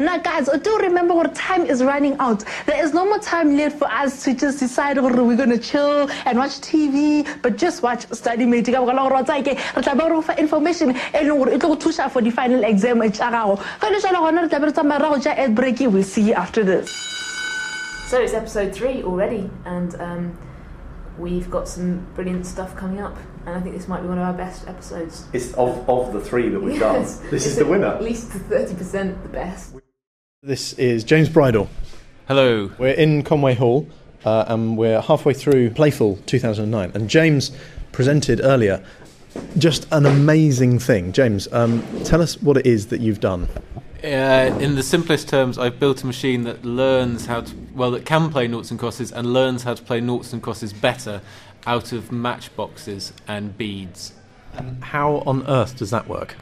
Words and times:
Now, 0.00 0.16
guys, 0.18 0.48
do 0.62 0.78
remember 0.78 1.12
what 1.14 1.34
time 1.34 1.66
is 1.66 1.82
running 1.82 2.16
out. 2.20 2.44
There 2.66 2.82
is 2.84 2.94
no 2.94 3.04
more 3.04 3.18
time 3.18 3.56
left 3.56 3.78
for 3.78 3.90
us 3.90 4.22
to 4.24 4.32
just 4.34 4.60
decide 4.60 4.96
whether 4.98 5.24
we're 5.24 5.36
going 5.36 5.50
to 5.50 5.58
chill 5.58 6.08
and 6.24 6.38
watch 6.38 6.60
TV, 6.60 7.26
but 7.42 7.56
just 7.56 7.82
watch 7.82 8.06
study 8.12 8.46
mate. 8.46 8.66
Ka 8.66 8.84
baka 8.84 8.94
la 8.94 9.08
gore 9.08 9.14
wa 9.18 9.22
tsaya 9.22 9.42
ke 9.42 9.56
re 9.76 9.82
tla 9.82 9.94
ba 9.96 10.08
re 10.14 10.22
fa 10.22 10.38
information 10.38 10.90
e 10.94 10.94
leng 11.26 11.38
gore 11.38 11.50
e 11.52 11.58
tlo 11.58 11.74
go 11.74 11.76
thusa 11.76 12.08
for 12.10 12.22
the 12.22 12.30
final 12.30 12.62
exam 12.62 13.02
e 13.02 13.10
tsa 13.10 13.24
gago. 13.34 13.56
Ga 13.80 13.88
le 13.88 13.98
jalo 14.00 14.22
gona 14.22 14.42
re 14.42 14.48
tla 14.48 14.60
be 14.60 14.66
re 14.66 14.72
tsamaya 14.72 15.00
ra 15.02 15.08
go 15.10 15.18
ja 15.18 15.30
ad 15.36 15.54
break. 15.56 15.80
We'll 15.80 16.04
see 16.04 16.22
you 16.28 16.34
after 16.34 16.62
this. 16.62 16.90
So 18.06 18.20
it's 18.20 18.34
episode 18.34 18.72
three 18.74 19.02
already, 19.02 19.50
and 19.66 19.94
um, 20.00 20.38
we've 21.18 21.50
got 21.50 21.66
some 21.68 22.06
brilliant 22.14 22.46
stuff 22.46 22.76
coming 22.76 23.00
up. 23.00 23.16
And 23.46 23.56
I 23.56 23.60
think 23.60 23.74
this 23.74 23.88
might 23.88 24.02
be 24.02 24.08
one 24.08 24.18
of 24.18 24.24
our 24.24 24.32
best 24.32 24.68
episodes. 24.68 25.26
It's 25.32 25.52
of, 25.54 25.88
of 25.88 26.12
the 26.12 26.20
three 26.20 26.48
that 26.50 26.60
we've 26.60 26.76
Yes. 26.80 27.18
done. 27.18 27.30
This 27.30 27.44
It's 27.44 27.52
is 27.52 27.56
the 27.56 27.66
winner. 27.66 27.86
At 27.98 28.02
least 28.02 28.28
thirty 28.28 28.74
percent 28.74 29.20
the 29.24 29.28
best. 29.28 29.74
This 30.44 30.72
is 30.74 31.02
James 31.02 31.28
Bridle. 31.28 31.68
Hello. 32.28 32.70
We're 32.78 32.92
in 32.92 33.24
Conway 33.24 33.54
Hall 33.54 33.88
uh, 34.24 34.44
and 34.46 34.78
we're 34.78 35.00
halfway 35.00 35.34
through 35.34 35.70
Playful 35.70 36.20
2009. 36.26 36.92
And 36.94 37.10
James 37.10 37.50
presented 37.90 38.40
earlier 38.44 38.84
just 39.58 39.88
an 39.90 40.06
amazing 40.06 40.78
thing. 40.78 41.10
James, 41.10 41.52
um, 41.52 41.84
tell 42.04 42.22
us 42.22 42.40
what 42.40 42.56
it 42.56 42.66
is 42.66 42.86
that 42.86 43.00
you've 43.00 43.18
done. 43.18 43.48
Uh, 44.04 44.56
in 44.60 44.76
the 44.76 44.82
simplest 44.84 45.28
terms, 45.28 45.58
I've 45.58 45.80
built 45.80 46.04
a 46.04 46.06
machine 46.06 46.44
that 46.44 46.64
learns 46.64 47.26
how 47.26 47.40
to, 47.40 47.56
well, 47.74 47.90
that 47.90 48.06
can 48.06 48.30
play 48.30 48.46
noughts 48.46 48.70
and 48.70 48.78
crosses 48.78 49.10
and 49.10 49.32
learns 49.32 49.64
how 49.64 49.74
to 49.74 49.82
play 49.82 50.00
noughts 50.00 50.32
and 50.32 50.40
crosses 50.40 50.72
better 50.72 51.20
out 51.66 51.90
of 51.90 52.12
matchboxes 52.12 53.12
and 53.26 53.58
beads. 53.58 54.12
How 54.82 55.16
on 55.26 55.44
earth 55.48 55.76
does 55.78 55.90
that 55.90 56.06
work? 56.06 56.36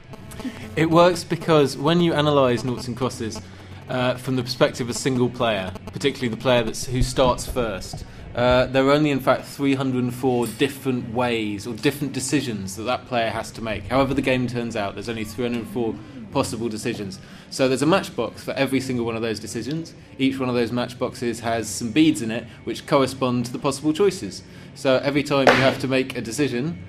It 0.76 0.90
works 0.90 1.24
because 1.24 1.78
when 1.78 2.02
you 2.02 2.12
analyse 2.12 2.62
noughts 2.62 2.88
and 2.88 2.94
crosses 2.94 3.40
uh, 3.88 4.14
from 4.16 4.36
the 4.36 4.42
perspective 4.42 4.88
of 4.88 4.96
a 4.96 4.98
single 4.98 5.28
player, 5.28 5.72
particularly 5.92 6.28
the 6.28 6.40
player 6.40 6.62
that's, 6.62 6.86
who 6.86 7.02
starts 7.02 7.46
first, 7.46 8.04
uh, 8.34 8.66
there 8.66 8.86
are 8.86 8.92
only 8.92 9.10
in 9.10 9.20
fact 9.20 9.46
304 9.46 10.46
different 10.58 11.14
ways 11.14 11.66
or 11.66 11.74
different 11.74 12.12
decisions 12.12 12.76
that 12.76 12.82
that 12.82 13.06
player 13.06 13.30
has 13.30 13.50
to 13.50 13.62
make. 13.62 13.84
However, 13.84 14.12
the 14.12 14.22
game 14.22 14.46
turns 14.46 14.76
out, 14.76 14.94
there's 14.94 15.08
only 15.08 15.24
304 15.24 15.94
possible 16.32 16.68
decisions. 16.68 17.18
So 17.48 17.66
there's 17.66 17.80
a 17.80 17.86
matchbox 17.86 18.44
for 18.44 18.50
every 18.52 18.80
single 18.80 19.06
one 19.06 19.16
of 19.16 19.22
those 19.22 19.40
decisions. 19.40 19.94
Each 20.18 20.38
one 20.38 20.50
of 20.50 20.54
those 20.54 20.70
matchboxes 20.70 21.40
has 21.40 21.66
some 21.66 21.92
beads 21.92 22.20
in 22.20 22.30
it 22.30 22.44
which 22.64 22.86
correspond 22.86 23.46
to 23.46 23.52
the 23.52 23.58
possible 23.58 23.94
choices. 23.94 24.42
So 24.74 24.96
every 24.98 25.22
time 25.22 25.46
you 25.46 25.54
have 25.54 25.78
to 25.80 25.88
make 25.88 26.18
a 26.18 26.20
decision, 26.20 26.82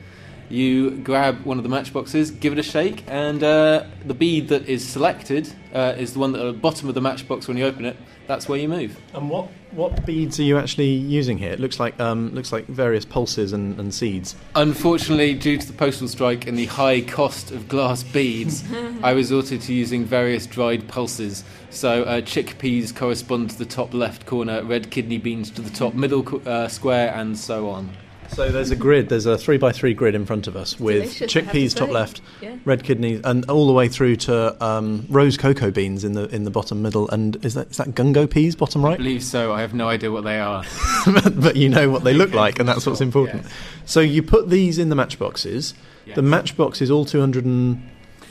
you 0.49 0.91
grab 0.91 1.43
one 1.43 1.57
of 1.57 1.63
the 1.63 1.69
matchboxes, 1.69 2.31
give 2.31 2.53
it 2.53 2.59
a 2.59 2.63
shake, 2.63 3.03
and 3.07 3.43
uh, 3.43 3.85
the 4.05 4.13
bead 4.13 4.47
that 4.49 4.67
is 4.67 4.87
selected 4.87 5.53
uh, 5.73 5.93
is 5.97 6.13
the 6.13 6.19
one 6.19 6.35
at 6.35 6.41
the 6.41 6.53
bottom 6.53 6.87
of 6.87 6.95
the 6.95 7.01
matchbox 7.01 7.47
when 7.47 7.57
you 7.57 7.65
open 7.65 7.85
it. 7.85 7.97
That's 8.27 8.49
where 8.49 8.59
you 8.59 8.67
move. 8.67 8.99
And 9.13 9.29
what, 9.29 9.49
what 9.71 10.05
beads 10.05 10.37
are 10.39 10.43
you 10.43 10.57
actually 10.57 10.89
using 10.89 11.37
here? 11.37 11.51
It 11.51 11.59
looks 11.61 11.79
like, 11.79 11.97
um, 11.99 12.33
looks 12.33 12.51
like 12.51 12.65
various 12.67 13.05
pulses 13.05 13.53
and, 13.53 13.79
and 13.79 13.93
seeds. 13.93 14.35
Unfortunately, 14.55 15.33
due 15.33 15.57
to 15.57 15.65
the 15.65 15.73
postal 15.73 16.09
strike 16.09 16.45
and 16.45 16.57
the 16.57 16.65
high 16.65 17.01
cost 17.01 17.51
of 17.51 17.69
glass 17.69 18.03
beads, 18.03 18.63
I 19.03 19.11
resorted 19.11 19.61
to 19.61 19.73
using 19.73 20.03
various 20.03 20.45
dried 20.45 20.87
pulses. 20.89 21.45
So 21.69 22.03
uh, 22.03 22.21
chickpeas 22.21 22.93
correspond 22.93 23.51
to 23.51 23.57
the 23.57 23.65
top 23.65 23.93
left 23.93 24.25
corner, 24.25 24.63
red 24.63 24.91
kidney 24.91 25.17
beans 25.17 25.49
to 25.51 25.61
the 25.61 25.69
top 25.69 25.93
middle 25.93 26.23
co- 26.23 26.39
uh, 26.39 26.67
square, 26.67 27.13
and 27.13 27.37
so 27.37 27.69
on. 27.69 27.91
So 28.29 28.51
there's 28.51 28.71
a 28.71 28.75
grid, 28.75 29.09
there's 29.09 29.25
a 29.25 29.37
three 29.37 29.57
by 29.57 29.71
three 29.71 29.93
grid 29.93 30.13
in 30.13 30.25
front 30.25 30.47
of 30.47 30.55
us 30.55 30.79
with 30.79 31.01
Delicious, 31.03 31.21
I 31.21 31.25
to 31.25 31.41
chickpeas 31.41 31.75
top 31.75 31.89
left, 31.89 32.21
Yeah. 32.41 32.57
red 32.65 32.83
kidneys, 32.83 33.21
and 33.23 33.49
all 33.49 33.65
the 33.67 33.73
way 33.73 33.87
through 33.87 34.17
to 34.17 34.63
um, 34.63 35.05
rose 35.09 35.37
cocoa 35.37 35.71
beans 35.71 36.03
in 36.03 36.13
the 36.13 36.25
in 36.33 36.43
the 36.43 36.51
bottom 36.51 36.81
middle. 36.81 37.09
And 37.09 37.43
is 37.45 37.53
that 37.55 37.71
is 37.71 37.77
that 37.77 37.89
gungo 37.95 38.29
peas 38.29 38.55
bottom 38.55 38.83
right? 38.85 38.93
I 38.93 38.97
believe 38.97 39.23
so. 39.23 39.53
I 39.53 39.61
have 39.61 39.73
no 39.73 39.87
idea 39.89 40.11
what 40.11 40.23
they 40.23 40.39
are. 40.39 40.63
but, 41.05 41.39
but 41.39 41.55
you 41.55 41.69
know 41.69 41.89
what 41.89 42.03
they 42.03 42.13
look 42.13 42.33
like, 42.33 42.59
and 42.59 42.67
that's 42.69 42.85
what's 42.85 43.01
important. 43.01 43.43
Yes. 43.43 43.53
So 43.85 44.01
you 44.01 44.21
put 44.21 44.49
these 44.49 44.77
in 44.77 44.89
the 44.89 44.95
matchboxes. 44.95 45.73
Yes. 46.05 46.15
The 46.15 46.21
matchboxes, 46.21 46.91
all 46.91 47.05
200 47.05 47.43
and 47.45 47.81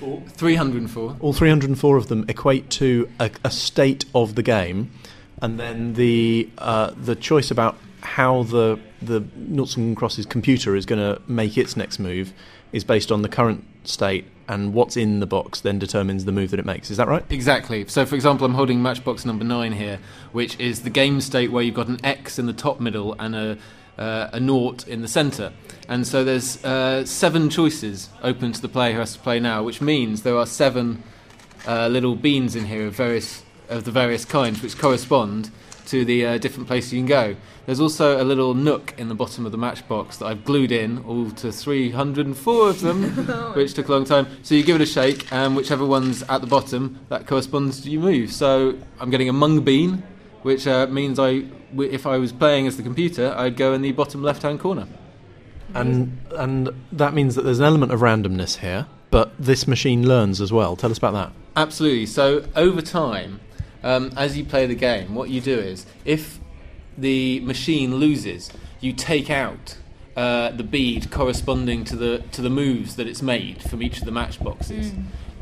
304. 0.00 1.16
all 1.20 1.32
304 1.32 1.97
of 1.97 2.09
them 2.09 2.25
equate 2.28 2.69
to 2.70 3.09
a, 3.19 3.31
a 3.44 3.50
state 3.50 4.04
of 4.15 4.34
the 4.34 4.43
game, 4.43 4.91
and 5.43 5.59
then 5.59 5.94
the 5.94 6.49
uh, 6.59 6.93
the 6.97 7.15
choice 7.16 7.50
about 7.50 7.76
how 8.03 8.43
the 8.44 8.78
the 9.02 9.24
noughts 9.36 9.76
and 9.76 9.96
crosses 9.96 10.26
computer 10.26 10.74
is 10.76 10.86
going 10.86 11.00
to 11.00 11.20
make 11.30 11.56
its 11.58 11.76
next 11.76 11.98
move 11.98 12.32
is 12.72 12.84
based 12.84 13.12
on 13.12 13.22
the 13.22 13.28
current 13.28 13.64
state, 13.84 14.24
and 14.48 14.74
what's 14.74 14.96
in 14.96 15.20
the 15.20 15.26
box 15.26 15.60
then 15.60 15.78
determines 15.78 16.24
the 16.24 16.32
move 16.32 16.50
that 16.50 16.60
it 16.60 16.66
makes. 16.66 16.90
Is 16.90 16.96
that 16.96 17.08
right? 17.08 17.24
Exactly. 17.30 17.86
So, 17.88 18.04
for 18.04 18.14
example, 18.14 18.46
I'm 18.46 18.54
holding 18.54 18.82
matchbox 18.82 19.24
number 19.24 19.44
nine 19.44 19.72
here, 19.72 19.98
which 20.32 20.58
is 20.58 20.82
the 20.82 20.90
game 20.90 21.20
state 21.20 21.52
where 21.52 21.62
you've 21.62 21.74
got 21.74 21.88
an 21.88 22.04
X 22.04 22.38
in 22.38 22.46
the 22.46 22.52
top 22.52 22.80
middle 22.80 23.14
and 23.18 23.34
a 23.34 23.58
uh, 23.98 24.28
a 24.32 24.40
naught 24.40 24.86
in 24.86 25.02
the 25.02 25.08
centre. 25.08 25.52
And 25.88 26.06
so 26.06 26.24
there's 26.24 26.62
uh, 26.64 27.04
seven 27.06 27.48
choices 27.48 28.10
open 28.22 28.52
to 28.52 28.60
the 28.60 28.68
player 28.68 28.92
who 28.92 28.98
has 28.98 29.14
to 29.14 29.18
play 29.18 29.40
now, 29.40 29.62
which 29.62 29.80
means 29.80 30.22
there 30.22 30.36
are 30.36 30.46
seven 30.46 31.02
uh, 31.66 31.88
little 31.88 32.14
beans 32.14 32.54
in 32.54 32.66
here 32.66 32.86
of 32.86 32.94
various 32.94 33.42
of 33.68 33.84
the 33.84 33.90
various 33.90 34.24
kinds, 34.24 34.62
which 34.62 34.78
correspond 34.78 35.50
to 35.86 36.04
the 36.04 36.26
uh, 36.26 36.38
different 36.38 36.66
places 36.66 36.92
you 36.92 37.00
can 37.00 37.06
go. 37.06 37.36
There's 37.66 37.80
also 37.80 38.20
a 38.20 38.24
little 38.24 38.54
nook 38.54 38.94
in 38.98 39.08
the 39.08 39.14
bottom 39.14 39.47
of 39.47 39.52
the 39.52 39.58
matchbox 39.58 40.19
that 40.19 40.26
I've 40.26 40.44
glued 40.44 40.72
in, 40.72 40.98
all 41.04 41.30
to 41.30 41.50
304 41.50 42.69
of 42.69 42.80
them, 42.80 43.02
which 43.54 43.74
took 43.74 43.88
a 43.88 43.92
long 43.92 44.04
time. 44.04 44.26
So 44.42 44.54
you 44.54 44.62
give 44.62 44.76
it 44.76 44.82
a 44.82 44.86
shake, 44.86 45.32
and 45.32 45.56
whichever 45.56 45.84
one's 45.84 46.22
at 46.25 46.41
the 46.41 46.46
bottom, 46.46 47.00
that 47.08 47.26
corresponds 47.26 47.80
to 47.82 47.91
your 47.91 48.02
move. 48.02 48.32
So 48.32 48.78
I'm 49.00 49.10
getting 49.10 49.28
a 49.28 49.32
mung 49.32 49.62
bean, 49.62 50.02
which 50.42 50.66
uh, 50.66 50.86
means 50.86 51.19
I, 51.19 51.41
w- 51.72 51.91
if 51.91 52.06
I 52.06 52.19
was 52.19 52.32
playing 52.32 52.66
as 52.66 52.76
the 52.76 52.82
computer, 52.82 53.34
I'd 53.36 53.56
go 53.56 53.72
in 53.72 53.82
the 53.82 53.92
bottom 53.92 54.22
left-hand 54.22 54.60
corner. 54.60 54.86
And 55.75 56.19
and 56.36 56.70
that 56.92 57.12
means 57.12 57.34
that 57.34 57.42
there's 57.42 57.58
an 57.58 57.64
element 57.64 57.92
of 57.92 58.00
randomness 58.00 58.58
here, 58.58 58.86
but 59.10 59.32
this 59.38 59.66
machine 59.66 60.06
learns 60.06 60.41
as 60.41 60.52
well. 60.52 60.76
Tell 60.76 60.91
us 60.91 60.98
about 60.98 61.12
that. 61.14 61.32
Absolutely. 61.56 62.06
So 62.06 62.46
over 62.54 62.80
time, 62.80 63.41
um, 63.86 64.12
as 64.16 64.36
you 64.36 64.44
play 64.44 64.66
the 64.66 64.74
game, 64.74 65.14
what 65.14 65.30
you 65.30 65.41
do 65.41 65.56
is 65.56 65.86
if 66.04 66.41
the 66.98 67.41
machine 67.41 67.97
loses, 67.97 68.50
you 68.80 68.92
take 68.92 69.30
out 69.30 69.76
uh, 70.16 70.50
the 70.50 70.64
bead 70.64 71.10
corresponding 71.10 71.84
to 71.84 71.94
the 71.94 72.19
to 72.32 72.42
the 72.42 72.50
moves 72.50 72.96
that 72.96 73.06
it's 73.06 73.22
made 73.22 73.62
from 73.62 73.82
each 73.82 73.98
of 73.98 74.04
the 74.04 74.10
matchboxes. 74.10 74.92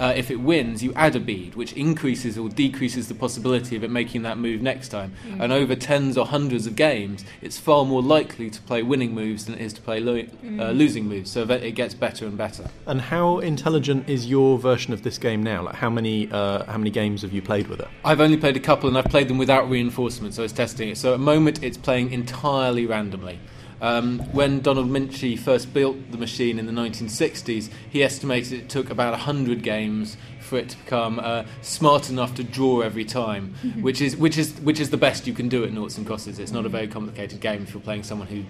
Uh, 0.01 0.13
if 0.17 0.31
it 0.31 0.37
wins, 0.37 0.83
you 0.83 0.93
add 0.95 1.15
a 1.15 1.21
bead, 1.21 1.55
which 1.55 1.73
increases 1.75 2.37
or 2.37 2.49
decreases 2.49 3.09
the 3.09 3.15
possibility 3.15 3.77
of 3.77 3.85
it 3.85 3.91
making 3.91 4.23
that 4.23 4.37
move 4.39 4.61
next 4.61 4.89
time. 4.89 5.15
And 5.39 5.53
over 5.53 5.77
tens 5.77 6.19
or 6.19 6.27
hundreds 6.27 6.67
of 6.67 6.75
games, 6.75 7.25
it's 7.41 7.59
far 7.59 7.85
more 7.85 8.03
likely 8.03 8.51
to 8.51 8.61
play 8.63 8.83
winning 8.83 9.15
moves 9.15 9.45
than 9.45 9.55
it 9.55 9.61
is 9.61 9.73
to 9.75 9.81
play 9.81 10.01
lo- 10.01 10.27
uh, 10.59 10.71
losing 10.71 11.07
moves. 11.07 11.31
So 11.31 11.45
that 11.45 11.63
it 11.63 11.73
gets 11.73 11.95
better 11.95 12.27
and 12.27 12.37
better. 12.37 12.69
And 12.87 13.01
how 13.01 13.39
intelligent 13.39 14.09
is 14.09 14.27
your 14.27 14.59
version 14.59 14.93
of 14.93 15.03
this 15.03 15.19
game 15.19 15.43
now? 15.43 15.63
Like 15.63 15.77
how 15.77 15.91
many 15.91 16.31
uh, 16.31 16.65
how 16.65 16.79
many 16.79 16.91
games 16.91 17.23
have 17.23 17.33
you 17.33 17.43
played 17.43 17.69
with 17.69 17.81
it? 17.81 17.89
I've 18.05 18.21
only 18.21 18.37
played 18.37 18.57
a 18.57 18.61
couple 18.61 18.89
and 18.89 18.99
I've 18.99 19.07
played 19.07 19.29
them 19.29 19.39
without 19.39 19.71
reinforcement, 19.71 20.35
so 20.35 20.43
it's 20.43 20.53
testing 20.53 20.89
it. 20.89 20.99
So 20.99 21.15
at 21.15 21.19
the 21.19 21.25
moment 21.25 21.63
it's 21.63 21.79
playing 21.79 22.13
entirely 22.13 22.87
randomly. 22.87 23.39
Um, 23.81 24.21
when 24.33 24.61
Donald 24.61 24.89
Michie 24.89 25.37
first 25.37 25.73
built 25.75 26.11
the 26.11 26.19
machine 26.19 26.59
in 26.59 26.67
the 26.67 26.73
1960s, 26.73 27.71
he 27.91 28.03
estimated 28.03 28.53
it 28.53 28.69
took 28.69 28.91
about 28.91 29.13
100 29.13 29.63
games 29.63 30.17
for 30.41 30.59
it 30.59 30.71
to 30.71 30.77
become 30.79 31.19
uh, 31.19 31.45
smart 31.63 32.11
enough 32.11 32.35
to 32.37 32.45
draw 32.45 32.81
every 32.81 33.05
time, 33.05 33.55
which 33.81 34.01
is 34.01 34.17
which 34.17 34.39
is 34.39 34.53
which 34.61 34.81
is 34.81 34.91
the 34.91 34.97
best 34.97 35.27
you 35.27 35.33
can 35.33 35.49
do 35.49 35.65
at 35.65 35.73
noughts 35.73 35.99
and 35.99 36.07
crosses. 36.07 36.39
It's 36.39 36.53
not 36.53 36.67
a 36.67 36.69
very 36.69 36.89
complicated 36.89 37.41
game 37.41 37.63
if 37.63 37.73
you're 37.73 37.83
playing 37.83 38.05
someone 38.05 38.29
who 38.29 38.45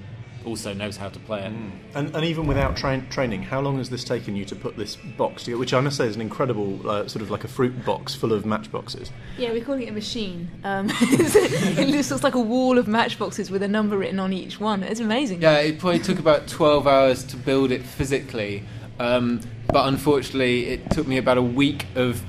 also 0.47 0.73
knows 0.73 0.97
how 0.97 1.09
to 1.09 1.19
play 1.21 1.41
it. 1.41 1.53
And, 1.95 2.15
and 2.15 2.25
even 2.25 2.47
without 2.47 2.77
train, 2.77 3.07
training, 3.09 3.43
how 3.43 3.61
long 3.61 3.79
has 3.79 3.91
this 3.91 4.05
taken 4.05 4.37
you 4.37 4.45
to 4.47 4.57
put 4.57 4.77
this 4.77 4.97
box 4.97 5.45
together? 5.45 5.59
Which 5.59 5.75
I 5.75 5.81
must 5.81 5.97
say 5.97 6.07
is 6.07 6.17
an 6.17 6.23
incredible, 6.23 6.89
uh, 6.89 7.07
sort 7.09 7.23
of 7.23 7.31
like 7.31 7.45
a 7.45 7.49
fruit 7.49 7.85
box 7.85 8.15
full 8.15 8.33
of 8.33 8.45
matchboxes. 8.45 9.11
Yeah, 9.39 9.53
we're 9.53 9.65
calling 9.65 9.83
it 9.83 9.91
a 9.91 9.93
machine. 9.93 10.51
Um, 10.65 10.89
it 11.01 11.89
looks 11.89 12.11
looks 12.11 12.25
like 12.25 12.35
a 12.35 12.41
wall 12.41 12.79
of 12.79 12.87
matchboxes 12.87 13.51
with 13.51 13.63
a 13.63 13.69
number 13.69 13.97
written 13.97 14.21
on 14.21 14.33
each 14.33 14.61
one. 14.61 14.83
It's 14.83 15.01
amazing. 15.01 15.43
Yeah, 15.43 15.59
it 15.59 15.79
probably 15.79 16.01
took 16.01 16.19
about 16.19 16.47
12 16.47 16.87
hours 16.87 17.25
to 17.25 17.37
build 17.37 17.71
it 17.71 17.83
physically, 17.83 18.63
um, 18.99 19.41
but 19.69 19.89
unfortunately, 19.89 20.67
it 20.69 20.91
took 20.91 21.07
me 21.07 21.19
about 21.19 21.39
a 21.39 21.43
week 21.43 21.87
of 21.97 22.23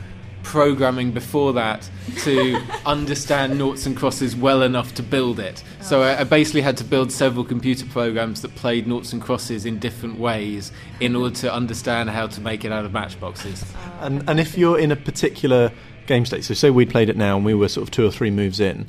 programming 0.45 1.11
before 1.11 1.53
that 1.53 1.89
to 2.19 2.61
understand 2.85 3.57
noughts 3.57 3.85
and 3.85 3.97
crosses 3.97 4.35
well 4.35 4.61
enough 4.61 4.93
to 4.93 5.03
build 5.03 5.39
it. 5.39 5.63
So 5.85 6.01
I, 6.01 6.21
I 6.21 6.23
basically 6.23 6.61
had 6.61 6.77
to 6.77 6.83
build 6.83 7.11
several 7.11 7.45
computer 7.45 7.85
programs 7.85 8.41
that 8.41 8.55
played 8.55 8.87
noughts 8.87 9.13
and 9.13 9.21
crosses 9.21 9.67
in 9.67 9.77
different 9.77 10.19
ways 10.19 10.71
in 10.99 11.15
order 11.15 11.35
to 11.35 11.53
understand 11.53 12.09
how 12.09 12.25
to 12.25 12.41
make 12.41 12.65
it 12.65 12.71
out 12.71 12.85
of 12.85 12.91
matchboxes. 12.91 13.63
And 13.99 14.27
and 14.27 14.39
if 14.39 14.57
you're 14.57 14.79
in 14.79 14.91
a 14.91 14.95
particular 14.95 15.71
game 16.07 16.25
state, 16.25 16.43
so 16.43 16.55
say 16.55 16.71
we 16.71 16.87
played 16.87 17.07
it 17.07 17.17
now 17.17 17.35
and 17.35 17.45
we 17.45 17.53
were 17.53 17.67
sort 17.67 17.87
of 17.87 17.91
two 17.91 18.03
or 18.03 18.09
three 18.09 18.31
moves 18.31 18.59
in, 18.59 18.87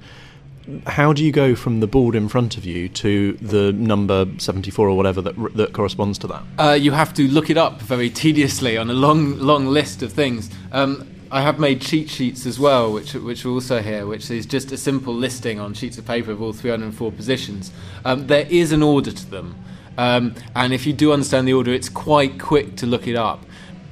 how 0.87 1.12
do 1.12 1.22
you 1.22 1.32
go 1.32 1.54
from 1.54 1.81
the 1.81 1.87
board 1.87 2.14
in 2.14 2.31
front 2.31 2.56
of 2.56 2.64
you 2.64 2.88
to 2.88 3.34
the 3.34 3.72
number 3.75 4.26
74 4.38 4.88
or 4.88 4.96
whatever 4.96 5.20
that 5.20 5.54
that 5.54 5.75
corresponds 5.75 6.19
to 6.20 6.26
that? 6.28 6.42
Uh, 6.58 6.72
you 6.72 6.92
have 6.92 7.12
to 7.12 7.28
look 7.28 7.50
it 7.50 7.58
up 7.58 7.82
very 7.82 8.08
tediously 8.08 8.78
on 8.78 8.88
a 8.88 8.94
long, 8.94 9.38
long 9.38 9.66
list 9.66 10.02
of 10.02 10.14
things. 10.14 10.49
Um, 10.72 11.06
I 11.31 11.43
have 11.43 11.58
made 11.58 11.81
cheat 11.81 12.08
sheets 12.08 12.46
as 12.46 12.58
well, 12.58 12.93
which 12.93 13.14
which 13.14 13.44
are 13.44 13.50
also 13.50 13.82
here, 13.82 14.06
which 14.06 14.31
is 14.31 14.46
just 14.46 14.70
a 14.73 14.76
simple 14.76 15.14
listing 15.14 15.58
on 15.58 15.75
sheets 15.75 15.99
of 15.99 16.06
paper 16.06 16.31
of 16.31 16.40
all 16.40 16.52
304 16.52 17.12
positions. 17.12 17.73
Um, 18.05 18.26
there 18.26 18.46
is 18.49 18.73
an 18.73 18.82
order 18.82 19.11
to 19.11 19.31
them, 19.31 19.56
um, 19.99 20.34
and 20.55 20.73
if 20.73 20.87
you 20.87 20.93
do 20.93 21.12
understand 21.12 21.49
the 21.49 21.52
order, 21.52 21.73
it's 21.73 21.88
quite 21.88 22.40
quick 22.40 22.76
to 22.76 22.87
look 22.87 23.08
it 23.08 23.17
up. 23.17 23.44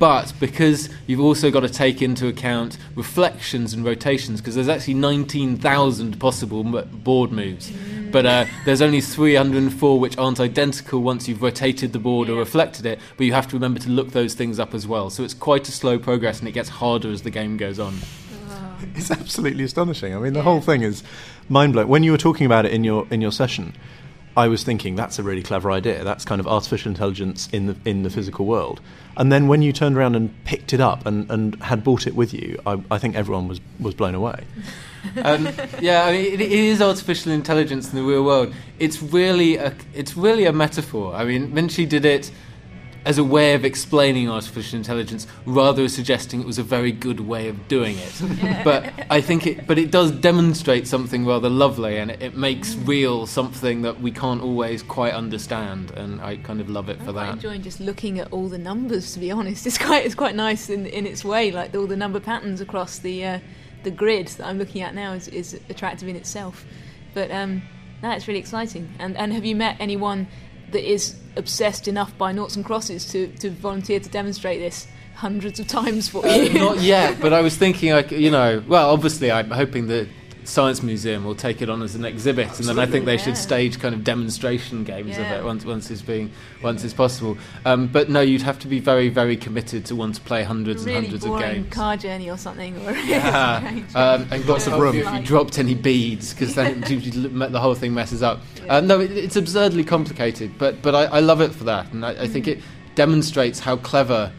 But 0.05 0.35
because 0.39 0.91
you've 1.07 1.23
also 1.23 1.51
got 1.51 1.61
to 1.61 1.69
take 1.71 2.03
into 2.03 2.29
account 2.29 2.77
reflections 2.95 3.73
and 3.73 3.83
rotations, 3.87 4.39
because 4.39 4.55
there's 4.55 4.69
actually 4.69 4.93
19,000 4.93 6.21
possible 6.21 6.61
m- 6.61 6.87
board 7.03 7.33
moves, 7.33 7.73
but 8.13 8.27
uh, 8.27 8.45
there's 8.67 8.83
only 8.83 9.01
304 9.01 9.99
which 9.99 10.19
aren't 10.19 10.41
identical 10.41 11.01
once 11.01 11.27
you've 11.27 11.41
rotated 11.41 11.95
the 11.95 11.99
board 11.99 12.29
or 12.29 12.35
reflected 12.35 12.85
it. 12.85 12.99
But 13.17 13.25
you 13.25 13.33
have 13.33 13.49
to 13.49 13.57
remember 13.57 13.81
to 13.81 13.89
look 13.89 14.11
those 14.11 14.35
things 14.35 14.61
up 14.61 14.75
as 14.75 14.87
well. 14.87 15.09
So 15.09 15.25
it's 15.25 15.33
quite 15.33 15.67
a 15.71 15.73
slow 15.73 15.99
progress, 15.99 16.39
and 16.39 16.47
it 16.49 16.53
gets 16.53 16.69
harder 16.69 17.11
as 17.11 17.23
the 17.23 17.31
game 17.31 17.57
goes 17.57 17.79
on. 17.79 17.95
It's 18.95 19.11
absolutely 19.11 19.65
astonishing. 19.65 20.15
I 20.15 20.19
mean, 20.19 20.35
the 20.35 20.43
whole 20.43 20.61
thing 20.61 20.83
is 20.83 21.03
mind 21.49 21.73
blowing. 21.73 21.89
When 21.89 22.03
you 22.03 22.13
were 22.13 22.19
talking 22.19 22.45
about 22.45 22.67
it 22.67 22.73
in 22.73 22.85
your 22.85 23.07
in 23.11 23.23
your 23.23 23.33
session, 23.33 23.75
I 24.37 24.49
was 24.49 24.65
thinking 24.65 24.97
that's 24.97 25.19
a 25.19 25.23
really 25.23 25.43
clever 25.43 25.71
idea. 25.71 26.03
That's 26.03 26.25
kind 26.25 26.41
of 26.41 26.47
artificial 26.47 26.91
intelligence 26.91 27.49
in 27.53 27.67
the 27.67 27.77
in 27.85 28.03
the 28.03 28.11
physical 28.11 28.47
world. 28.47 28.81
And 29.17 29.31
then 29.31 29.47
when 29.47 29.63
you 29.63 29.73
turned 29.73 29.97
around 29.97 30.17
and 30.17 30.33
picked 30.45 30.73
it 30.73 30.81
up 30.81 31.07
and, 31.07 31.31
and 31.31 31.63
had 31.63 31.85
bought 31.85 32.07
it 32.07 32.17
with 32.17 32.35
you, 32.35 32.61
I, 32.67 32.81
I 32.91 32.99
think 32.99 33.15
everyone 33.15 33.47
was, 33.47 33.61
was 33.79 33.95
blown 33.95 34.15
away. 34.15 34.45
um, 35.23 35.49
yeah, 35.81 36.05
I 36.05 36.13
mean, 36.13 36.33
it, 36.33 36.41
it 36.41 36.51
is 36.51 36.83
artificial 36.83 37.31
intelligence 37.31 37.91
in 37.91 37.97
the 37.97 38.03
real 38.03 38.25
world. 38.25 38.53
It's 38.79 39.01
really 39.03 39.57
a, 39.57 39.75
it's 39.95 40.17
really 40.17 40.47
a 40.47 40.53
metaphor. 40.53 41.15
I 41.15 41.25
mean, 41.25 41.55
Michie 41.55 41.87
did 41.87 42.05
it 42.05 42.33
as 43.05 43.19
a 43.19 43.25
way 43.25 43.55
of 43.55 43.65
explaining 43.65 44.31
artificial 44.31 44.77
intelligence, 44.77 45.27
rather 45.45 45.83
than 45.83 45.89
suggesting 45.89 46.41
it 46.41 46.47
was 46.47 46.59
a 46.59 46.63
very 46.63 46.93
good 46.93 47.21
way 47.21 47.49
of 47.49 47.69
doing 47.69 47.97
it. 47.99 48.65
but 48.65 48.93
I 49.11 49.21
think 49.21 49.47
it, 49.47 49.67
but 49.67 49.79
it 49.79 49.91
does 49.91 50.11
demonstrate 50.11 50.87
something 50.87 51.27
rather 51.27 51.51
lovely, 51.51 51.99
and 51.99 52.11
it, 52.11 52.23
it 52.23 52.37
makes 52.37 52.75
real 52.77 53.27
something 53.27 53.83
that 53.83 54.01
we 54.01 54.11
can't 54.11 54.43
always 54.43 54.83
quite 54.83 55.13
understand. 55.13 55.91
And 55.93 56.21
I 56.21 56.37
kind 56.37 56.61
of 56.61 56.71
love 56.71 56.89
it 56.89 57.01
for 57.03 57.13
that. 57.13 57.29
I'm 57.29 57.35
enjoying 57.35 57.63
just 57.63 57.81
looking 57.81 58.19
at 58.19 58.33
all 58.33 58.49
the 58.49 58.59
numbers. 58.59 59.13
To 59.15 59.21
be 59.21 59.31
honest, 59.31 59.67
it's 59.67 59.79
quite 59.79 60.07
it's 60.07 60.15
quite 60.15 60.35
nice 60.35 60.71
in 60.71 60.87
in 60.87 61.07
its 61.07 61.25
way. 61.25 61.51
Like 61.51 61.75
all 61.75 61.87
the 61.87 61.97
number 61.97 62.21
patterns 62.21 62.61
across 62.61 62.99
the 62.99 63.25
uh, 63.25 63.39
the 63.83 63.91
grid 63.91 64.29
that 64.29 64.47
I'm 64.47 64.59
looking 64.59 64.83
at 64.83 64.95
now 64.95 65.13
is, 65.13 65.29
is 65.29 65.61
attractive 65.69 66.09
in 66.09 66.17
itself. 66.17 66.65
But 67.13 67.31
um, 67.31 67.63
it's 68.03 68.29
really 68.29 68.41
exciting. 68.41 68.93
And 68.99 69.17
and 69.17 69.33
have 69.33 69.45
you 69.45 69.57
met 69.57 69.77
anyone 69.81 70.27
that 70.73 70.89
is 70.89 71.17
obsessed 71.37 71.89
enough 71.89 72.17
by 72.17 72.33
noughts 72.33 72.57
and 72.57 72.65
crosses 72.65 73.11
to 73.13 73.29
to 73.39 73.51
volunteer 73.51 74.01
to 74.01 74.09
demonstrate 74.09 74.61
this 74.61 74.87
hundreds 75.15 75.61
of 75.61 75.67
times 75.69 76.09
for 76.09 76.25
uh, 76.27 76.35
you? 76.35 76.59
Not 76.59 76.81
yet, 76.81 77.21
but 77.21 77.33
I 77.33 77.41
was 77.41 77.57
thinking, 77.57 77.93
like, 77.93 78.11
you 78.11 78.31
know, 78.31 78.63
well, 78.67 78.91
obviously, 78.91 79.31
I'm 79.31 79.51
hoping 79.51 79.87
the 79.87 80.09
Science 80.45 80.83
Museum 80.83 81.25
will 81.25 81.35
take 81.35 81.63
it 81.63 81.71
on 81.71 81.83
as 81.83 81.95
an 81.95 82.05
exhibit, 82.05 82.59
and 82.59 82.69
then 82.69 82.79
I 82.79 82.87
think 82.87 83.05
they 83.07 83.17
should 83.17 83.37
stage 83.37 83.81
kind 83.81 83.95
of 83.95 84.05
demonstration 84.05 84.85
games 84.85 85.17
Yeah. 85.17 85.33
of 85.33 85.41
it 85.41 85.45
once 85.45 85.65
once 85.65 85.91
it's 85.91 86.03
being 86.03 86.31
once 86.63 86.85
it's 86.85 86.93
possible. 86.95 87.39
Um, 87.65 87.87
but 87.87 88.11
no, 88.11 88.21
you'd 88.21 88.43
have 88.43 88.59
to 88.61 88.69
be 88.69 88.79
very 88.79 89.09
very 89.09 89.37
committed 89.37 89.85
to 89.87 89.97
want 89.97 90.17
to 90.17 90.21
play 90.21 90.43
hundreds 90.43 90.85
really 90.85 90.97
and 90.99 91.07
hundreds 91.07 91.25
of 91.25 91.39
games. 91.39 91.73
car 91.73 91.97
journey 91.97 92.31
or 92.31 92.37
something. 92.37 92.77
Or 92.87 92.93
Yeah. 92.93 93.81
Um, 93.95 94.27
and 94.31 94.45
Lots 94.47 94.67
of 94.67 94.79
room. 94.79 94.97
If 94.97 95.11
you 95.13 95.21
dropped 95.23 95.59
any 95.59 95.75
beads, 95.75 96.33
because 96.35 96.55
then 96.55 96.81
the 96.83 97.61
whole 97.61 97.75
thing 97.75 97.95
messes 97.95 98.23
up. 98.23 98.41
Uh, 98.69 98.81
no, 98.81 99.01
it, 99.01 99.11
it's 99.13 99.37
absurdly 99.37 99.85
complicated, 99.85 100.53
but 100.59 100.83
but 100.83 100.95
I, 100.95 101.05
I 101.05 101.21
love 101.21 101.41
it 101.41 101.53
for 101.53 101.65
that, 101.65 101.93
and 101.93 102.05
I, 102.05 102.23
I 102.25 102.29
think 102.29 102.47
it 102.49 102.61
demonstrates 102.95 103.59
how 103.61 103.77
clever 103.77 104.33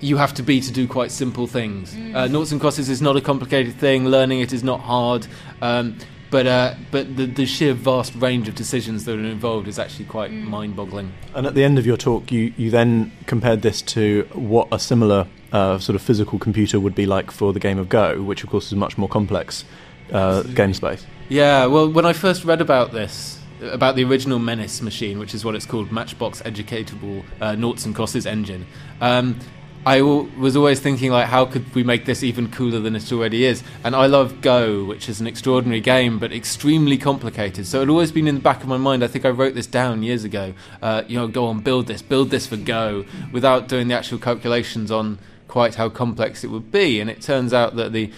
you 0.00 0.16
have 0.16 0.34
to 0.34 0.42
be 0.42 0.60
to 0.60 0.72
do 0.72 0.86
quite 0.88 1.10
simple 1.10 1.46
things. 1.46 1.94
Uh, 2.14 2.26
noughts 2.26 2.52
and 2.52 2.60
crosses 2.60 2.88
is 2.88 3.02
not 3.02 3.16
a 3.16 3.20
complicated 3.20 3.74
thing. 3.74 4.06
Learning 4.06 4.40
it 4.40 4.52
is 4.52 4.64
not 4.64 4.80
hard. 4.80 5.26
Um, 5.60 5.98
but 6.30 6.46
uh, 6.46 6.74
but 6.90 7.16
the, 7.16 7.26
the 7.26 7.44
sheer 7.44 7.74
vast 7.74 8.14
range 8.14 8.48
of 8.48 8.54
decisions 8.54 9.04
that 9.04 9.18
are 9.18 9.24
involved 9.24 9.66
is 9.66 9.78
actually 9.78 10.04
quite 10.04 10.30
mind-boggling. 10.32 11.12
And 11.34 11.46
at 11.46 11.54
the 11.54 11.64
end 11.64 11.78
of 11.78 11.86
your 11.86 11.96
talk, 11.96 12.30
you, 12.30 12.54
you 12.56 12.70
then 12.70 13.12
compared 13.26 13.62
this 13.62 13.82
to 13.82 14.28
what 14.32 14.68
a 14.70 14.78
similar 14.78 15.26
uh, 15.52 15.78
sort 15.78 15.96
of 15.96 16.02
physical 16.02 16.38
computer 16.38 16.78
would 16.78 16.94
be 16.94 17.04
like 17.04 17.30
for 17.32 17.52
the 17.52 17.58
game 17.58 17.78
of 17.78 17.88
Go, 17.88 18.22
which 18.22 18.44
of 18.44 18.50
course 18.50 18.66
is 18.66 18.72
a 18.72 18.76
much 18.76 18.96
more 18.96 19.08
complex 19.08 19.64
uh, 20.12 20.42
game 20.42 20.72
space. 20.72 21.04
Yeah, 21.28 21.66
well, 21.66 21.90
when 21.90 22.06
I 22.06 22.12
first 22.12 22.44
read 22.44 22.60
about 22.60 22.92
this, 22.92 23.40
about 23.60 23.96
the 23.96 24.04
original 24.04 24.38
Menace 24.38 24.80
machine, 24.80 25.18
which 25.18 25.34
is 25.34 25.44
what 25.44 25.54
it's 25.54 25.66
called, 25.66 25.92
Matchbox 25.92 26.42
Educatable 26.42 27.24
uh, 27.40 27.54
Noughts 27.56 27.84
and 27.86 27.94
Crosses 27.94 28.26
engine, 28.26 28.66
um, 29.00 29.38
I 29.86 30.02
was 30.02 30.56
always 30.56 30.78
thinking, 30.78 31.10
like, 31.10 31.26
how 31.26 31.46
could 31.46 31.74
we 31.74 31.82
make 31.82 32.04
this 32.04 32.22
even 32.22 32.50
cooler 32.50 32.80
than 32.80 32.94
it 32.94 33.10
already 33.12 33.46
is? 33.46 33.62
And 33.82 33.96
I 33.96 34.06
love 34.06 34.42
Go, 34.42 34.84
which 34.84 35.08
is 35.08 35.20
an 35.20 35.26
extraordinary 35.26 35.80
game, 35.80 36.18
but 36.18 36.32
extremely 36.32 36.98
complicated. 36.98 37.66
So 37.66 37.80
it 37.80 37.88
always 37.88 38.12
been 38.12 38.28
in 38.28 38.34
the 38.34 38.40
back 38.42 38.60
of 38.60 38.68
my 38.68 38.76
mind. 38.76 39.02
I 39.02 39.06
think 39.06 39.24
I 39.24 39.30
wrote 39.30 39.54
this 39.54 39.66
down 39.66 40.02
years 40.02 40.22
ago. 40.22 40.52
Uh, 40.82 41.02
you 41.08 41.16
know, 41.16 41.28
go 41.28 41.46
on, 41.46 41.60
build 41.60 41.86
this, 41.86 42.02
build 42.02 42.28
this 42.28 42.46
for 42.46 42.56
Go, 42.56 43.06
without 43.32 43.68
doing 43.68 43.88
the 43.88 43.94
actual 43.94 44.18
calculations 44.18 44.90
on 44.90 45.18
quite 45.48 45.76
how 45.76 45.88
complex 45.88 46.44
it 46.44 46.48
would 46.48 46.70
be. 46.70 47.00
And 47.00 47.08
it 47.08 47.22
turns 47.22 47.54
out 47.54 47.76
that 47.76 47.92
the 47.92 48.12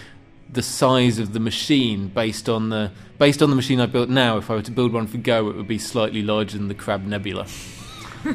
the 0.51 0.61
size 0.61 1.17
of 1.17 1.33
the 1.33 1.39
machine 1.39 2.07
based 2.09 2.47
on 2.47 2.69
the 2.69 2.91
based 3.17 3.41
on 3.41 3.49
the 3.49 3.55
machine 3.55 3.79
I 3.79 3.85
built 3.85 4.09
now. 4.09 4.37
If 4.37 4.51
I 4.51 4.55
were 4.55 4.61
to 4.61 4.71
build 4.71 4.91
one 4.91 5.07
for 5.07 5.17
Go, 5.17 5.49
it 5.49 5.55
would 5.55 5.67
be 5.67 5.79
slightly 5.79 6.21
larger 6.21 6.57
than 6.57 6.67
the 6.67 6.75
Crab 6.75 7.05
Nebula. 7.05 7.47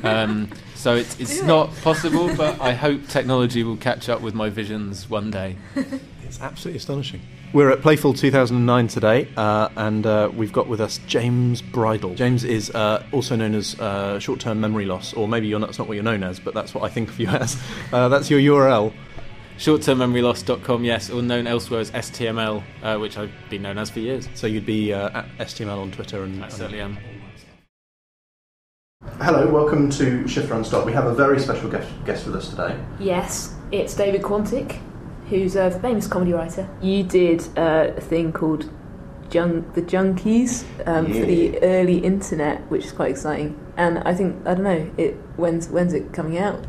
Um, 0.03 0.51
so 0.79 0.95
it's 0.95 1.19
it's 1.19 1.43
not 1.43 1.75
possible, 1.83 2.35
but 2.37 2.61
I 2.61 2.73
hope 2.73 3.07
technology 3.09 3.65
will 3.65 3.77
catch 3.77 4.09
up 4.09 4.21
with 4.21 4.35
my 4.35 4.49
visions 4.49 5.11
one 5.11 5.31
day. 5.31 5.57
It's 6.29 6.43
absolutely 6.43 6.77
astonishing. 6.77 7.23
We're 7.55 7.71
at 7.71 7.81
Playful 7.81 8.13
2009 8.13 8.89
today, 8.89 9.29
uh, 9.35 9.71
and 9.77 10.05
uh, 10.05 10.31
we've 10.35 10.53
got 10.53 10.69
with 10.69 10.79
us 10.79 11.01
James 11.07 11.63
Bridle. 11.63 12.15
James 12.15 12.45
is 12.45 12.71
uh, 12.73 13.03
also 13.13 13.35
known 13.35 13.55
as 13.55 13.81
uh, 13.81 14.19
short-term 14.19 14.61
memory 14.61 14.85
loss, 14.85 15.15
or 15.15 15.27
maybe 15.27 15.47
you're 15.47 15.59
not, 15.59 15.69
that's 15.69 15.79
not 15.79 15.89
what 15.89 15.95
you're 15.95 16.05
known 16.05 16.23
as, 16.23 16.39
but 16.39 16.53
that's 16.53 16.75
what 16.75 16.85
I 16.85 16.91
think 16.91 17.09
of 17.09 17.19
you 17.19 17.29
as. 17.29 17.57
Uh, 17.91 18.11
that's 18.11 18.29
your 18.29 18.41
URL. 18.41 18.93
Short-termmemoryloss.com, 19.57 20.85
yes, 20.85 21.09
or 21.09 21.23
known 21.23 21.47
elsewhere 21.47 21.81
as 21.81 21.91
STML, 21.93 22.63
uh, 22.83 22.99
which 22.99 23.17
I've 23.17 23.33
been 23.49 23.63
known 23.63 23.79
as 23.79 23.89
for 23.89 24.01
years. 24.01 24.29
So 24.35 24.47
you'd 24.47 24.67
be 24.67 24.93
uh, 24.93 25.21
at 25.21 25.39
STML 25.39 25.79
on 25.79 25.91
Twitter, 25.91 26.25
and 26.25 26.45
I 26.45 26.49
certainly 26.49 26.83
am. 26.83 26.99
Hello, 29.16 29.50
welcome 29.52 29.90
to 29.90 30.28
Shift 30.28 30.49
Run 30.50 30.64
Stop. 30.64 30.87
We 30.87 30.93
have 30.93 31.06
a 31.06 31.14
very 31.14 31.40
special 31.40 31.69
guest, 31.69 31.88
guest 32.05 32.25
with 32.26 32.37
us 32.37 32.50
today. 32.50 32.78
Yes, 33.00 33.55
it's 33.72 33.94
David 33.94 34.22
Quantick, 34.22 34.81
who's 35.28 35.56
a 35.56 35.72
famous 35.81 36.06
comedy 36.06 36.32
writer. 36.32 36.69
You 36.81 37.02
did 37.02 37.46
uh, 37.58 37.93
a 37.96 38.00
thing 38.00 38.32
called 38.32 38.70
Jun- 39.29 39.69
The 39.74 39.82
Junkies 39.82 40.65
um, 40.86 41.06
for 41.06 41.27
the 41.27 41.60
early 41.62 41.98
internet, 41.98 42.60
which 42.70 42.84
is 42.84 42.93
quite 42.93 43.10
exciting. 43.10 43.58
And 43.77 43.98
I 44.00 44.15
think, 44.15 44.46
I 44.46 44.55
don't 44.55 44.62
know, 44.62 44.91
it 44.96 45.15
when's, 45.36 45.69
when's 45.69 45.94
it 45.94 46.12
coming 46.12 46.38
out? 46.38 46.65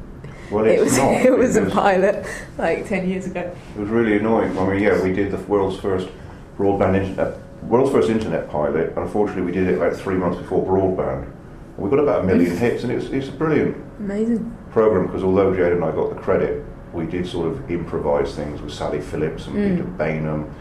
Well, 0.50 0.66
it 0.66 0.80
was, 0.80 0.98
not. 0.98 1.12
it 1.26 1.38
was 1.38 1.56
a 1.56 1.62
because 1.62 1.74
pilot 1.74 2.26
like 2.58 2.88
10 2.88 3.08
years 3.08 3.28
ago. 3.28 3.56
It 3.76 3.80
was 3.80 3.90
really 3.90 4.18
annoying. 4.18 4.58
I 4.58 4.68
mean, 4.68 4.82
yeah, 4.82 5.02
we 5.04 5.14
did 5.14 5.32
the 5.32 5.38
world's 5.38 5.80
first 5.80 6.10
broadband 6.58 6.96
internet, 7.00 7.38
world's 7.64 7.92
first 7.92 8.10
internet 8.10 8.50
pilot. 8.50 8.94
Unfortunately, 8.98 9.44
we 9.44 9.52
did 9.52 9.68
it 9.68 9.76
about 9.76 9.96
three 9.96 10.16
months 10.16 10.40
before 10.40 10.66
broadband. 10.66 11.32
And 11.80 11.90
we 11.90 11.96
got 11.96 12.04
about 12.04 12.26
a 12.26 12.28
million 12.28 12.58
hits, 12.58 12.84
and 12.84 12.92
it's 12.92 13.06
it's 13.06 13.30
a 13.30 13.32
brilliant 13.32 13.78
Amazing. 14.00 14.54
program 14.72 15.08
because 15.08 15.24
although 15.24 15.56
Jane 15.56 15.72
and 15.72 15.86
I 15.86 15.92
got 15.92 16.14
the 16.14 16.20
credit, 16.20 16.66
we 16.92 17.06
did 17.06 17.26
sort 17.26 17.48
of 17.48 17.72
improvise 17.72 18.36
things 18.36 18.62
with 18.62 18.74
Sally 18.74 19.00
Phillips 19.00 19.48
and 19.48 19.56
Peter 19.56 19.88
Baynham 19.90 20.52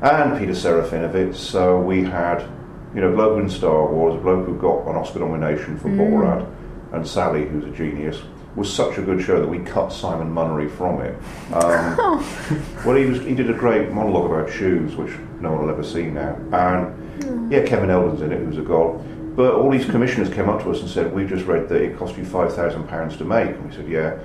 and 0.00 0.38
Peter 0.38 0.52
Serafinowicz. 0.52 1.34
So 1.34 1.80
we 1.80 2.04
had, 2.04 2.48
you 2.94 3.00
know, 3.00 3.12
bloke 3.12 3.40
in 3.40 3.50
Star 3.50 3.92
Wars, 3.92 4.14
a 4.14 4.18
bloke 4.18 4.46
who 4.46 4.56
got 4.58 4.86
an 4.88 4.94
Oscar 4.94 5.18
nomination 5.18 5.76
for 5.76 5.88
Borat, 5.88 6.48
and 6.92 7.04
Sally, 7.04 7.46
who's 7.46 7.64
a 7.64 7.76
genius. 7.76 8.22
Was 8.54 8.72
such 8.72 8.96
a 8.98 9.02
good 9.02 9.20
show 9.20 9.40
that 9.40 9.48
we 9.48 9.58
cut 9.60 9.92
Simon 9.92 10.32
Munnery 10.32 10.70
from 10.70 11.00
it. 11.00 11.16
Um, 11.52 11.96
well, 12.86 12.94
he 12.94 13.06
was 13.06 13.20
he 13.22 13.34
did 13.34 13.50
a 13.50 13.54
great 13.54 13.90
monologue 13.90 14.30
about 14.30 14.52
shoes, 14.52 14.94
which 14.94 15.10
no 15.40 15.50
one 15.50 15.62
will 15.62 15.70
ever 15.70 15.82
see 15.82 16.06
now. 16.06 16.36
And 16.52 17.52
yeah, 17.52 17.64
Kevin 17.64 17.90
Eldon's 17.90 18.22
in 18.22 18.30
it, 18.30 18.38
who's 18.38 18.58
a 18.58 18.62
god. 18.62 19.04
But 19.36 19.54
all 19.54 19.70
these 19.70 19.84
commissioners 19.84 20.28
came 20.28 20.48
up 20.48 20.62
to 20.62 20.70
us 20.70 20.80
and 20.80 20.88
said, 20.88 21.14
"We 21.14 21.24
just 21.24 21.46
read 21.46 21.68
that 21.68 21.80
it 21.80 21.98
cost 21.98 22.16
you 22.16 22.24
five 22.24 22.54
thousand 22.54 22.88
pounds 22.88 23.16
to 23.18 23.24
make." 23.24 23.50
And 23.50 23.68
we 23.68 23.74
said, 23.74 23.88
"Yeah," 23.88 24.18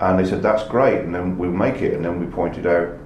and 0.00 0.18
they 0.18 0.28
said, 0.28 0.42
"That's 0.42 0.64
great." 0.68 1.00
And 1.00 1.14
then 1.14 1.38
we'll 1.38 1.50
make 1.50 1.82
it. 1.82 1.94
And 1.94 2.04
then 2.04 2.20
we 2.20 2.26
pointed 2.26 2.66
out 2.66 2.98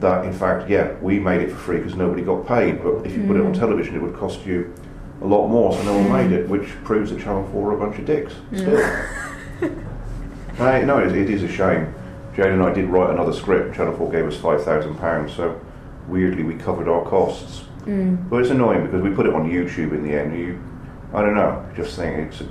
that, 0.00 0.24
in 0.24 0.32
fact, 0.32 0.68
yeah, 0.68 0.94
we 1.00 1.18
made 1.18 1.40
it 1.40 1.50
for 1.50 1.56
free 1.56 1.76
because 1.78 1.96
nobody 1.96 2.22
got 2.22 2.46
paid. 2.46 2.82
But 2.82 3.06
if 3.06 3.16
you 3.16 3.26
put 3.26 3.36
it 3.36 3.44
on 3.44 3.52
hmm. 3.52 3.60
television, 3.60 3.94
it 3.96 4.02
would 4.02 4.16
cost 4.16 4.44
you 4.44 4.72
a 5.20 5.26
lot 5.26 5.48
more. 5.48 5.72
So 5.72 5.82
no 5.84 5.98
one 5.98 6.12
made 6.12 6.28
hmm. 6.28 6.44
it, 6.44 6.48
which 6.48 6.68
proves 6.84 7.10
that 7.10 7.20
Channel 7.20 7.48
Four 7.52 7.72
are 7.72 7.76
a 7.76 7.78
bunch 7.78 7.98
of 7.98 8.06
dicks. 8.06 8.32
Hmm. 8.32 8.56
Still. 8.58 9.78
I, 10.58 10.82
no, 10.82 10.98
it, 10.98 11.16
it 11.16 11.30
is 11.30 11.42
a 11.42 11.48
shame. 11.48 11.94
Jane 12.34 12.52
and 12.52 12.62
I 12.62 12.72
did 12.72 12.86
write 12.86 13.10
another 13.10 13.32
script. 13.32 13.74
Channel 13.74 13.96
4 13.96 14.10
gave 14.10 14.26
us 14.26 14.36
£5,000, 14.36 15.30
so 15.34 15.60
weirdly 16.08 16.42
we 16.42 16.54
covered 16.54 16.88
our 16.88 17.04
costs. 17.04 17.64
But 18.30 18.38
it's 18.38 18.50
annoying 18.50 18.84
because 18.84 19.02
we 19.02 19.10
put 19.10 19.26
it 19.26 19.34
on 19.34 19.50
YouTube 19.50 19.92
in 19.92 20.02
the 20.02 20.14
end. 20.14 20.38
You, 20.38 20.62
I 21.14 21.20
don't 21.20 21.34
know, 21.34 21.64
just 21.76 21.96
think 21.96 22.32
it's, 22.32 22.42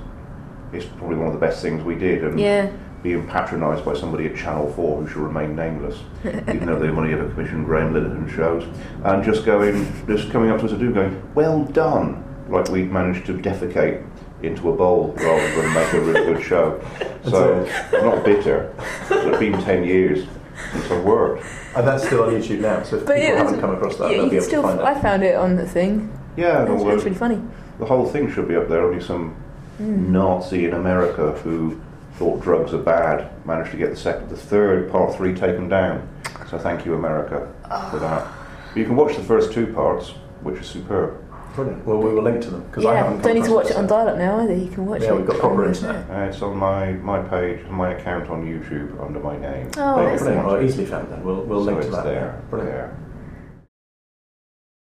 it's 0.72 0.86
probably 0.96 1.16
one 1.16 1.26
of 1.28 1.32
the 1.32 1.38
best 1.38 1.62
things 1.62 1.82
we 1.82 1.94
did. 1.96 2.24
And 2.24 2.38
Yeah. 2.38 2.70
being 3.02 3.26
patronised 3.26 3.84
by 3.84 3.94
somebody 3.94 4.26
at 4.26 4.36
Channel 4.36 4.72
4 4.74 5.00
who 5.02 5.08
shall 5.08 5.22
remain 5.22 5.56
nameless, 5.56 5.98
even 6.24 6.66
though 6.66 6.78
they've 6.78 6.96
only 6.96 7.12
ever 7.12 7.28
commissioned 7.30 7.64
Graham 7.66 7.92
Linehan 7.94 8.32
shows, 8.34 8.64
and 9.04 9.24
just 9.24 9.44
going, 9.44 9.86
just 10.06 10.30
coming 10.30 10.50
up 10.50 10.60
to 10.60 10.66
us 10.66 10.70
and 10.72 10.80
doing, 10.80 10.92
going, 10.94 11.22
well 11.34 11.64
done, 11.64 12.22
like 12.48 12.68
we'd 12.68 12.90
managed 12.92 13.26
to 13.26 13.34
defecate 13.34 14.04
into 14.42 14.70
a 14.70 14.76
bowl 14.76 15.12
rather 15.18 15.62
than 15.62 15.72
make 15.74 15.92
a 15.92 16.00
really 16.00 16.32
good 16.34 16.42
show. 16.42 16.80
So 17.24 17.64
I'm 17.92 18.04
not 18.04 18.24
bitter. 18.24 18.74
It's 19.08 19.38
been 19.38 19.52
10 19.52 19.84
years 19.84 20.26
since 20.72 20.90
I've 20.90 21.04
worked. 21.04 21.44
And 21.76 21.86
that's 21.86 22.04
still 22.04 22.24
on 22.24 22.30
YouTube 22.30 22.58
now, 22.58 22.82
so 22.82 22.96
if 22.96 23.02
people 23.02 23.16
yeah, 23.16 23.36
haven't 23.36 23.60
come 23.60 23.70
across 23.76 23.96
that, 23.98 24.10
yeah, 24.10 24.16
they'll 24.16 24.24
you 24.24 24.30
be 24.30 24.36
able 24.38 24.46
still. 24.46 24.62
to 24.62 24.68
find 24.68 24.80
I 24.80 24.98
it. 24.98 25.02
found 25.02 25.22
it 25.22 25.36
on 25.36 25.54
the 25.54 25.64
thing. 25.68 26.12
Yeah, 26.36 26.62
and 26.62 26.68
That's, 26.72 26.82
all 26.82 26.88
that's 26.88 27.04
the- 27.04 27.10
really 27.10 27.16
funny. 27.18 27.40
The 27.78 27.86
whole 27.86 28.06
thing 28.06 28.30
should 28.32 28.48
be 28.48 28.56
up 28.56 28.68
there. 28.68 28.82
Only 28.84 29.02
some 29.02 29.34
Nazi 29.78 30.66
in 30.66 30.74
America 30.74 31.32
who 31.32 31.80
thought 32.14 32.42
drugs 32.42 32.72
are 32.74 32.78
bad 32.82 33.30
managed 33.46 33.70
to 33.72 33.76
get 33.76 33.90
the 33.90 33.96
second, 33.96 34.28
the 34.28 34.36
third 34.36 34.90
part 34.92 35.14
three 35.16 35.34
taken 35.34 35.68
down. 35.68 36.06
So 36.50 36.58
thank 36.58 36.84
you, 36.84 36.94
America, 36.94 37.52
for 37.90 37.98
that. 37.98 38.28
But 38.68 38.76
you 38.78 38.84
can 38.84 38.96
watch 38.96 39.16
the 39.16 39.22
first 39.22 39.52
two 39.52 39.66
parts, 39.72 40.10
which 40.42 40.60
are 40.60 40.62
superb. 40.64 41.18
Brilliant. 41.54 41.84
Well, 41.86 41.98
we 41.98 42.14
will 42.14 42.22
link 42.22 42.40
to 42.42 42.50
them 42.50 42.62
because 42.64 42.84
I 42.86 42.92
Yeah, 42.92 42.98
haven't. 43.02 43.12
come 43.18 43.22
don't 43.22 43.34
need 43.34 43.44
to 43.44 43.54
watch 43.54 43.66
it 43.70 43.76
on 43.76 43.82
this. 43.84 43.90
dial-up 43.90 44.16
now 44.16 44.40
either. 44.40 44.54
You 44.54 44.70
can 44.70 44.86
watch 44.86 45.02
Yeah, 45.02 45.08
it. 45.08 45.10
Yeah, 45.10 45.16
we've 45.18 45.26
got 45.26 45.38
proper 45.38 45.64
on- 45.64 45.68
internet. 45.74 46.10
Uh, 46.10 46.14
it's 46.28 46.40
on 46.42 46.56
my, 46.56 46.92
my 46.92 47.18
page, 47.20 47.66
my 47.68 47.92
account 47.92 48.30
on 48.30 48.44
YouTube 48.46 49.02
under 49.04 49.20
my 49.20 49.36
name. 49.38 49.70
Oh, 49.76 49.96
David 49.96 50.12
excellent. 50.12 50.18
Brilliant. 50.42 50.46
Well, 50.46 50.62
easily 50.62 50.86
found 50.86 51.12
then. 51.12 51.22
We'll, 51.24 51.42
we'll 51.42 51.60
so 51.60 51.66
link 51.66 51.80
to 51.82 51.86
it's 51.88 51.96
that. 51.96 52.04
there. 52.04 52.42
Brilliant. 52.48 52.74
there. 52.74 52.96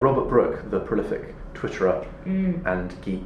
Robert 0.02 0.28
Brook, 0.30 0.70
the 0.72 0.80
prolific 0.80 1.36
Twitterer 1.68 2.06
and 2.66 3.02
geek, 3.02 3.26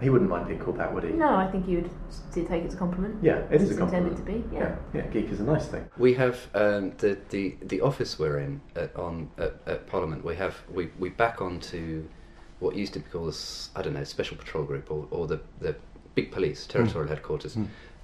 he 0.00 0.08
wouldn't 0.10 0.30
mind 0.30 0.48
being 0.48 0.60
called 0.60 0.78
that, 0.78 0.92
would 0.94 1.04
he? 1.04 1.10
Mm. 1.10 1.16
No, 1.18 1.34
I 1.36 1.50
think 1.50 1.68
you 1.68 1.78
would 1.78 1.90
take 2.32 2.62
it 2.62 2.66
as 2.66 2.74
a 2.74 2.76
compliment. 2.76 3.16
Yeah, 3.22 3.42
it 3.50 3.60
is 3.60 3.70
a 3.70 3.76
compliment. 3.76 4.12
intended 4.18 4.42
to 4.42 4.48
be, 4.50 4.54
yeah. 4.56 4.76
yeah, 4.94 5.02
yeah, 5.02 5.06
geek 5.08 5.30
is 5.30 5.40
a 5.40 5.44
nice 5.44 5.66
thing. 5.66 5.88
We 5.98 6.14
have 6.14 6.38
um, 6.54 6.92
the, 6.98 7.18
the 7.30 7.56
the 7.62 7.80
office 7.82 8.18
we're 8.18 8.38
in 8.38 8.60
at, 8.76 8.94
on 8.96 9.28
at, 9.38 9.54
at 9.66 9.86
Parliament. 9.86 10.24
We 10.24 10.36
have 10.36 10.56
we, 10.72 10.90
we 10.98 11.10
back 11.10 11.40
onto 11.42 12.04
what 12.60 12.74
used 12.74 12.94
to 12.94 13.00
be 13.00 13.06
called 13.10 13.28
s- 13.28 13.68
I 13.76 13.82
don't 13.82 13.92
know 13.94 14.04
special 14.04 14.36
patrol 14.38 14.64
group 14.64 14.90
or, 14.90 15.06
or 15.10 15.26
the 15.26 15.40
the 15.60 15.76
big 16.14 16.30
police 16.32 16.66
territorial 16.66 17.08
headquarters, 17.10 17.56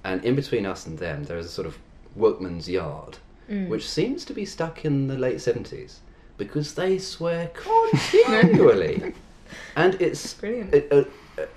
and 0.03 0.23
in 0.23 0.35
between 0.35 0.65
us 0.67 0.85
and 0.85 0.99
them 0.99 1.23
there 1.23 1.37
is 1.37 1.47
a 1.47 1.49
sort 1.49 1.65
of 1.67 1.77
workman's 2.15 2.69
yard, 2.69 3.17
which 3.47 3.87
seems 3.89 4.23
to 4.25 4.33
be 4.33 4.45
stuck 4.45 4.85
in 4.85 5.07
the 5.07 5.17
late 5.17 5.41
seventies 5.41 5.99
because 6.37 6.73
they 6.75 6.97
swear 6.99 7.49
continually, 7.53 9.13
and 9.75 9.95
it's 10.01 10.33
Brilliant. 10.33 10.73
it, 10.73 10.91
uh, 10.91 11.03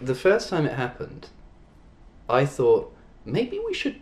the 0.01 0.15
first 0.15 0.49
time 0.49 0.67
it 0.67 0.73
happened, 0.73 1.29
I 2.29 2.47
thought 2.47 2.95
maybe 3.25 3.61
we 3.65 3.75
should 3.75 4.01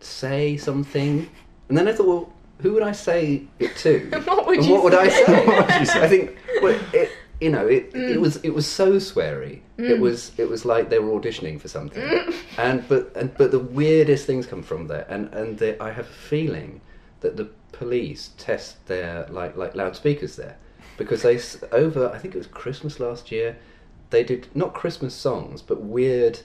say 0.00 0.56
something, 0.56 1.28
and 1.68 1.76
then 1.76 1.88
I 1.88 1.92
thought, 1.92 2.06
well, 2.06 2.32
who 2.60 2.72
would 2.72 2.82
I 2.82 2.92
say 2.92 3.44
it 3.58 3.76
to? 3.78 4.08
What 4.24 4.46
would 4.46 4.58
and 4.58 4.66
you 4.66 4.74
what 4.74 4.84
would 4.84 4.94
I 4.94 5.08
say? 5.08 5.24
say? 5.24 5.46
What 5.46 5.66
would 5.66 5.80
you 5.80 5.86
say? 5.86 6.02
I 6.02 6.08
think, 6.08 6.36
well, 6.62 6.80
it, 6.92 7.10
you 7.40 7.50
know, 7.50 7.66
it, 7.66 7.90
it 7.94 8.16
mm. 8.16 8.20
was 8.20 8.36
it 8.38 8.50
was 8.50 8.66
so 8.66 8.92
sweary. 8.92 9.60
It 9.76 9.82
mm. 9.82 10.00
was 10.00 10.32
it 10.38 10.48
was 10.48 10.64
like 10.64 10.88
they 10.88 10.98
were 10.98 11.20
auditioning 11.20 11.60
for 11.60 11.68
something, 11.68 12.02
mm. 12.02 12.34
and 12.56 12.88
but 12.88 13.14
and 13.14 13.36
but 13.36 13.50
the 13.50 13.58
weirdest 13.58 14.26
things 14.26 14.46
come 14.46 14.62
from 14.62 14.86
there, 14.86 15.06
and 15.08 15.32
and 15.34 15.58
the, 15.58 15.80
I 15.82 15.92
have 15.92 16.06
a 16.06 16.18
feeling 16.30 16.80
that 17.20 17.36
the 17.36 17.50
police 17.72 18.30
test 18.38 18.86
their 18.86 19.26
like 19.28 19.56
like 19.56 19.74
loudspeakers 19.74 20.36
there 20.36 20.56
because 20.96 21.22
they 21.22 21.38
over 21.72 22.10
I 22.10 22.18
think 22.18 22.34
it 22.34 22.38
was 22.38 22.46
Christmas 22.46 22.98
last 23.00 23.30
year 23.32 23.56
they 24.10 24.22
did 24.24 24.48
not 24.54 24.74
Christmas 24.74 25.14
songs 25.14 25.62
but 25.62 25.80
weird 25.82 26.40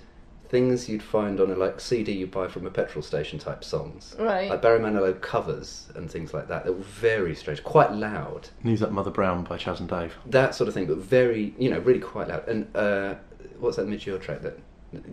things 0.49 0.89
you'd 0.89 1.01
find 1.03 1.39
on 1.39 1.49
a 1.49 1.55
like 1.55 1.79
CD 1.79 2.11
you 2.11 2.27
buy 2.27 2.47
from 2.47 2.65
a 2.65 2.69
petrol 2.69 3.01
station 3.01 3.39
type 3.39 3.63
songs 3.63 4.15
Right. 4.19 4.49
like 4.49 4.61
Barry 4.61 4.79
Manilow 4.79 5.19
covers 5.21 5.87
and 5.95 6.11
things 6.11 6.33
like 6.33 6.49
that 6.49 6.65
that 6.65 6.73
were 6.73 6.83
very 6.83 7.33
strange 7.35 7.63
quite 7.63 7.93
loud 7.93 8.49
Knees 8.63 8.81
Up 8.83 8.91
Mother 8.91 9.11
Brown 9.11 9.43
by 9.45 9.57
Chas 9.57 9.79
and 9.79 9.87
Dave. 9.87 10.13
that 10.25 10.53
sort 10.55 10.67
of 10.67 10.73
thing 10.73 10.87
but 10.87 10.97
very 10.97 11.53
you 11.57 11.69
know 11.69 11.79
really 11.79 11.99
quite 12.01 12.27
loud 12.27 12.45
and 12.49 12.67
uh, 12.75 13.15
what's 13.59 13.77
that 13.77 13.87
Midge 13.87 14.09
track 14.21 14.41
that 14.41 14.59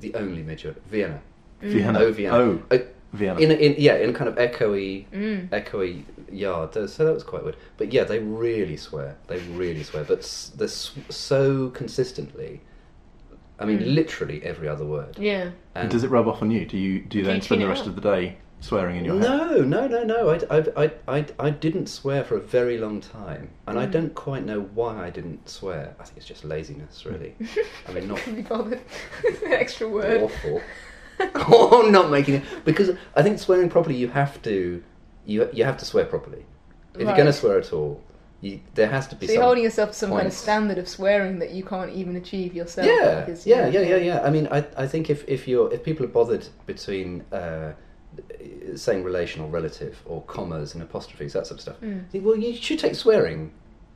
the 0.00 0.12
only 0.16 0.42
Midge 0.42 0.66
Vienna 0.90 1.20
Vienna. 1.60 1.98
Oh, 2.00 2.12
Vienna. 2.12 2.36
Oh, 2.36 2.62
Uh, 2.70 2.78
Vienna. 3.12 3.40
in, 3.40 3.50
in 3.52 3.74
yeah, 3.78 3.96
in 3.96 4.12
kind 4.12 4.28
of 4.28 4.36
echoey, 4.36 5.06
mm. 5.12 5.48
echoey 5.48 6.02
yard. 6.30 6.74
So 6.74 6.86
so 6.86 7.04
that 7.06 7.12
was 7.14 7.22
quite 7.24 7.42
weird. 7.42 7.56
But 7.78 7.92
yeah, 7.92 8.04
they 8.04 8.18
really 8.18 8.76
swear. 8.76 9.16
They 9.28 9.38
really 9.38 9.82
swear. 9.82 10.04
But 10.04 10.18
s- 10.18 10.52
they're 10.54 10.68
so 10.68 11.70
consistently. 11.70 12.60
I 13.58 13.64
mean, 13.64 13.78
mm. 13.80 13.94
literally 13.94 14.42
every 14.44 14.68
other 14.68 14.84
word. 14.84 15.18
Yeah. 15.18 15.50
and 15.74 15.90
does 15.90 16.04
it 16.04 16.10
rub 16.10 16.28
off 16.28 16.42
on 16.42 16.50
you? 16.50 16.64
Do 16.66 16.76
you 16.76 17.00
do 17.00 17.18
you 17.18 17.24
then 17.24 17.40
spend 17.40 17.62
the 17.62 17.66
rest 17.68 17.82
out? 17.82 17.88
of 17.88 17.94
the 17.96 18.00
day 18.02 18.36
swearing 18.60 18.96
in 18.96 19.04
your 19.04 19.18
head? 19.18 19.22
No, 19.22 19.62
no, 19.62 19.86
no, 19.88 20.02
no. 20.04 20.28
I, 20.30 20.58
I, 20.58 20.84
I, 20.84 20.90
I, 21.18 21.26
I 21.38 21.50
didn't 21.50 21.86
swear 21.88 22.22
for 22.24 22.36
a 22.36 22.40
very 22.40 22.76
long 22.78 23.00
time, 23.00 23.50
and 23.66 23.78
I 23.78 23.86
Mm. 23.86 23.92
don't 23.92 24.14
quite 24.14 24.44
know 24.44 24.60
why 24.74 25.06
I 25.06 25.10
didn't 25.10 25.48
swear. 25.48 25.94
I 25.98 26.04
think 26.04 26.18
it's 26.18 26.26
just 26.26 26.44
laziness, 26.44 27.04
really. 27.06 27.34
I 27.88 27.92
mean, 27.92 28.06
not 28.06 28.18
Can 28.18 28.34
be 28.36 28.42
bothered. 28.42 28.80
Extra 29.46 29.88
word. 29.88 30.22
awful. 30.22 30.60
oh, 31.34 31.82
I'm 31.84 31.92
not 31.92 32.10
making 32.10 32.34
it 32.36 32.44
because 32.64 32.90
I 33.16 33.22
think 33.22 33.38
swearing 33.38 33.68
properly, 33.68 33.96
you 33.96 34.08
have 34.08 34.40
to, 34.42 34.82
you 35.26 35.48
you 35.52 35.64
have 35.64 35.76
to 35.78 35.84
swear 35.84 36.04
properly. 36.04 36.44
If 36.94 37.02
you're 37.02 37.14
going 37.14 37.26
to 37.26 37.32
swear 37.32 37.58
at 37.58 37.72
all, 37.72 38.02
you, 38.40 38.60
there 38.74 38.88
has 38.88 39.06
to 39.08 39.16
be. 39.16 39.26
So 39.26 39.32
you're 39.32 39.40
some 39.40 39.46
holding 39.46 39.64
yourself 39.64 39.90
to 39.90 39.94
some 39.94 40.10
kind 40.10 40.26
of 40.26 40.32
standard 40.32 40.78
of 40.78 40.88
swearing 40.88 41.38
that 41.40 41.50
you 41.50 41.64
can't 41.64 41.92
even 41.92 42.16
achieve 42.16 42.54
yourself. 42.54 42.86
Yeah, 42.86 43.20
because, 43.20 43.46
yeah, 43.46 43.68
yeah, 43.68 43.80
yeah, 43.80 43.96
yeah. 43.96 44.20
I 44.22 44.30
mean, 44.30 44.48
I, 44.50 44.64
I 44.76 44.86
think 44.86 45.10
if, 45.10 45.26
if 45.28 45.48
you're 45.48 45.72
if 45.72 45.82
people 45.82 46.04
are 46.04 46.08
bothered 46.10 46.46
between 46.66 47.24
uh, 47.32 47.72
saying 48.76 49.02
relation 49.04 49.42
or 49.42 49.48
relative 49.48 50.00
or 50.06 50.22
commas 50.22 50.74
and 50.74 50.82
apostrophes 50.82 51.32
that 51.32 51.46
sort 51.46 51.58
of 51.58 51.62
stuff, 51.62 51.80
Mm. 51.80 52.08
Think, 52.10 52.24
well, 52.24 52.36
you 52.36 52.54
should 52.54 52.78
take 52.78 52.94
swearing 52.94 53.52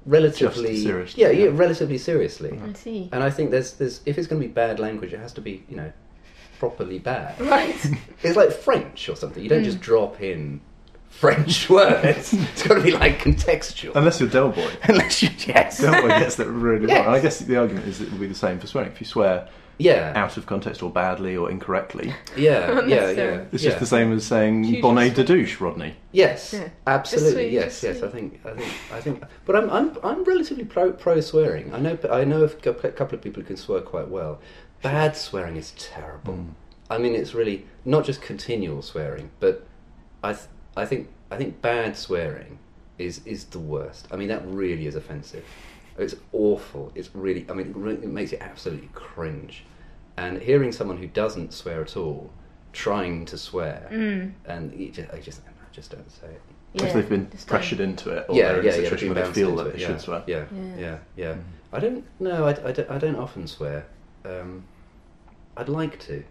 relatively 0.06 0.76
seriously, 0.76 1.22
Yeah, 1.22 1.30
yeah, 1.30 1.44
yeah. 1.44 1.50
relatively 1.52 1.98
seriously. 1.98 2.58
I 2.62 2.72
see. 2.72 3.08
And 3.12 3.22
I 3.22 3.30
think 3.30 3.50
there's 3.50 3.74
there's 3.74 4.00
if 4.06 4.18
it's 4.18 4.26
going 4.26 4.40
to 4.42 4.48
be 4.48 4.52
bad 4.52 4.78
language, 4.80 5.12
it 5.12 5.20
has 5.20 5.32
to 5.34 5.40
be 5.40 5.64
you 5.68 5.76
know 5.76 5.92
properly 6.62 7.00
bad. 7.00 7.34
Right. 7.52 7.74
It's 8.22 8.36
like 8.36 8.52
French 8.52 9.08
or 9.08 9.16
something. 9.16 9.42
You 9.42 9.48
don't 9.48 9.62
Mm. 9.62 9.72
just 9.72 9.80
drop 9.80 10.20
in 10.20 10.60
French 11.10 11.68
words. 11.78 12.32
it's 12.32 12.62
got 12.68 12.74
to 12.76 12.80
be 12.80 12.92
like 12.92 13.18
contextual. 13.18 13.96
Unless 13.96 14.20
you're 14.20 14.28
Del 14.28 14.50
Boy. 14.50 14.70
Unless 14.84 15.22
you 15.24 15.30
yes. 15.46 15.78
Del 15.78 16.00
Boy 16.02 16.08
gets 16.08 16.36
that 16.36 16.48
really 16.48 16.86
Yes. 16.86 17.04
wrong. 17.04 17.14
I 17.16 17.18
guess 17.20 17.40
the 17.40 17.56
argument 17.56 17.86
is 17.88 18.00
it 18.00 18.12
will 18.12 18.18
be 18.18 18.28
the 18.28 18.34
same 18.46 18.60
for 18.60 18.68
swearing. 18.68 18.92
If 18.92 19.00
you 19.00 19.06
swear 19.08 19.48
Yeah. 19.78 20.12
out 20.14 20.36
of 20.36 20.46
context 20.46 20.84
or 20.84 20.90
badly 20.90 21.36
or 21.36 21.50
incorrectly, 21.50 22.14
Yeah. 22.36 22.82
Yeah. 22.86 23.10
Yeah. 23.10 23.40
it's 23.52 23.64
yeah. 23.64 23.70
just 23.70 23.80
the 23.80 23.86
same 23.96 24.12
as 24.12 24.24
saying 24.24 24.62
Huge 24.64 24.82
bonnet 24.82 25.16
de 25.16 25.24
douche, 25.24 25.60
Rodney. 25.60 25.96
Yes, 26.12 26.54
Yeah. 26.54 26.68
Absolutely. 26.86 27.32
sweet, 27.32 27.52
yes, 27.52 27.82
yes. 27.82 28.02
I 28.04 28.08
think, 28.08 28.40
I 28.46 28.52
think, 28.58 28.72
I 28.92 29.00
think. 29.00 29.24
But 29.46 29.56
I'm, 29.56 29.68
I'm, 29.70 29.88
I'm 30.04 30.22
relatively 30.22 30.64
pro, 30.64 30.92
pro 30.92 31.20
swearing. 31.20 31.74
I 31.74 31.80
know, 31.80 31.98
I 32.20 32.22
know 32.24 32.44
a 32.44 32.48
couple 33.00 33.16
of 33.18 33.22
people 33.22 33.42
who 33.42 33.48
can 33.48 33.56
swear 33.56 33.80
quite 33.80 34.08
well. 34.08 34.38
Bad 34.82 35.16
swearing 35.16 35.56
is 35.56 35.72
terrible. 35.78 36.34
Mm. 36.34 36.50
I 36.90 36.98
mean, 36.98 37.14
it's 37.14 37.34
really 37.34 37.66
not 37.84 38.04
just 38.04 38.20
continual 38.20 38.82
swearing, 38.82 39.30
but 39.40 39.64
I, 40.22 40.32
th- 40.32 40.46
I 40.76 40.84
think, 40.84 41.08
I 41.30 41.36
think 41.36 41.62
bad 41.62 41.96
swearing 41.96 42.58
is 42.98 43.20
is 43.24 43.44
the 43.46 43.58
worst. 43.58 44.06
I 44.10 44.16
mean, 44.16 44.28
that 44.28 44.42
really 44.46 44.86
is 44.86 44.94
offensive. 44.96 45.44
It's 45.98 46.14
awful. 46.32 46.92
It's 46.94 47.10
really. 47.14 47.46
I 47.48 47.54
mean, 47.54 47.68
it, 47.68 47.76
really, 47.76 47.96
it 48.02 48.08
makes 48.08 48.32
you 48.32 48.38
absolutely 48.40 48.88
cringe. 48.92 49.64
And 50.16 50.42
hearing 50.42 50.72
someone 50.72 50.98
who 50.98 51.06
doesn't 51.06 51.54
swear 51.54 51.80
at 51.82 51.96
all 51.96 52.30
trying 52.72 53.24
to 53.26 53.38
swear, 53.38 53.88
Mm. 53.90 54.32
and 54.46 54.72
you 54.78 54.90
just, 54.90 55.10
I 55.12 55.20
just, 55.20 55.40
I 55.46 55.74
just 55.74 55.90
don't 55.90 56.10
say 56.10 56.26
it. 56.26 56.40
Yeah. 56.74 56.84
if 56.86 56.94
they've 56.94 57.08
been 57.08 57.30
just 57.30 57.46
don't. 57.46 57.56
pressured 57.58 57.80
into 57.80 58.10
it 58.10 58.26
or 58.30 58.34
yeah, 58.34 58.48
they're 58.52 58.60
in 58.60 58.64
yeah, 58.66 58.72
a 58.72 58.74
yeah. 58.76 58.82
situation 58.82 59.08
being 59.08 59.14
where 59.14 59.26
they 59.26 59.32
feel 59.32 59.56
that 59.56 59.66
it, 59.68 59.72
they 59.74 59.80
yeah, 59.82 59.86
should 59.88 60.00
swear. 60.00 60.22
Yeah, 60.26 60.44
Yeah. 60.54 60.76
yeah, 60.78 60.98
yeah. 61.16 61.32
Mm. 61.34 61.42
I 61.74 61.80
don't. 61.80 62.04
No, 62.20 62.44
I, 62.46 62.50
I, 62.68 62.72
don't, 62.72 62.90
I 62.90 62.98
don't 62.98 63.16
often 63.16 63.46
swear. 63.46 63.86
Um, 64.24 64.64
I'd 65.56 65.68
like 65.68 65.98
to. 66.00 66.24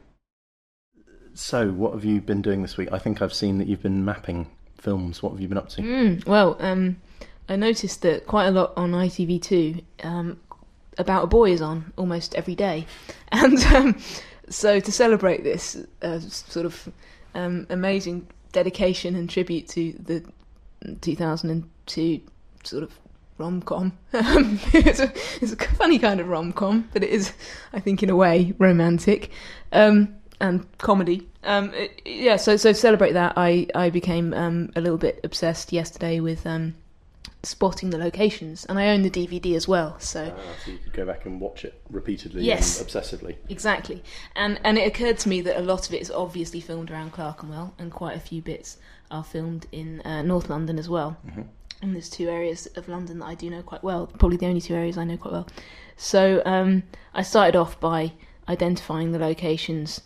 So, 1.33 1.69
what 1.69 1.93
have 1.93 2.03
you 2.03 2.19
been 2.21 2.41
doing 2.41 2.61
this 2.61 2.77
week? 2.77 2.89
I 2.91 2.99
think 2.99 3.21
I've 3.21 3.33
seen 3.33 3.57
that 3.59 3.67
you've 3.67 3.81
been 3.81 4.03
mapping 4.03 4.47
films. 4.77 5.23
What 5.23 5.31
have 5.31 5.41
you 5.41 5.47
been 5.47 5.57
up 5.57 5.69
to? 5.69 5.81
Mm, 5.81 6.25
well, 6.25 6.57
um, 6.59 6.97
I 7.47 7.55
noticed 7.55 8.01
that 8.01 8.27
quite 8.27 8.47
a 8.47 8.51
lot 8.51 8.73
on 8.75 8.91
ITV2 8.91 9.83
um, 10.03 10.39
about 10.97 11.23
a 11.23 11.27
boy 11.27 11.51
is 11.51 11.61
on 11.61 11.93
almost 11.97 12.35
every 12.35 12.55
day, 12.55 12.85
and 13.31 13.57
um, 13.65 13.97
so 14.49 14.79
to 14.79 14.91
celebrate 14.91 15.43
this 15.43 15.77
uh, 16.01 16.19
sort 16.19 16.65
of 16.65 16.89
um, 17.33 17.65
amazing 17.69 18.27
dedication 18.51 19.15
and 19.15 19.29
tribute 19.29 19.67
to 19.69 19.93
the 19.93 20.23
2002 20.99 22.21
sort 22.63 22.83
of 22.83 22.91
rom 23.41 23.61
com. 23.61 23.97
it's, 24.13 24.99
a, 24.99 25.11
it's 25.41 25.51
a 25.53 25.57
funny 25.75 25.99
kind 25.99 26.19
of 26.19 26.27
rom 26.27 26.53
com, 26.53 26.87
but 26.93 27.03
it 27.03 27.09
is, 27.09 27.33
I 27.73 27.79
think, 27.79 28.03
in 28.03 28.09
a 28.09 28.15
way, 28.15 28.53
romantic 28.59 29.31
um, 29.71 30.15
and 30.39 30.65
comedy. 30.77 31.27
Um, 31.43 31.73
it- 31.73 32.01
yeah, 32.05 32.37
so 32.37 32.55
so 32.57 32.71
to 32.71 32.77
celebrate 32.77 33.13
that, 33.13 33.33
I 33.35 33.67
I 33.75 33.89
became 33.89 34.33
um, 34.33 34.69
a 34.75 34.81
little 34.81 34.97
bit 34.99 35.19
obsessed 35.23 35.73
yesterday 35.73 36.19
with 36.19 36.45
um, 36.45 36.75
spotting 37.43 37.89
the 37.89 37.97
locations, 37.97 38.65
and 38.65 38.77
I 38.77 38.89
own 38.89 39.01
the 39.01 39.09
DVD 39.09 39.55
as 39.55 39.67
well. 39.67 39.99
So 39.99 40.31
Ah, 40.37 40.41
so 40.63 40.71
you 40.71 40.77
could 40.77 40.93
go 40.93 41.05
back 41.05 41.25
and 41.25 41.41
watch 41.41 41.65
it 41.65 41.73
repeatedly 41.89 42.43
Yes. 42.43 42.79
and 42.79 42.87
obsessively. 42.87 43.35
exactly, 43.49 44.03
and 44.35 44.59
and 44.63 44.77
it 44.77 44.85
occurred 44.87 45.17
to 45.19 45.29
me 45.29 45.41
that 45.41 45.57
a 45.57 45.61
lot 45.63 45.87
of 45.87 45.93
it 45.95 46.01
is 46.01 46.11
obviously 46.11 46.59
filmed 46.61 46.91
around 46.91 47.11
Clerkenwell, 47.13 47.73
and 47.79 47.91
quite 47.91 48.15
a 48.15 48.19
few 48.19 48.41
bits 48.41 48.77
are 49.09 49.23
filmed 49.23 49.65
in 49.71 49.99
uh, 50.05 50.21
North 50.21 50.49
London 50.49 50.77
as 50.79 50.87
well. 50.87 51.17
And 51.81 51.95
there's 51.95 52.09
two 52.09 52.29
areas 52.29 52.67
of 52.75 52.87
London 52.87 53.19
that 53.19 53.25
I 53.25 53.35
do 53.35 53.49
know 53.49 53.63
quite 53.63 53.83
well, 53.83 54.07
probably 54.07 54.37
the 54.37 54.45
only 54.45 54.61
two 54.61 54.75
areas 54.75 54.97
I 54.97 55.03
know 55.03 55.17
quite 55.17 55.33
well. 55.33 55.47
So 55.95 56.41
um, 56.45 56.83
I 57.13 57.23
started 57.23 57.55
off 57.55 57.79
by 57.79 58.13
identifying 58.47 59.11
the 59.11 59.19
locations 59.19 60.01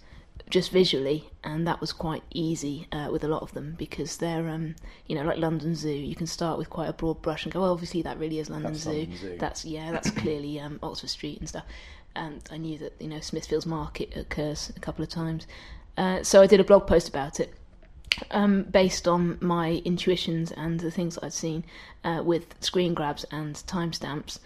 just 0.49 0.71
visually, 0.71 1.29
and 1.43 1.67
that 1.67 1.81
was 1.81 1.91
quite 1.91 2.23
easy 2.31 2.87
uh, 2.91 3.09
with 3.11 3.23
a 3.23 3.27
lot 3.27 3.41
of 3.41 3.53
them 3.53 3.75
because 3.77 4.17
they're, 4.17 4.47
um, 4.47 4.75
you 5.07 5.15
know, 5.15 5.23
like 5.23 5.37
London 5.37 5.75
Zoo. 5.75 5.89
You 5.89 6.15
can 6.15 6.27
start 6.27 6.57
with 6.57 6.69
quite 6.69 6.87
a 6.87 6.93
broad 6.93 7.21
brush 7.21 7.45
and 7.45 7.53
go, 7.53 7.61
well, 7.61 7.71
obviously 7.71 8.01
that 8.03 8.19
really 8.19 8.39
is 8.39 8.49
London 8.49 8.73
That's 8.73 8.83
Zoo. 8.83 8.91
London 8.91 9.17
Zoo. 9.17 9.37
That's 9.39 9.65
yeah, 9.65 9.91
that's 9.91 10.11
clearly 10.21 10.59
um, 10.59 10.79
Oxford 10.83 11.09
Street 11.09 11.39
and 11.39 11.49
stuff. 11.49 11.65
And 12.15 12.47
I 12.51 12.57
knew 12.57 12.77
that 12.77 12.93
you 12.99 13.07
know 13.07 13.19
Smithfield's 13.19 13.65
Market 13.65 14.15
occurs 14.15 14.71
a 14.75 14.79
couple 14.79 15.03
of 15.03 15.09
times, 15.09 15.47
uh, 15.97 16.23
so 16.23 16.41
I 16.41 16.47
did 16.47 16.59
a 16.59 16.63
blog 16.63 16.87
post 16.87 17.09
about 17.09 17.39
it 17.39 17.53
um, 18.31 18.63
based 18.63 19.07
on 19.07 19.37
my 19.41 19.81
intuitions 19.85 20.51
and 20.51 20.79
the 20.79 20.91
things 20.91 21.17
I'd 21.21 21.33
seen 21.33 21.63
uh, 22.03 22.21
with 22.23 22.55
screen 22.61 22.93
grabs 22.93 23.25
and 23.31 23.55
timestamps. 23.55 24.39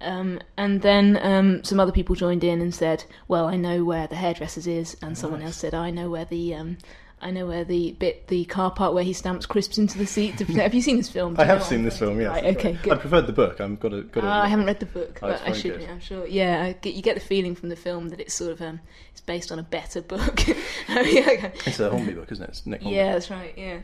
Um, 0.00 0.40
and 0.56 0.82
then 0.82 1.18
um, 1.22 1.64
some 1.64 1.80
other 1.80 1.92
people 1.92 2.14
joined 2.14 2.44
in 2.44 2.60
and 2.60 2.74
said, 2.74 3.04
"Well, 3.28 3.46
I 3.46 3.56
know 3.56 3.84
where 3.84 4.06
the 4.06 4.16
hairdressers 4.16 4.66
is," 4.66 4.96
and 5.00 5.16
someone 5.16 5.42
else 5.42 5.56
said, 5.56 5.74
"I 5.74 5.90
know 5.90 6.10
where 6.10 6.26
the." 6.26 6.54
Um, 6.54 6.78
I 7.20 7.30
know 7.30 7.46
where 7.46 7.64
the 7.64 7.92
bit, 7.92 8.28
the 8.28 8.44
car 8.44 8.70
part 8.70 8.92
where 8.92 9.02
he 9.02 9.14
stamps 9.14 9.46
crisps 9.46 9.78
into 9.78 9.96
the 9.96 10.06
seat. 10.06 10.38
Have 10.38 10.74
you 10.74 10.82
seen 10.82 10.98
this 10.98 11.08
film? 11.08 11.34
I 11.38 11.44
have 11.44 11.62
seen 11.64 11.82
this 11.82 11.98
film. 11.98 12.20
Yes. 12.20 12.28
Right, 12.28 12.56
okay, 12.56 12.78
good. 12.82 12.92
I 12.92 12.96
preferred 12.96 13.26
the 13.26 13.32
book. 13.32 13.58
I'm 13.58 13.76
got 13.76 13.88
to. 13.88 14.02
Got 14.02 14.20
to 14.20 14.26
Ah, 14.26 14.42
I 14.42 14.48
haven't 14.48 14.66
read 14.66 14.80
the 14.80 14.86
book, 14.86 15.18
Oh, 15.22 15.28
but 15.28 15.42
I 15.42 15.52
should. 15.52 15.78
good. 15.78 15.88
I'm 15.88 16.00
sure. 16.00 16.26
Yeah, 16.26 16.62
I 16.62 16.72
get, 16.74 16.94
you 16.94 17.00
get 17.02 17.14
the 17.14 17.20
feeling 17.20 17.54
from 17.54 17.70
the 17.70 17.76
film 17.76 18.10
that 18.10 18.20
it's 18.20 18.34
sort 18.34 18.52
of 18.52 18.60
um, 18.60 18.80
it's 19.12 19.22
based 19.22 19.50
on 19.50 19.58
a 19.58 19.62
better 19.62 20.02
book. 20.02 20.40
Oh, 20.88 21.00
okay. 21.00 21.52
It's 21.66 21.80
a 21.80 21.90
Hornby 21.90 22.12
book, 22.12 22.30
isn't 22.30 22.44
it? 22.44 22.50
It's 22.50 22.66
Nick 22.66 22.82
Hornby. 22.82 22.96
Yeah, 22.96 23.12
that's 23.12 23.30
right. 23.30 23.52
Yeah. 23.56 23.78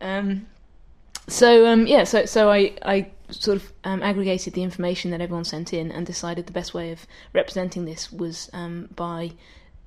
Um, 0.00 0.46
so 1.26 1.66
um, 1.66 1.86
yeah, 1.86 2.04
so 2.04 2.24
so 2.26 2.50
I 2.50 2.74
I 2.82 3.10
sort 3.30 3.56
of 3.56 3.72
um, 3.84 4.02
aggregated 4.02 4.54
the 4.54 4.62
information 4.62 5.10
that 5.12 5.20
everyone 5.20 5.44
sent 5.44 5.72
in 5.72 5.90
and 5.90 6.06
decided 6.06 6.46
the 6.46 6.52
best 6.52 6.74
way 6.74 6.92
of 6.92 7.06
representing 7.32 7.84
this 7.84 8.12
was 8.12 8.50
um, 8.52 8.88
by 8.94 9.32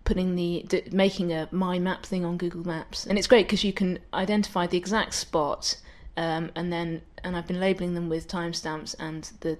putting 0.03 0.36
the 0.36 0.65
d- 0.67 0.83
making 0.91 1.31
a 1.31 1.48
my 1.51 1.79
map 1.79 2.05
thing 2.05 2.25
on 2.25 2.38
Google 2.38 2.65
Maps, 2.65 3.05
and 3.05 3.17
it's 3.17 3.27
great 3.27 3.48
because 3.48 3.63
you 3.63 3.74
can 3.74 4.00
identify 4.13 4.67
the 4.67 4.77
exact 4.77 5.13
spot. 5.13 5.77
Um, 6.15 6.51
and 6.55 6.72
then, 6.72 7.01
and 7.24 7.36
I've 7.36 7.48
been 7.48 7.60
labeling 7.60 7.95
them 7.95 8.07
with 8.07 8.27
timestamps 8.27 8.95
and 9.00 9.31
the 9.39 9.57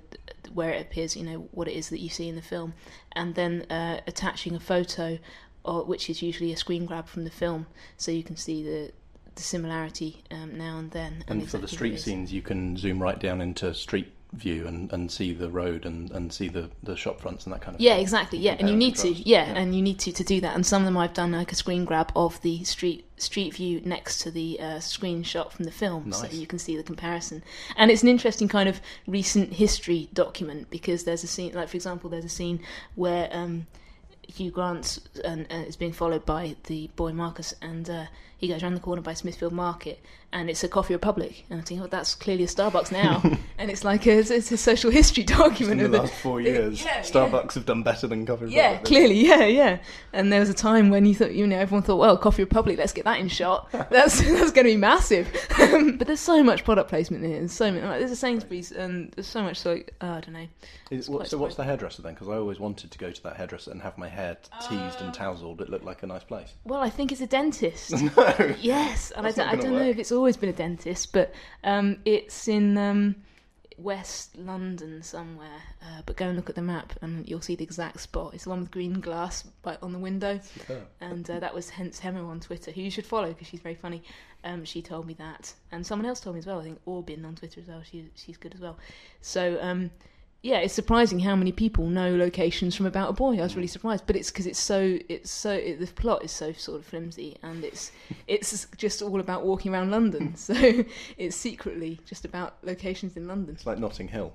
where 0.54 0.70
it 0.70 0.82
appears, 0.82 1.18
you 1.18 1.24
know, 1.24 1.48
what 1.52 1.68
it 1.68 1.74
is 1.74 1.90
that 1.90 2.00
you 2.00 2.10
see 2.10 2.30
in 2.30 2.36
the 2.36 2.42
film, 2.42 2.74
and 3.14 3.34
then 3.34 3.64
uh, 3.72 4.02
attaching 4.06 4.56
a 4.56 4.60
photo, 4.60 5.18
or, 5.64 5.84
which 5.84 6.10
is 6.10 6.22
usually 6.22 6.54
a 6.54 6.58
screen 6.58 6.86
grab 6.86 7.08
from 7.08 7.24
the 7.24 7.32
film, 7.32 7.66
so 7.98 8.12
you 8.12 8.24
can 8.24 8.38
see 8.38 8.64
the 8.64 8.92
the 9.36 9.42
similarity 9.42 10.24
um, 10.30 10.56
now 10.58 10.78
and 10.78 10.92
then. 10.92 11.24
And 11.28 11.50
for 11.50 11.58
the 11.58 11.68
street 11.68 12.00
scenes, 12.00 12.32
you 12.32 12.42
can 12.42 12.78
zoom 12.78 13.02
right 13.02 13.20
down 13.20 13.42
into 13.42 13.74
street 13.74 14.12
view 14.34 14.68
and, 14.68 14.92
and 14.92 15.12
see 15.12 15.32
the 15.34 15.50
road 15.50 15.86
and, 15.86 16.12
and 16.12 16.34
see 16.34 16.48
the, 16.48 16.70
the 16.82 16.96
shop 16.96 17.22
fronts 17.22 17.46
and 17.46 17.54
that 17.54 17.62
kind 17.62 17.76
of 17.76 17.82
Yeah, 17.82 17.94
thing. 17.94 18.02
exactly. 18.02 18.40
Yeah, 18.40 18.56
and 18.60 18.70
you 18.70 18.76
need 18.76 18.96
to. 18.98 19.10
Yeah, 19.12 19.46
Yeah. 19.46 19.60
and 19.60 19.76
you 19.76 19.82
need 19.82 20.00
to 20.00 20.12
to 20.12 20.24
do 20.24 20.42
that. 20.42 20.56
And 20.56 20.66
some 20.66 20.82
of 20.82 20.86
them 20.86 20.98
I've 20.98 21.14
done 21.14 21.32
like 21.32 21.52
a 21.52 21.56
screen 21.56 21.86
grab 21.86 22.12
of 22.16 22.42
the 22.42 22.64
street 22.64 23.06
street 23.18 23.54
view 23.54 23.82
next 23.86 24.20
to 24.22 24.32
the 24.32 24.60
uh, 24.60 24.66
screenshot 24.80 25.52
from 25.52 25.66
the 25.66 25.72
film, 25.72 26.12
so 26.12 26.28
you 26.28 26.48
can 26.48 26.60
see 26.60 26.76
the 26.76 26.84
comparison. 26.84 27.44
And 27.78 27.90
it's 27.92 28.04
an 28.04 28.10
interesting 28.10 28.48
kind 28.48 28.68
of 28.68 28.82
recent 29.08 29.54
history 29.54 30.10
document 30.14 30.70
because 30.70 31.04
there's 31.06 31.24
a 31.24 31.28
scene, 31.28 31.54
like 31.54 31.70
for 31.70 31.78
example, 31.78 32.10
there's 32.10 32.26
a 32.26 32.30
scene 32.30 32.60
where. 32.96 33.30
Um, 33.32 33.68
Hugh 34.26 34.52
Grant 34.52 35.00
and 35.26 35.46
uh, 35.52 35.56
is 35.68 35.76
being 35.76 35.92
followed 35.92 36.26
by 36.26 36.56
the 36.68 36.90
boy 36.96 37.12
Marcus, 37.12 37.54
and 37.62 37.88
uh, 37.90 38.06
he 38.44 38.50
goes 38.50 38.62
around 38.62 38.74
the 38.74 38.82
corner 38.82 39.02
by 39.02 39.14
Smithfield 39.14 39.54
Market, 39.54 40.02
and 40.34 40.50
it's 40.50 40.64
a 40.66 40.68
Coffee 40.68 40.94
Republic, 40.94 41.46
and 41.50 41.62
I 41.62 41.64
think, 41.64 41.80
oh, 41.82 41.88
that's 41.88 42.14
clearly 42.14 42.44
a 42.44 42.48
Starbucks 42.48 42.92
now, 42.92 43.22
and 43.58 43.72
it's 43.72 43.86
like 43.86 44.06
a, 44.06 44.18
it's 44.20 44.52
a 44.52 44.58
social 44.58 44.92
history 44.92 45.24
document 45.40 45.80
In 45.80 45.86
of 45.86 45.92
the 45.94 45.98
the- 46.00 46.04
last 46.04 46.14
four 46.16 46.42
years, 46.42 46.84
Yeah, 46.84 46.96
yeah. 46.98 47.02
Starbucks 47.02 47.54
have 47.54 47.66
done 47.66 47.84
better 47.84 48.06
than 48.08 48.26
Coffee 48.26 48.46
Republic. 48.46 48.56
yeah, 48.56 48.78
clearly, 48.80 49.16
yeah, 49.16 49.46
yeah. 49.46 49.80
And 50.12 50.32
there 50.34 50.42
was 50.42 50.50
a 50.50 50.54
time 50.54 50.90
when 50.90 51.06
you 51.06 51.16
thought, 51.16 51.34
you 51.34 51.48
know, 51.48 51.58
everyone 51.58 51.84
thought, 51.84 51.98
well, 52.00 52.18
Coffee 52.18 52.44
Republic, 52.44 52.78
let's 52.78 52.92
get 52.92 53.06
that 53.06 53.20
in 53.20 53.30
shot. 53.30 53.72
That's 53.90 54.20
that's 54.20 54.52
going 54.52 54.66
to 54.68 54.74
be 54.74 54.78
massive. 54.78 55.28
but 55.58 56.06
there's 56.08 56.20
so 56.20 56.44
much 56.44 56.64
product 56.66 56.90
placement 56.90 57.24
in 57.24 57.32
it. 57.32 57.40
There's 57.40 57.54
so 57.54 57.72
many. 57.72 57.86
Like, 57.86 58.00
there's 58.00 58.12
a 58.12 58.16
Sainsbury's, 58.16 58.72
and 58.72 59.12
there's 59.14 59.28
so 59.28 59.42
much. 59.42 59.58
So 59.60 59.76
uh, 60.02 60.06
I 60.06 60.20
don't 60.22 60.34
know. 60.34 60.48
Is, 60.92 61.10
what, 61.10 61.28
so 61.28 61.38
what's 61.38 61.56
the 61.56 61.64
hairdresser 61.64 62.02
then? 62.02 62.14
Because 62.14 62.28
I 62.28 62.34
always 62.36 62.60
wanted 62.60 62.92
to 62.92 62.98
go 62.98 63.10
to 63.12 63.24
that 63.24 63.38
hairdresser 63.38 63.72
and 63.72 63.82
have 63.82 63.98
my 63.98 64.08
hair 64.10 64.38
teased 64.68 65.02
and 65.02 65.14
tousled. 65.14 65.62
It 65.62 65.70
looked 65.70 65.86
like 65.86 66.04
a 66.04 66.08
nice 66.08 66.24
place. 66.24 66.54
Well, 66.66 66.82
I 66.82 66.90
think 66.90 67.12
it's 67.12 67.22
a 67.22 67.28
dentist. 67.28 67.94
No. 68.40 68.56
yes, 68.62 69.12
and 69.12 69.26
I 69.28 69.32
don't, 69.32 69.46
not 69.46 69.54
I 69.54 69.58
don't 69.58 69.74
know 69.74 69.88
if 69.88 69.98
it's 69.98 70.12
always 70.12 70.38
been 70.38 70.50
a 70.50 70.54
dentist, 70.54 71.14
but 71.14 71.34
um, 71.64 71.98
it's 72.06 72.48
in 72.48 72.78
um, 72.78 73.16
West 73.78 74.38
London 74.38 75.04
somewhere. 75.04 75.62
Uh, 75.82 76.02
but 76.06 76.16
go 76.16 76.28
and 76.28 76.36
look 76.36 76.50
at 76.50 76.56
the 76.56 76.62
map, 76.62 76.94
and 77.02 77.28
you'll 77.28 77.42
see 77.42 77.56
the 77.56 77.64
exact 77.64 78.00
spot. 78.00 78.34
It's 78.34 78.46
the 78.46 78.50
one 78.50 78.62
with 78.62 78.72
green 78.72 79.00
glass 79.00 79.44
by, 79.62 79.78
on 79.82 79.92
the 79.92 80.00
window. 80.00 80.40
and 81.02 81.30
uh, 81.30 81.40
that 81.40 81.54
was 81.54 81.70
hence 81.70 82.00
Hemo 82.00 82.28
on 82.28 82.40
Twitter, 82.40 82.72
who 82.72 82.82
you 82.82 82.92
should 82.92 83.06
follow 83.06 83.30
because 83.30 83.48
she's 83.48 83.62
very 83.62 83.76
funny. 83.76 84.04
Um, 84.44 84.66
she 84.66 84.82
told 84.82 85.08
me 85.08 85.14
that, 85.16 85.54
and 85.72 85.86
someone 85.86 86.06
else 86.06 86.20
told 86.20 86.36
me 86.36 86.40
as 86.40 86.46
well. 86.46 86.60
I 86.60 86.64
think 86.64 86.80
Orbin 86.86 87.26
on 87.26 87.36
Twitter 87.36 87.62
as 87.62 87.68
well. 87.68 87.82
She, 87.84 88.10
she's 88.16 88.38
good 88.38 88.54
as 88.54 88.62
well. 88.62 88.78
So 89.22 89.58
um, 89.62 89.92
yeah, 90.44 90.58
it's 90.58 90.74
surprising 90.74 91.20
how 91.20 91.38
many 91.38 91.54
people 91.54 91.88
know 91.88 92.18
locations 92.18 92.76
from 92.76 92.86
About 92.86 93.10
a 93.10 93.14
Boy. 93.14 93.40
I 93.40 93.44
was 93.44 93.56
really 93.56 93.66
surprised, 93.66 94.06
but 94.06 94.18
it's 94.18 94.30
because 94.30 94.46
it's 94.46 94.60
so 94.60 95.00
it's 95.08 95.32
so 95.32 95.54
it, 95.54 95.80
the 95.80 95.88
plot 95.88 96.22
is 96.22 96.34
so 96.34 96.52
sort 96.52 96.82
of 96.82 96.86
flimsy, 96.86 97.38
and 97.42 97.64
it's 97.64 97.94
it's 98.28 98.68
just 98.76 99.02
all 99.02 99.22
about 99.22 99.46
walking 99.46 99.74
around 99.74 99.92
London. 99.92 100.36
so 100.36 100.54
it's 101.18 101.38
secretly 101.38 102.02
just 102.06 102.26
about 102.26 102.58
locations 102.62 103.16
in 103.16 103.26
London. 103.26 103.56
It's 103.56 103.66
like 103.66 103.80
Notting 103.80 104.10
Hill. 104.10 104.34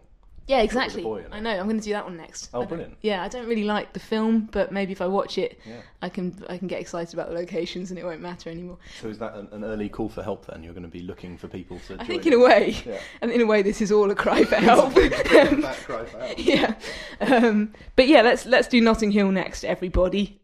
Yeah, 0.48 0.62
exactly. 0.62 1.02
boy. 1.02 1.26
I 1.30 1.40
know. 1.40 1.50
I'm 1.50 1.66
going 1.66 1.78
to 1.78 1.84
do 1.84 1.92
that 1.92 2.04
one 2.04 2.16
next. 2.16 2.48
Oh, 2.54 2.64
brilliant. 2.64 2.96
Yeah, 3.02 3.22
I 3.22 3.28
don't 3.28 3.46
really 3.46 3.64
like 3.64 3.92
the 3.92 4.00
film, 4.00 4.48
but 4.50 4.72
maybe 4.72 4.92
if 4.92 5.02
I 5.02 5.06
watch 5.06 5.36
it, 5.36 5.60
Yeah. 5.66 5.82
I 6.00 6.08
can 6.08 6.42
I 6.48 6.56
can 6.56 6.68
get 6.68 6.80
excited 6.80 7.12
about 7.12 7.28
the 7.28 7.34
locations, 7.34 7.90
and 7.90 7.98
it 7.98 8.04
won't 8.04 8.22
matter 8.22 8.48
anymore. 8.48 8.78
So 9.00 9.08
is 9.08 9.18
that 9.18 9.34
an, 9.34 9.48
an 9.52 9.62
early 9.62 9.90
call 9.90 10.08
for 10.08 10.22
help 10.22 10.46
then? 10.46 10.62
You're 10.62 10.72
going 10.72 10.84
to 10.84 10.88
be 10.88 11.00
looking 11.02 11.36
for 11.36 11.48
people 11.48 11.78
to 11.86 11.94
I 11.94 11.96
join 11.98 12.06
think 12.06 12.24
you? 12.24 12.32
in 12.32 12.40
a 12.40 12.44
way, 12.44 12.76
Yeah. 12.86 12.98
and 13.20 13.30
in 13.30 13.42
a 13.42 13.46
way, 13.46 13.60
this 13.60 13.82
is 13.82 13.92
all 13.92 14.10
a 14.10 14.14
cry 14.14 14.42
for 14.44 14.54
help. 14.70 14.94
That 14.94 15.76
cry 15.84 16.04
for 16.06 16.18
help. 16.18 16.34
yeah, 16.38 16.74
um, 17.20 17.74
but 17.94 18.08
yeah, 18.08 18.22
let's 18.22 18.46
let's 18.46 18.68
do 18.68 18.80
Notting 18.80 19.10
Hill 19.10 19.30
next, 19.30 19.64
everybody. 19.64 20.40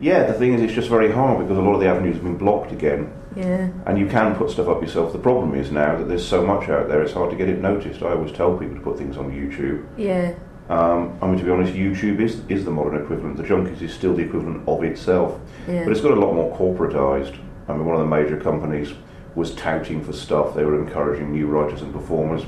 Yeah, 0.00 0.24
the 0.24 0.32
thing 0.34 0.54
is, 0.54 0.60
it's 0.62 0.72
just 0.72 0.88
very 0.88 1.12
hard 1.12 1.38
because 1.38 1.56
a 1.56 1.60
lot 1.62 1.74
of 1.74 1.80
the 1.80 1.86
avenues 1.86 2.16
have 2.16 2.24
been 2.24 2.36
blocked 2.36 2.72
again, 2.72 3.12
Yeah. 3.36 3.68
and 3.86 3.98
you 3.98 4.06
can 4.06 4.34
put 4.36 4.50
stuff 4.50 4.68
up 4.68 4.80
yourself. 4.82 5.12
The 5.12 5.18
problem 5.18 5.54
is 5.54 5.70
now 5.70 5.96
that 5.96 6.04
there's 6.08 6.26
so 6.26 6.44
much 6.44 6.68
out 6.68 6.88
there, 6.88 7.02
it's 7.02 7.12
hard 7.12 7.30
to 7.30 7.36
get 7.36 7.48
it 7.48 7.60
noticed. 7.60 8.02
I 8.02 8.12
always 8.12 8.32
tell 8.32 8.56
people 8.56 8.76
to 8.76 8.80
put 8.80 8.96
things 8.98 9.16
on 9.16 9.30
YouTube. 9.32 9.84
Yeah. 9.96 10.34
Um, 10.68 11.18
I 11.20 11.26
mean, 11.26 11.38
to 11.38 11.44
be 11.44 11.50
honest, 11.50 11.74
YouTube 11.74 12.20
is 12.20 12.40
is 12.48 12.64
the 12.64 12.70
modern 12.70 13.02
equivalent. 13.02 13.36
The 13.36 13.42
Junkies 13.42 13.82
is 13.82 13.92
still 13.92 14.14
the 14.14 14.22
equivalent 14.22 14.66
of 14.68 14.82
itself, 14.82 15.38
Yeah. 15.68 15.84
but 15.84 15.92
it's 15.92 16.00
got 16.00 16.12
a 16.12 16.20
lot 16.20 16.32
more 16.34 16.56
corporatized. 16.56 17.36
I 17.68 17.72
mean, 17.74 17.84
one 17.84 17.96
of 17.96 18.00
the 18.00 18.06
major 18.16 18.36
companies 18.38 18.94
was 19.34 19.54
touting 19.54 20.02
for 20.02 20.12
stuff. 20.12 20.54
They 20.54 20.64
were 20.64 20.78
encouraging 20.80 21.32
new 21.32 21.46
writers 21.48 21.82
and 21.82 21.92
performers. 21.92 22.42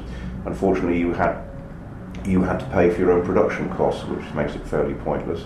Unfortunately, 0.46 0.98
you 0.98 1.12
had 1.12 1.42
you 2.24 2.42
had 2.42 2.58
to 2.58 2.66
pay 2.66 2.90
for 2.90 3.00
your 3.00 3.12
own 3.12 3.24
production 3.24 3.68
costs, 3.70 4.04
which 4.04 4.24
makes 4.34 4.54
it 4.56 4.66
fairly 4.66 4.94
pointless. 4.94 5.42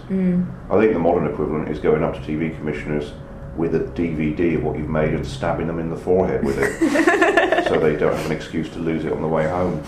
I 0.71 0.79
think 0.81 0.93
the 0.93 0.99
modern 0.99 1.27
equivalent 1.27 1.69
is 1.69 1.79
going 1.79 2.03
up 2.03 2.15
to 2.15 2.21
TV 2.21 2.57
commissioners 2.57 3.13
with 3.61 3.75
a 3.75 3.81
DVD 3.81 4.57
of 4.57 4.65
what 4.65 4.79
you've 4.79 4.89
made 4.89 5.13
and 5.13 5.25
stabbing 5.25 5.67
them 5.67 5.79
in 5.79 5.91
the 5.91 5.97
forehead 5.97 6.43
with 6.43 6.59
it, 6.59 7.65
so 7.69 7.79
they 7.79 7.95
don't 7.95 8.17
have 8.17 8.25
an 8.27 8.33
excuse 8.33 8.71
to 8.71 8.79
lose 8.79 9.05
it 9.05 9.13
on 9.13 9.21
the 9.21 9.29
way 9.29 9.47
home. 9.47 9.83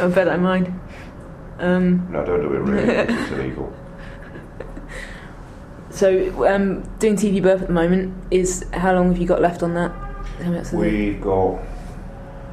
I 0.00 0.08
bet 0.08 0.26
I 0.28 0.36
mind. 0.38 0.80
Um, 1.58 2.10
No, 2.10 2.24
don't 2.24 2.40
do 2.40 2.52
it 2.54 2.58
really. 2.58 2.82
it's 3.14 3.30
illegal. 3.30 3.72
so, 5.90 6.48
um, 6.52 6.82
doing 6.98 7.14
TV 7.14 7.42
Burp 7.42 7.60
at 7.60 7.66
the 7.68 7.74
moment 7.74 8.14
is 8.30 8.64
how 8.72 8.94
long 8.94 9.08
have 9.08 9.18
you 9.18 9.26
got 9.26 9.42
left 9.42 9.62
on 9.62 9.74
that? 9.74 9.92
How 10.42 10.50
much 10.50 10.62
is 10.62 10.72
it? 10.72 10.78
We've 10.78 11.20
got 11.20 11.60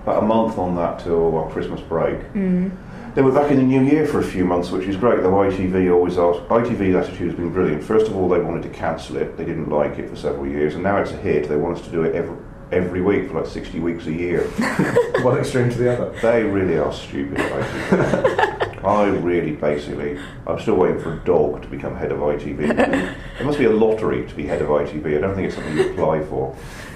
about 0.04 0.23
a 0.23 0.25
month 0.25 0.58
on 0.58 0.75
that 0.75 0.99
till 0.99 1.36
our 1.38 1.49
Christmas 1.49 1.80
break. 1.80 2.19
Mm. 2.34 2.71
Then 3.13 3.26
we're 3.26 3.34
back 3.34 3.52
in 3.52 3.58
the 3.58 3.63
new 3.63 3.82
year 3.82 4.08
for 4.08 4.19
a 4.19 4.24
few 4.24 4.45
months, 4.45 4.71
which 4.71 4.88
is 4.88 4.95
great. 4.95 5.21
Though 5.21 5.32
ITV 5.32 5.93
always 5.93 6.17
asked, 6.17 6.47
ITV's 6.47 6.95
attitude 6.95 7.32
has 7.32 7.36
been 7.36 7.52
brilliant. 7.52 7.84
First 7.84 8.08
of 8.08 8.15
all, 8.15 8.30
they 8.30 8.39
wanted 8.39 8.63
to 8.63 8.69
cancel 8.69 9.17
it; 9.17 9.36
they 9.36 9.43
didn't 9.43 9.69
like 9.69 10.00
it 10.00 10.10
for 10.10 10.15
several 10.15 10.47
years, 10.47 10.76
and 10.76 10.84
now 10.84 10.95
it's 10.95 11.12
a 11.12 11.17
hit. 11.17 11.50
They 11.50 11.58
want 11.58 11.78
us 11.78 11.84
to 11.84 11.91
do 11.91 12.04
it 12.04 12.15
every 12.15 12.38
every 12.71 13.02
week 13.02 13.28
for 13.28 13.41
like 13.41 13.52
sixty 13.52 13.82
weeks 13.82 14.06
a 14.06 14.13
year. 14.13 14.43
One 15.24 15.38
extreme 15.38 15.69
to 15.69 15.78
the 15.78 15.91
other. 15.91 16.17
they 16.21 16.43
really 16.43 16.78
are 16.78 16.93
stupid. 16.93 17.38
ITV. 17.38 18.67
I 18.86 19.08
really, 19.10 19.52
basically, 19.52 20.17
I'm 20.47 20.60
still 20.60 20.76
waiting 20.76 21.02
for 21.02 21.13
a 21.13 21.19
dog 21.19 21.62
to 21.63 21.67
become 21.67 21.97
head 21.97 22.13
of 22.13 22.19
ITV. 22.19 22.76
There 22.78 23.45
must 23.45 23.60
be 23.60 23.65
a 23.65 23.71
lottery 23.71 24.26
to 24.26 24.36
be 24.36 24.47
head 24.47 24.62
of 24.62 24.69
ITV. 24.69 25.17
I 25.17 25.21
don't 25.21 25.36
think 25.36 25.47
it's 25.47 25.56
something 25.56 25.78
you 25.78 25.91
apply 25.91 26.24
for. 26.24 26.56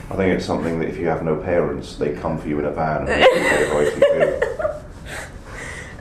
I 0.10 0.16
think 0.16 0.34
it's 0.34 0.46
something 0.46 0.80
that 0.80 0.88
if 0.88 0.98
you 0.98 1.08
have 1.08 1.24
no 1.24 1.36
parents, 1.36 1.98
they 1.98 2.14
come 2.14 2.40
for 2.40 2.48
you 2.48 2.58
in 2.60 2.66
a 2.66 2.72
van 2.72 3.02
and 3.02 3.08
they 3.10 3.20
get 3.20 3.62
it 3.62 3.74
right 3.74 3.94
to 3.94 4.00
you. 4.00 4.85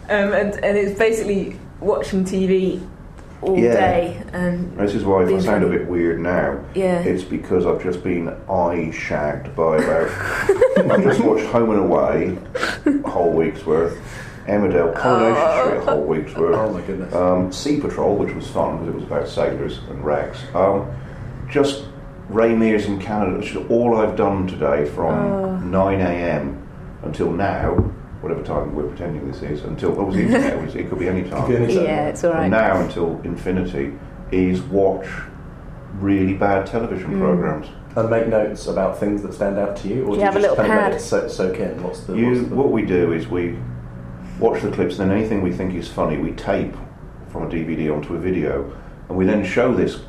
Um, 0.09 0.33
and, 0.33 0.55
and 0.65 0.77
it's 0.79 0.99
basically 0.99 1.59
watching 1.81 2.25
TV 2.25 2.87
all 3.43 3.59
Yeah. 3.59 3.73
day. 3.75 4.23
And 4.33 4.77
This 4.79 4.95
is 4.95 5.05
why 5.05 5.23
if 5.25 5.31
I 5.33 5.39
sound 5.39 5.65
a 5.65 5.69
bit 5.69 5.87
weird 5.87 6.21
now, 6.21 6.59
yeah. 6.75 7.01
it's 7.01 7.25
because 7.25 7.67
I've 7.67 7.83
just 7.83 8.03
been 8.05 8.29
eye 8.51 8.91
shagged 8.93 9.55
by 9.57 9.77
about. 9.77 10.11
I've 10.91 11.03
just 11.03 11.21
watched 11.21 11.45
Home 11.47 11.71
and 11.71 11.81
Away, 11.81 12.39
a 12.87 13.09
whole 13.09 13.33
week's 13.33 13.65
worth. 13.67 13.99
Emmerdale, 14.47 14.95
Coronation 14.95 15.65
Street, 15.65 15.79
a 15.79 15.91
whole 15.91 16.05
week's 16.05 16.35
worth. 16.35 16.55
Oh 16.55 16.71
my 16.71 16.83
goodness. 16.83 17.15
Um, 17.15 17.51
sea 17.51 17.81
Patrol, 17.81 18.15
which 18.17 18.35
was 18.35 18.47
fun 18.47 18.77
because 18.79 18.89
it 18.89 18.95
was 18.95 19.05
about 19.05 19.27
sailors 19.27 19.79
and 19.89 20.05
wrecks. 20.05 20.39
Um, 20.55 20.95
just 21.49 21.85
Ray 22.29 22.55
Mears 22.55 22.85
in 22.85 22.99
Canada, 23.01 23.39
which 23.39 23.53
is 23.53 23.57
all 23.71 23.97
I've 23.97 24.17
done 24.17 24.47
today 24.47 24.85
from 24.91 25.71
9 25.71 26.01
a.m. 26.01 26.67
until 27.05 27.31
now, 27.33 27.91
whatever 28.25 28.43
time 28.43 28.75
we're 28.75 28.89
pretending 28.89 29.31
this 29.31 29.43
is, 29.43 29.63
until, 29.65 29.91
what 29.93 30.07
was 30.07 30.17
the 30.17 30.23
internet? 30.23 30.55
It 30.59 30.65
was- 30.65 30.75
It 30.75 30.89
could 30.89 30.99
be 30.99 31.09
any 31.09 31.23
time. 31.29 31.53
Any 31.55 31.75
time. 31.75 31.85
yeah, 31.85 32.09
it's 32.09 32.25
all 32.25 32.33
From 32.33 32.51
now 32.51 32.81
until 32.81 33.21
infinity 33.23 33.93
is 34.33 34.63
watch 34.63 35.07
really 36.01 36.33
bad 36.35 36.67
television 36.67 37.13
Mm. 37.15 37.19
programs. 37.21 37.67
And 37.97 38.11
make 38.11 38.27
notes 38.27 38.67
about 38.67 38.99
things 38.99 39.23
that 39.23 39.35
stand 39.35 39.57
out 39.59 39.77
to 39.77 39.89
you, 39.89 40.03
or 40.03 40.07
Do 40.07 40.13
do 40.15 40.19
you 40.19 40.25
have 40.25 40.35
a 40.37 40.41
just 40.41 40.51
little 40.51 40.57
kind 40.57 40.81
pad? 40.81 40.93
it 40.95 41.01
so- 41.01 41.29
soak 41.29 41.59
in? 41.61 41.81
What's 41.83 42.01
the, 42.01 42.17
You, 42.17 42.29
what's 42.35 42.49
the 42.49 42.55
what 42.57 42.73
we 42.73 42.83
do 42.83 43.13
is 43.13 43.29
we 43.29 43.57
watch 44.41 44.63
the 44.63 44.71
clips, 44.71 44.99
and 44.99 45.11
then 45.11 45.17
anything 45.19 45.43
we 45.43 45.53
think 45.53 45.75
is 45.75 45.87
funny, 45.87 46.17
we 46.19 46.33
tape 46.33 46.75
from 47.29 47.43
a 47.45 47.47
DVD 47.47 47.95
onto 47.95 48.15
a 48.17 48.19
video, 48.19 48.73
and 49.09 49.17
we 49.19 49.25
then 49.27 49.45
show 49.45 49.73
this 49.75 50.01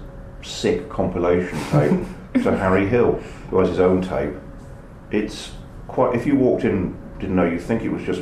sick 0.42 0.90
compilation 0.90 1.60
tape 1.70 2.00
to 2.44 2.58
Harry 2.58 2.88
Hill, 2.88 3.14
who 3.50 3.60
has 3.60 3.70
his 3.70 3.80
own 3.80 4.02
tape. 4.02 4.34
It's 5.12 5.52
quite. 5.88 6.16
If 6.16 6.26
you 6.26 6.36
walked 6.38 6.64
in, 6.64 6.96
didn't 7.26 7.36
know, 7.36 7.46
you'd 7.46 7.62
think 7.62 7.82
it 7.82 7.90
was 7.90 8.04
just 8.04 8.22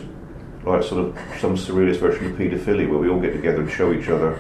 like 0.66 0.82
sort 0.82 1.06
of 1.06 1.20
some 1.40 1.56
surrealist 1.56 1.98
version 1.98 2.26
of 2.28 2.38
paedophilia, 2.38 2.90
where 2.90 3.00
we 3.00 3.10
all 3.10 3.20
get 3.20 3.34
together 3.34 3.62
and 3.62 3.70
show 3.70 3.92
each 3.92 4.08
other 4.08 4.40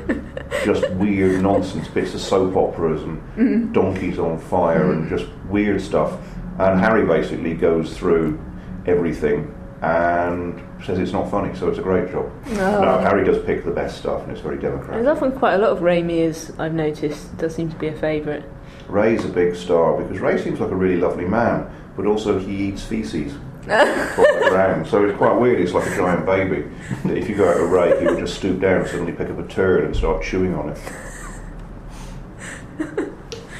just 0.63 0.89
weird 0.91 1.41
nonsense 1.41 1.87
bits 1.89 2.13
of 2.13 2.21
soap 2.21 2.55
operas 2.55 3.03
and 3.03 3.17
mm-hmm. 3.35 3.73
donkeys 3.73 4.17
on 4.19 4.39
fire 4.39 4.93
and 4.93 5.05
mm-hmm. 5.05 5.17
just 5.17 5.29
weird 5.49 5.81
stuff. 5.81 6.17
And 6.59 6.79
Harry 6.79 7.05
basically 7.05 7.55
goes 7.55 7.97
through 7.97 8.39
everything 8.85 9.53
and 9.81 10.61
says 10.85 10.97
it's 10.97 11.11
not 11.11 11.29
funny, 11.29 11.53
so 11.55 11.67
it's 11.67 11.79
a 11.79 11.81
great 11.81 12.09
job. 12.09 12.31
No, 12.51 12.85
oh. 12.85 12.99
Harry 12.99 13.25
does 13.25 13.43
pick 13.43 13.65
the 13.65 13.71
best 13.71 13.97
stuff, 13.97 14.23
and 14.23 14.31
it's 14.31 14.39
very 14.39 14.57
democratic. 14.57 15.03
There's 15.03 15.17
often 15.17 15.33
quite 15.33 15.55
a 15.55 15.57
lot 15.57 15.71
of 15.71 15.81
Ray 15.81 16.01
Mears 16.01 16.53
I've 16.57 16.73
noticed. 16.73 17.35
Does 17.37 17.53
seem 17.53 17.69
to 17.69 17.75
be 17.75 17.87
a 17.87 17.95
favourite. 17.95 18.45
Ray's 18.87 19.25
a 19.25 19.29
big 19.29 19.55
star 19.55 20.01
because 20.01 20.19
Ray 20.19 20.41
seems 20.41 20.61
like 20.61 20.71
a 20.71 20.75
really 20.75 20.95
lovely 20.97 21.25
man, 21.25 21.69
but 21.97 22.05
also 22.05 22.39
he 22.39 22.69
eats 22.69 22.83
feces 22.83 23.33
from 23.63 24.39
the 24.41 24.47
ground, 24.49 24.87
so 24.87 25.03
it's 25.05 25.17
quite 25.17 25.33
weird. 25.33 25.59
It's 25.61 25.73
like 25.73 25.87
a 25.89 25.95
giant 25.95 26.25
baby. 26.25 26.69
That 27.05 27.17
if 27.17 27.29
you 27.29 27.35
go 27.35 27.49
out 27.49 27.57
to 27.57 27.65
Ray, 27.65 27.99
he 27.99 28.05
would 28.05 28.19
just 28.19 28.35
stoop 28.35 28.59
down 28.59 28.81
and 28.81 28.89
suddenly 28.89 29.13
pick 29.13 29.29
up 29.29 29.39
a 29.39 29.47
turd 29.47 29.85
and 29.85 29.95
start 29.95 30.23
chewing 30.23 30.53
on 30.53 30.69
it. 30.69 30.79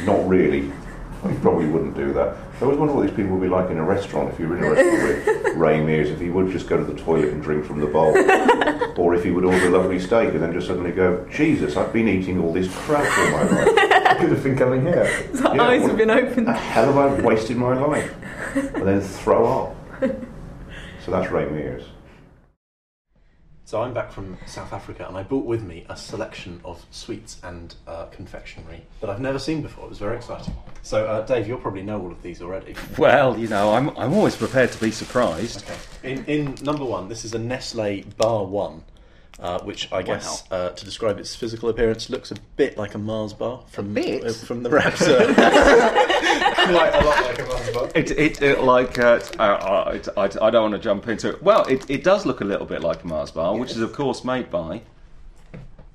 Not 0.06 0.28
really. 0.28 0.62
He 1.30 1.36
probably 1.42 1.68
wouldn't 1.68 1.96
do 1.96 2.12
that. 2.14 2.36
I 2.60 2.66
always 2.66 2.78
wonder 2.78 2.94
what 2.94 3.08
these 3.08 3.16
people 3.16 3.32
would 3.38 3.42
be 3.42 3.48
like 3.48 3.70
in 3.70 3.78
a 3.78 3.84
restaurant 3.84 4.34
if 4.34 4.40
you 4.40 4.48
were 4.48 4.58
in 4.58 4.64
a 4.66 4.72
restaurant 4.72 5.26
with 5.46 5.56
Ray 5.58 5.82
Mears, 5.82 6.10
if 6.10 6.20
he 6.20 6.30
would 6.30 6.52
just 6.52 6.68
go 6.68 6.76
to 6.78 6.84
the 6.84 7.00
toilet 7.02 7.30
and 7.30 7.42
drink 7.42 7.66
from 7.66 7.80
the 7.80 7.88
bowl. 7.88 8.12
or 8.98 9.16
if 9.16 9.24
he 9.24 9.32
would 9.32 9.46
order 9.46 9.68
a 9.68 9.70
lovely 9.70 10.00
steak 10.00 10.30
and 10.34 10.42
then 10.42 10.52
just 10.52 10.68
suddenly 10.68 10.92
go, 10.92 11.26
Jesus, 11.32 11.78
I've 11.78 11.94
been 11.94 12.10
eating 12.10 12.42
all 12.42 12.52
this 12.52 12.68
crap 12.80 13.06
all 13.18 13.32
my 13.32 13.44
life. 13.44 13.70
I 13.78 14.16
could 14.20 14.30
have 14.32 14.44
been 14.44 14.58
coming 14.58 14.82
here. 14.82 15.06
His 15.06 15.40
Yeah, 15.42 15.62
eyes 15.62 15.82
have 15.84 15.96
been 15.98 16.10
opened. 16.12 16.48
The 16.48 16.54
hell 16.54 16.92
have 16.92 16.98
I 16.98 17.22
wasted 17.22 17.56
my 17.58 17.78
life? 17.78 18.14
And 18.56 18.86
then 18.88 19.02
throw 19.02 19.46
up. 19.46 19.76
So 21.04 21.12
that's 21.12 21.32
Ray 21.32 21.50
Mears. 21.50 21.84
So 23.66 23.82
I'm 23.82 23.94
back 23.94 24.12
from 24.12 24.38
South 24.46 24.72
Africa 24.72 25.06
and 25.08 25.18
I 25.18 25.24
brought 25.24 25.46
with 25.46 25.64
me 25.64 25.86
a 25.90 25.98
selection 25.98 26.62
of 26.64 26.86
sweets 26.92 27.40
and 27.44 27.74
uh, 27.88 28.06
confectionery 28.06 28.86
that 29.02 29.10
I've 29.10 29.20
never 29.20 29.40
seen 29.40 29.62
before. 29.62 29.86
It 29.86 29.90
was 29.90 30.00
very 30.00 30.18
exciting. 30.18 30.54
So, 30.82 31.06
uh, 31.06 31.26
Dave, 31.26 31.48
you'll 31.48 31.60
probably 31.60 31.82
know 31.82 32.00
all 32.02 32.12
of 32.12 32.22
these 32.22 32.42
already. 32.42 32.76
Well, 32.98 33.38
you 33.38 33.48
know, 33.48 33.74
I'm, 33.74 33.90
I'm 33.98 34.14
always 34.14 34.36
prepared 34.36 34.72
to 34.74 34.80
be 34.80 34.92
surprised. 34.92 35.64
Okay. 35.64 36.14
In, 36.14 36.26
in 36.26 36.56
number 36.62 36.86
one, 36.86 37.08
this 37.08 37.26
is 37.26 37.34
a 37.34 37.40
Nestle 37.40 38.04
Bar 38.18 38.46
One, 38.46 38.84
uh, 39.40 39.60
which 39.64 39.92
I 39.92 40.04
guess, 40.04 40.44
uh, 40.52 40.70
to 40.70 40.86
describe 40.86 41.18
its 41.18 41.36
physical 41.36 41.70
appearance, 41.70 42.10
looks 42.10 42.32
a 42.32 42.36
bit 42.58 42.78
like 42.78 42.94
a 42.96 43.00
Mars 43.00 43.34
bar 43.34 43.64
from 43.70 43.94
bit? 43.94 44.24
uh, 44.24 44.34
from 44.34 44.64
the 44.64 44.70
Raptor. 44.70 45.34
Quite 46.70 46.96
a 46.96 47.06
lot 47.06 47.24
like 47.24 47.40
a 47.40 47.46
Mars 47.46 47.70
bar. 47.72 47.90
It, 47.96 48.12
it, 48.12 48.42
it 48.42 48.62
like 48.62 48.98
uh, 49.00 49.20
uh, 49.40 49.42
uh, 49.44 49.92
it, 49.96 50.08
I, 50.18 50.24
I 50.24 50.50
don't 50.50 50.72
want 50.72 50.74
to 50.74 50.80
jump 50.80 51.08
into 51.08 51.30
it. 51.30 51.44
Well, 51.44 51.66
it, 51.68 51.90
it 51.90 52.04
does 52.04 52.26
look 52.26 52.42
a 52.42 52.46
little 52.46 52.66
bit 52.66 52.82
like 52.82 53.04
a 53.04 53.08
Mars 53.08 53.32
bar, 53.32 53.58
which 53.58 53.72
is 53.72 53.82
of 53.82 53.94
course 53.94 54.24
made 54.24 54.50
by 54.50 54.82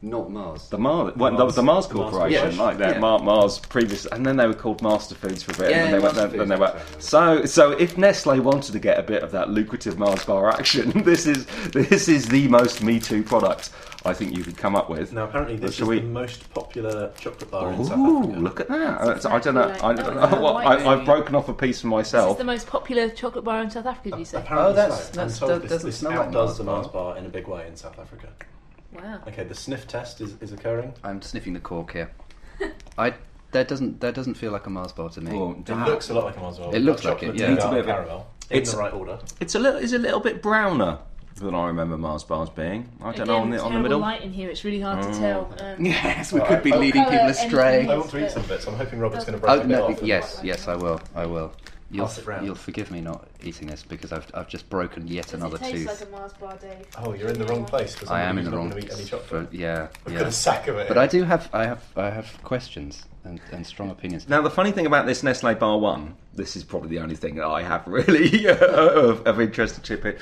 Not 0.02 0.30
Mars. 0.30 0.68
the 0.68 0.78
Mars, 0.78 1.16
well, 1.16 1.32
Mars- 1.32 1.54
the, 1.54 1.60
the 1.60 1.66
Mars 1.66 1.88
the 1.88 1.94
Mars 1.94 2.10
Corporation, 2.10 2.38
Corporation. 2.40 2.58
like 2.58 2.78
that. 2.78 2.94
Yeah. 2.94 3.00
Mar- 3.00 3.18
Mars 3.20 3.58
previous, 3.58 4.06
and 4.06 4.24
then 4.24 4.36
they 4.36 4.46
were 4.46 4.54
called 4.54 4.82
Master 4.82 5.14
Foods 5.14 5.42
for 5.42 5.52
a 5.52 5.56
bit. 5.56 5.70
Yeah, 5.70 5.84
and 5.84 5.84
then 5.86 5.92
they 5.92 5.98
went, 6.04 6.14
Master 6.16 6.28
then, 6.28 6.38
then 6.38 6.48
they 6.48 6.56
went. 6.56 6.74
exactly. 6.76 7.00
So, 7.00 7.44
so 7.46 7.70
if 7.72 7.98
Nestle 7.98 8.40
wanted 8.40 8.72
to 8.72 8.78
get 8.78 8.98
a 8.98 9.02
bit 9.02 9.22
of 9.22 9.32
that 9.32 9.50
lucrative 9.50 9.98
Mars 9.98 10.24
bar 10.24 10.50
action, 10.50 10.90
this 11.04 11.26
is 11.26 11.46
this 11.70 12.08
is 12.08 12.28
the 12.28 12.46
most 12.48 12.82
Me 12.82 13.00
Too 13.00 13.22
product 13.24 13.70
I 14.04 14.14
think 14.14 14.36
you 14.36 14.44
could 14.44 14.56
come 14.56 14.76
up 14.76 14.88
with. 14.88 15.12
Now, 15.12 15.24
apparently, 15.24 15.56
this 15.56 15.80
is 15.80 15.84
we- 15.86 15.98
the 15.98 16.06
most 16.06 16.48
popular 16.54 17.12
chocolate 17.18 17.50
bar 17.50 17.72
in 17.72 17.84
South 17.84 17.98
Ooh, 17.98 18.18
Africa. 18.22 18.38
look 18.38 18.60
at 18.60 18.68
that! 18.68 19.00
That's- 19.00 19.24
I 19.26 19.38
don't 19.40 19.54
know. 19.54 19.62
exactly 19.62 19.82
I 19.82 19.90
oh, 19.90 19.94
like- 19.94 19.96
don't 20.06 20.14
that. 20.16 20.30
know. 20.30 20.40
What, 20.40 20.54
White 20.54 20.66
I, 20.66 20.76
baby. 20.76 20.88
I've 20.88 21.04
broken 21.04 21.34
off 21.34 21.48
a 21.48 21.54
piece 21.54 21.80
for 21.80 21.88
myself. 21.88 22.04
This 22.04 22.12
is 22.12 22.12
myself. 22.14 22.38
the 22.38 22.44
most 22.44 22.66
popular 22.68 23.08
chocolate 23.10 23.44
bar 23.44 23.60
in 23.62 23.70
South 23.70 23.86
Africa, 23.86 24.10
did 24.10 24.18
you 24.20 24.24
say? 24.24 24.38
Apparently 24.38 24.70
Oh, 24.72 24.74
that's- 24.74 25.06
so. 25.06 25.12
that's- 25.12 25.42
I'm 25.42 25.48
that 25.48 25.62
this, 25.62 25.70
doesn't 25.70 25.86
this 25.88 25.98
smell 25.98 26.12
like 26.12 26.20
outdoes 26.28 26.34
Mars 26.46 26.58
the. 26.58 26.64
Mars 26.64 26.88
bar 26.88 27.16
in 27.18 27.26
a 27.26 27.28
big 27.28 27.48
way 27.48 27.66
in 27.66 27.74
South 27.76 27.98
Africa. 27.98 28.28
Wow. 28.94 29.18
Okay, 29.26 29.44
the 29.44 29.54
sniff 29.54 29.86
test 29.88 30.20
is, 30.20 30.34
is 30.40 30.52
occurring. 30.52 30.94
I'm 31.04 31.20
sniffing 31.20 31.52
the 31.54 31.60
cork 31.60 31.92
here. 31.92 32.10
I 32.98 33.14
that 33.52 33.66
doesn't 33.68 34.00
that 34.00 34.14
doesn't 34.14 34.34
feel 34.34 34.52
like 34.52 34.66
a 34.66 34.70
Mars 34.70 34.92
bar 34.92 35.08
to 35.10 35.20
me. 35.20 35.32
Oh, 35.36 35.52
It 35.52 35.64
damn. 35.64 35.84
looks 35.84 36.08
a 36.10 36.14
lot 36.14 36.24
like 36.24 36.36
a 36.36 36.40
Mars 36.40 36.58
bar. 36.58 36.74
It 36.74 36.80
looks 36.82 37.04
like 37.04 37.22
it, 37.22 37.26
chocolate, 37.26 37.40
yeah. 37.40 37.48
nougat, 37.48 37.56
It's 37.58 37.64
a 37.66 37.70
bit 37.70 37.78
of 37.80 37.86
a- 37.88 37.92
caramel 37.92 38.26
in 38.50 38.56
it's- 38.58 38.72
the 38.72 38.78
right 38.78 38.92
order. 38.92 39.18
It's 39.40 39.54
a 39.54 39.58
little, 39.58 39.80
it's 39.80 39.92
a 39.92 39.98
little 39.98 40.20
bit 40.20 40.40
browner 40.40 40.98
than 41.40 41.54
I 41.54 41.66
remember 41.68 41.96
Mars 41.96 42.24
bars 42.24 42.50
being. 42.50 42.88
I 43.00 43.04
don't 43.04 43.14
Again, 43.14 43.26
know 43.28 43.36
on 43.38 43.50
the 43.50 43.56
on 43.58 43.62
the 43.64 43.68
terrible 43.70 43.82
middle. 43.82 43.98
light 44.00 44.22
in 44.22 44.32
here. 44.32 44.48
It's 44.50 44.64
really 44.64 44.80
hard 44.80 45.02
to 45.02 45.18
tell. 45.18 45.54
Um, 45.60 45.84
Yes, 45.84 46.32
we 46.32 46.40
could 46.40 46.62
be 46.62 46.72
I- 46.72 46.76
I- 46.76 46.78
leading 46.78 47.04
Colour 47.04 47.12
people 47.16 47.26
anything 47.26 47.46
astray. 47.46 47.80
else. 47.86 47.90
I 47.90 47.96
want 47.98 48.10
to 48.10 48.24
eat 48.26 48.30
some 48.30 48.42
bits. 48.42 48.66
I'm 48.66 48.74
hoping 48.76 48.98
Robert's 48.98 49.24
going 49.24 49.38
to 49.38 49.40
break 49.40 49.50
Oh 49.52 49.56
a 49.56 49.60
bit 49.60 49.68
no! 49.68 49.84
off. 49.88 50.02
Yes, 50.02 50.40
yes, 50.42 50.68
I 50.68 50.76
will. 50.76 51.00
I 51.14 51.26
will. 51.26 51.52
You'll, 51.90 52.04
Pass 52.04 52.18
it 52.18 52.26
round. 52.26 52.44
you'll 52.44 52.54
forgive 52.54 52.90
me 52.90 53.00
not 53.00 53.26
eating 53.42 53.66
this 53.68 53.82
because 53.82 54.12
I've 54.12 54.30
I've 54.34 54.46
just 54.48 54.68
broken 54.68 55.08
yet 55.08 55.24
Does 55.28 55.34
another 55.40 55.56
it 55.56 55.60
taste 55.60 55.74
tooth. 55.74 55.86
like 55.86 56.08
a 56.08 56.12
Mars 56.12 56.32
bar, 56.34 56.54
Dave? 56.60 56.86
Oh, 56.98 57.14
you're 57.14 57.28
in 57.30 57.38
the 57.38 57.46
wrong 57.46 57.64
place. 57.64 57.94
For 57.94 58.12
I 58.12 58.20
am 58.20 58.36
somebody 58.36 58.44
in 58.44 58.44
the 58.44 58.50
who's 58.50 58.56
wrong. 58.58 58.68
Not 58.68 58.74
going 58.74 58.82
to 58.82 59.02
eat 59.02 59.12
any 59.14 59.22
for- 59.22 59.48
yeah, 59.56 59.88
I've 60.06 60.12
yeah. 60.12 60.18
got 60.18 60.28
a 60.28 60.32
sack 60.32 60.68
of 60.68 60.76
it. 60.76 60.86
But 60.88 60.98
I 60.98 61.06
do 61.06 61.24
have 61.24 61.48
I 61.54 61.64
have 61.64 61.82
I 61.96 62.10
have 62.10 62.26
questions 62.44 63.06
and, 63.24 63.40
and 63.52 63.66
strong 63.66 63.88
opinions. 63.90 64.28
Now, 64.28 64.42
the 64.42 64.50
funny 64.50 64.70
thing 64.70 64.84
about 64.84 65.06
this 65.06 65.22
Nestle 65.22 65.54
Bar 65.54 65.78
One, 65.78 66.14
this 66.34 66.56
is 66.56 66.62
probably 66.64 66.90
the 66.90 66.98
only 66.98 67.16
thing 67.16 67.36
that 67.36 67.46
I 67.46 67.62
have 67.62 67.86
really 67.86 68.46
of, 68.48 69.26
of 69.26 69.40
interest 69.40 69.76
to 69.76 69.80
chip 69.80 70.04
in. 70.04 70.16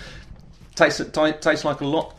Tastes 0.76 0.98
t- 1.12 1.32
tastes 1.40 1.64
like 1.64 1.80
a 1.80 1.86
lot. 1.86 2.14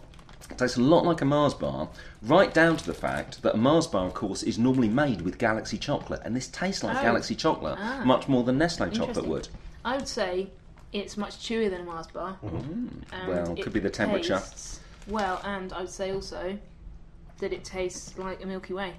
Tastes 0.58 0.78
a 0.78 0.82
lot 0.82 1.06
like 1.06 1.22
a 1.22 1.26
Mars 1.26 1.54
bar, 1.54 1.90
right 2.24 2.54
down 2.54 2.78
to 2.78 2.86
the 2.86 2.94
fact 2.94 3.42
that 3.44 3.54
a 3.56 3.58
Mars 3.58 3.86
bar, 3.88 4.06
of 4.06 4.14
course, 4.14 4.44
is 4.44 4.58
normally 4.58 4.88
made 4.88 5.22
with 5.22 5.38
Galaxy 5.38 5.78
chocolate, 5.78 6.22
and 6.26 6.36
this 6.36 6.48
tastes 6.48 6.84
like 6.84 6.98
Oh. 6.98 7.02
Galaxy 7.02 7.36
chocolate 7.36 7.78
Ah. 7.80 8.02
much 8.06 8.28
more 8.30 8.44
than 8.44 8.58
Nestle 8.58 8.90
chocolate 8.90 9.26
would. 9.28 9.48
I 9.86 9.98
would 9.98 10.08
say 10.08 10.48
it's 10.94 11.18
much 11.18 11.38
chewier 11.40 11.70
than 11.70 11.82
a 11.82 11.84
Mars 11.84 12.08
bar. 12.08 12.38
Mm-hmm. 12.44 13.30
Well, 13.30 13.54
it 13.58 13.62
could 13.62 13.74
be 13.74 13.80
the 13.82 13.90
temperature. 13.90 14.36
tastes- 14.40 14.80
well, 15.06 15.42
and 15.44 15.72
I 15.74 15.82
would 15.82 15.90
say 15.90 16.12
also 16.12 16.58
that 17.40 17.52
it 17.54 17.64
tastes 17.66 18.18
like 18.18 18.42
a 18.44 18.48
Milky 18.48 18.74
Way. 18.74 18.94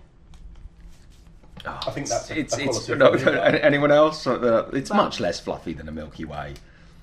I 1.66 1.90
think 1.90 2.08
that's 2.08 2.30
a, 2.30 2.38
It's, 2.38 2.56
a 2.56 2.62
it's 2.62 2.84
quality 2.86 2.92
of 2.92 2.98
no, 3.24 3.32
anyone 3.42 3.90
else? 3.90 4.26
Uh, 4.26 4.68
It's 4.72 4.90
But- 4.90 4.96
much 4.96 5.18
less 5.18 5.40
fluffy 5.40 5.72
than 5.72 5.88
a 5.88 5.92
Milky 5.92 6.24
Way. 6.24 6.54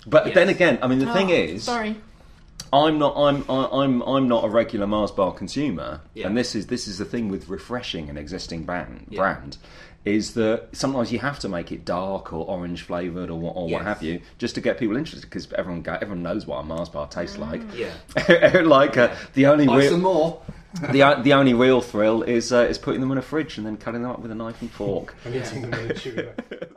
But 0.07 0.27
Yes. 0.27 0.35
then 0.35 0.49
again, 0.49 0.79
I 0.81 0.87
mean, 0.87 0.99
the 0.99 1.11
thing 1.11 1.31
Oh, 1.31 1.33
is, 1.35 1.63
sorry. 1.63 1.95
I'm 2.73 2.99
not. 2.99 3.15
I'm. 3.15 3.45
I- 3.49 3.69
I'm. 3.84 4.01
I'm 4.01 4.28
not 4.28 4.43
a 4.45 4.49
regular 4.49 4.88
Mars 4.88 5.12
bar 5.12 5.32
consumer, 5.34 6.01
Yeah. 6.13 6.28
and 6.28 6.38
this 6.38 6.56
is 6.56 6.67
this 6.67 6.88
is 6.88 6.97
the 6.97 7.06
thing 7.06 7.30
with 7.30 7.47
refreshing 7.49 8.10
an 8.10 8.17
existing 8.17 8.63
brand. 8.63 9.08
Yeah. 9.10 9.19
Brand 9.19 9.58
is 10.04 10.36
that 10.36 10.67
sometimes 10.71 11.12
you 11.12 11.17
have 11.17 11.39
to 11.39 11.49
make 11.49 11.71
it 11.71 11.84
dark 11.84 12.32
or 12.32 12.45
orange 12.47 12.84
flavored 12.84 13.32
or, 13.32 13.39
what- 13.39 13.56
or 13.56 13.67
Yes. 13.67 13.78
what 13.80 13.86
have 13.88 14.04
you, 14.04 14.21
just 14.38 14.54
to 14.54 14.62
get 14.62 14.78
people 14.78 14.95
interested 14.97 15.28
because 15.28 15.51
everyone 15.54 15.82
go, 15.82 15.93
everyone 15.93 16.21
knows 16.21 16.45
what 16.45 16.58
a 16.60 16.63
Mars 16.63 16.89
bar 16.89 17.08
tastes 17.08 17.39
like. 17.39 17.62
Yeah. 17.75 18.62
like 18.63 18.97
uh, 18.97 19.15
the 19.34 19.47
only 19.47 19.65
Buy 19.65 19.78
real, 19.80 19.91
some 19.91 20.01
more. 20.04 20.41
the 20.91 21.19
the 21.23 21.34
only 21.34 21.54
real 21.54 21.82
thrill 21.82 22.21
is 22.21 22.51
uh, 22.51 22.67
is 22.69 22.78
putting 22.78 22.99
them 23.01 23.12
in 23.12 23.17
a 23.17 23.21
fridge 23.21 23.58
and 23.58 23.65
then 23.65 23.78
cutting 23.78 24.01
them 24.04 24.12
up 24.12 24.19
with 24.19 24.30
a 24.30 24.36
knife 24.36 24.62
and 24.62 24.69
fork. 24.69 25.15
And 25.25 25.36
eating 25.36 25.62
them 25.62 25.73
in 25.73 25.91
a 25.91 25.93
chewy 25.93 26.17
way. 26.17 26.67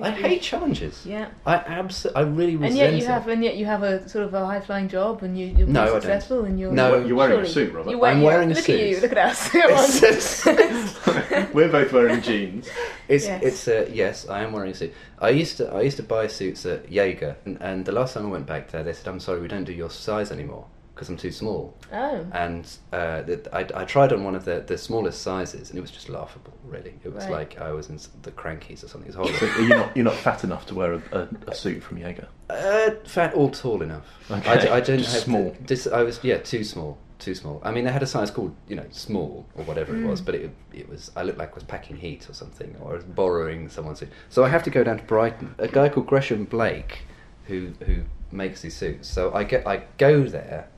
I 0.00 0.12
hate 0.12 0.40
challenges. 0.40 1.04
Yeah. 1.04 1.30
I 1.44 1.56
absolutely, 1.56 2.22
I 2.22 2.24
really 2.24 2.54
resent 2.56 2.70
And 2.70 2.76
yet 2.78 2.92
you 2.92 2.98
it. 3.04 3.06
have, 3.08 3.26
and 3.26 3.42
yet 3.42 3.56
you 3.56 3.66
have 3.66 3.82
a 3.82 4.08
sort 4.08 4.24
of 4.24 4.32
a 4.34 4.46
high 4.46 4.60
flying 4.60 4.88
job, 4.88 5.24
and 5.24 5.36
you, 5.36 5.46
you're 5.46 5.66
No, 5.66 5.82
I 5.82 5.86
don't. 5.86 5.94
successful, 6.02 6.44
and 6.44 6.60
you're 6.60 6.70
No. 6.70 7.04
You're 7.04 7.16
wearing 7.16 7.40
a 7.40 7.46
suit, 7.46 7.72
Robert. 7.74 7.90
You're 7.90 7.98
wearing, 7.98 8.18
I'm 8.18 8.22
wearing 8.22 8.52
a 8.52 8.54
look 8.54 8.64
suit. 8.64 8.78
at 8.80 8.86
you, 8.88 9.00
look 9.00 9.10
at 9.12 9.18
us. 9.18 9.48
Come 10.44 11.44
on. 11.44 11.50
We're 11.52 11.68
both 11.72 11.92
wearing 11.92 12.22
jeans. 12.22 12.68
It's 13.08 13.24
Yes. 13.26 13.42
it's 13.42 13.66
uh, 13.68 13.88
yes, 13.92 14.28
I 14.28 14.42
am 14.42 14.52
wearing 14.52 14.70
a 14.70 14.74
suit. 14.74 14.94
I 15.18 15.30
used 15.30 15.56
to 15.56 15.68
I 15.74 15.80
used 15.82 15.96
to 15.96 16.04
buy 16.04 16.28
suits 16.28 16.64
at 16.66 16.90
Jaeger, 16.90 17.36
and, 17.44 17.58
and 17.60 17.84
the 17.84 17.90
last 17.92 18.14
time 18.14 18.26
I 18.26 18.30
went 18.30 18.46
back 18.46 18.70
there, 18.70 18.84
they 18.84 18.92
said, 18.92 19.08
"I'm 19.08 19.18
sorry, 19.18 19.40
we 19.40 19.48
don't 19.48 19.64
do 19.64 19.72
your 19.72 19.90
size 19.90 20.30
anymore 20.30 20.66
because 21.00 21.08
I'm 21.08 21.16
too 21.16 21.32
small." 21.32 21.74
Oh. 21.92 22.26
And 22.32 22.66
uh, 22.92 23.22
the, 23.22 23.48
I, 23.52 23.82
I 23.82 23.84
tried 23.86 24.12
on 24.12 24.22
one 24.22 24.34
of 24.34 24.44
the, 24.44 24.60
the 24.66 24.76
smallest 24.76 25.22
sizes, 25.22 25.70
and 25.70 25.78
it 25.78 25.80
was 25.80 25.90
just 25.90 26.10
laughable. 26.10 26.52
Really, 26.64 26.94
it 27.02 27.12
was 27.14 27.24
Right. 27.24 27.32
like 27.32 27.60
I 27.60 27.72
was 27.72 27.88
in 27.88 27.94
s- 27.94 28.10
the 28.22 28.30
Krankies 28.32 28.84
or 28.84 28.88
something. 28.88 29.10
It 29.10 29.16
was 29.16 29.30
horrible. 29.40 29.62
you're 29.66 29.76
not 29.78 29.96
you're 29.96 30.04
not 30.04 30.14
fat 30.16 30.44
enough 30.44 30.66
to 30.66 30.74
wear 30.74 30.92
a, 30.94 31.02
a, 31.12 31.28
a 31.48 31.54
suit 31.54 31.82
from 31.82 31.96
Jaeger. 31.98 32.28
uh, 32.50 32.90
fat 33.04 33.32
or 33.34 33.50
tall 33.50 33.80
enough. 33.82 34.04
Okay. 34.30 34.50
I, 34.50 34.60
d- 34.60 34.68
I 34.68 34.80
didn't 34.80 35.00
Just 35.04 35.14
have 35.14 35.22
small. 35.24 35.56
This, 35.66 35.86
I 35.86 36.02
was 36.02 36.20
yeah, 36.22 36.36
too 36.38 36.62
small, 36.64 36.98
too 37.18 37.34
small. 37.34 37.60
I 37.64 37.70
mean, 37.72 37.84
they 37.86 37.92
had 37.92 38.02
a 38.02 38.06
size 38.06 38.30
called 38.30 38.54
you 38.68 38.76
know 38.76 38.86
small 38.90 39.46
or 39.56 39.64
whatever 39.64 39.96
it 39.96 40.04
was, 40.06 40.20
but 40.20 40.34
it 40.34 40.50
it 40.72 40.88
was 40.88 41.10
I 41.16 41.22
looked 41.22 41.38
like 41.38 41.50
I 41.52 41.54
was 41.54 41.64
packing 41.64 41.96
heat 41.96 42.28
or 42.28 42.34
something, 42.34 42.76
or 42.80 42.92
I 42.92 42.94
was 42.96 43.04
borrowing 43.04 43.68
someone's 43.70 44.00
suit. 44.00 44.10
So 44.28 44.44
I 44.44 44.48
have 44.50 44.62
to 44.64 44.70
go 44.70 44.84
down 44.84 44.98
to 44.98 45.04
Brighton. 45.04 45.54
A 45.58 45.66
guy 45.68 45.88
called 45.88 46.06
Gresham 46.06 46.44
Blake, 46.44 47.02
who 47.46 47.72
who 47.86 48.02
makes 48.30 48.60
these 48.62 48.76
suits. 48.76 49.08
So 49.08 49.34
I 49.34 49.42
get 49.42 49.66
I 49.66 49.82
go 49.98 50.22
there, 50.22 50.68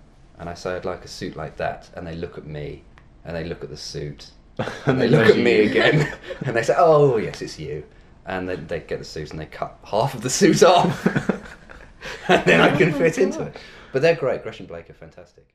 and 0.42 0.50
I 0.50 0.55
say 0.55 0.74
I'd 0.74 0.85
like 0.85 1.05
a 1.05 1.09
suit 1.09 1.37
like 1.37 1.57
that, 1.59 1.88
and 1.94 2.05
they 2.05 2.16
look 2.16 2.37
at 2.37 2.44
me, 2.46 2.83
and 3.24 3.37
they 3.37 3.44
look 3.44 3.62
at 3.62 3.70
the 3.70 3.76
suit, 3.76 4.31
and 4.87 5.00
they 5.00 5.07
look 5.07 5.28
at 5.28 5.37
me 5.38 5.61
again, 5.70 6.12
and 6.44 6.57
they 6.57 6.64
say, 6.64 6.74
"Oh 6.76 7.16
yes, 7.16 7.40
it's 7.40 7.59
you." 7.61 7.85
And 8.26 8.48
then 8.48 8.66
they 8.66 8.81
get 8.81 8.98
the 8.98 9.05
suit 9.05 9.31
and 9.31 9.38
they 9.40 9.46
cut 9.46 9.78
half 9.85 10.14
of 10.14 10.20
the 10.22 10.31
suit 10.31 10.62
off, 10.74 11.07
and 12.28 12.44
then 12.44 12.61
I 12.61 12.76
can 12.76 12.92
fit 12.92 13.18
into 13.18 13.42
it. 13.44 13.57
But 13.92 14.02
they're 14.02 14.16
great. 14.16 14.42
Gresham 14.42 14.66
Blake 14.66 14.90
are 14.90 14.94
fantastic. 14.94 15.55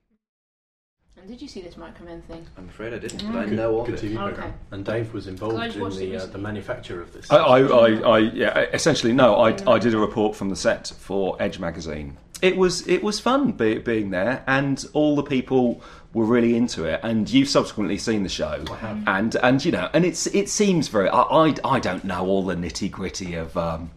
And 1.18 1.28
did 1.28 1.42
you 1.42 1.48
see 1.48 1.62
this 1.62 1.74
Micromen 1.76 2.24
thing? 2.26 2.46
I'm 2.58 2.70
afraid 2.70 2.94
I 2.94 3.00
didn't, 3.00 3.22
Mm. 3.22 3.34
but 3.34 3.40
I 3.40 3.46
Good, 3.46 3.54
know 3.58 3.80
of 3.80 3.88
good 3.88 3.96
it. 3.96 4.02
TV 4.02 4.10
Okay. 4.12 4.18
program. 4.36 4.54
And 4.72 4.86
Dave 4.86 5.14
was 5.14 5.28
involved 5.28 5.58
I 5.58 5.66
just 5.66 5.78
in 5.78 5.82
watched 5.82 5.96
it 5.96 6.00
the 6.00 6.06
uh, 6.10 6.14
recently. 6.14 6.32
the 6.34 6.38
manufacture 6.38 7.02
of 7.02 7.12
this. 7.12 7.32
I, 7.32 7.38
I, 7.38 7.60
I, 7.62 7.88
I 8.02 8.18
yeah, 8.20 8.60
essentially 8.72 9.12
no. 9.14 9.36
I, 9.36 9.50
I 9.70 9.80
did 9.80 9.94
a 9.94 9.98
report 9.98 10.36
from 10.36 10.50
the 10.50 10.56
set 10.56 10.88
for 11.00 11.36
Edge 11.42 11.58
magazine. 11.60 12.18
It 12.42 12.56
was 12.58 12.88
it 12.88 13.04
was 13.04 13.20
fun 13.20 13.52
be, 13.52 13.80
being 13.80 14.12
there, 14.12 14.44
and 14.48 14.84
all 14.94 15.16
the 15.16 15.24
people 15.24 15.82
were 16.14 16.26
really 16.26 16.56
into 16.56 16.86
it. 16.86 17.00
And 17.04 17.30
you've 17.30 17.50
subsequently 17.50 17.98
seen 17.98 18.24
the 18.24 18.30
show, 18.30 18.64
and 19.08 19.36
and 19.36 19.64
you 19.64 19.72
know, 19.72 19.90
and 19.94 20.06
it's 20.06 20.28
it 20.28 20.50
seems 20.50 20.88
very. 20.88 21.10
I 21.10 21.22
I, 21.22 21.56
I 21.64 21.80
don't 21.80 22.04
know 22.04 22.26
all 22.26 22.44
the 22.46 22.56
nitty 22.56 22.92
gritty 22.92 23.36
of 23.36 23.56
um, 23.58 23.90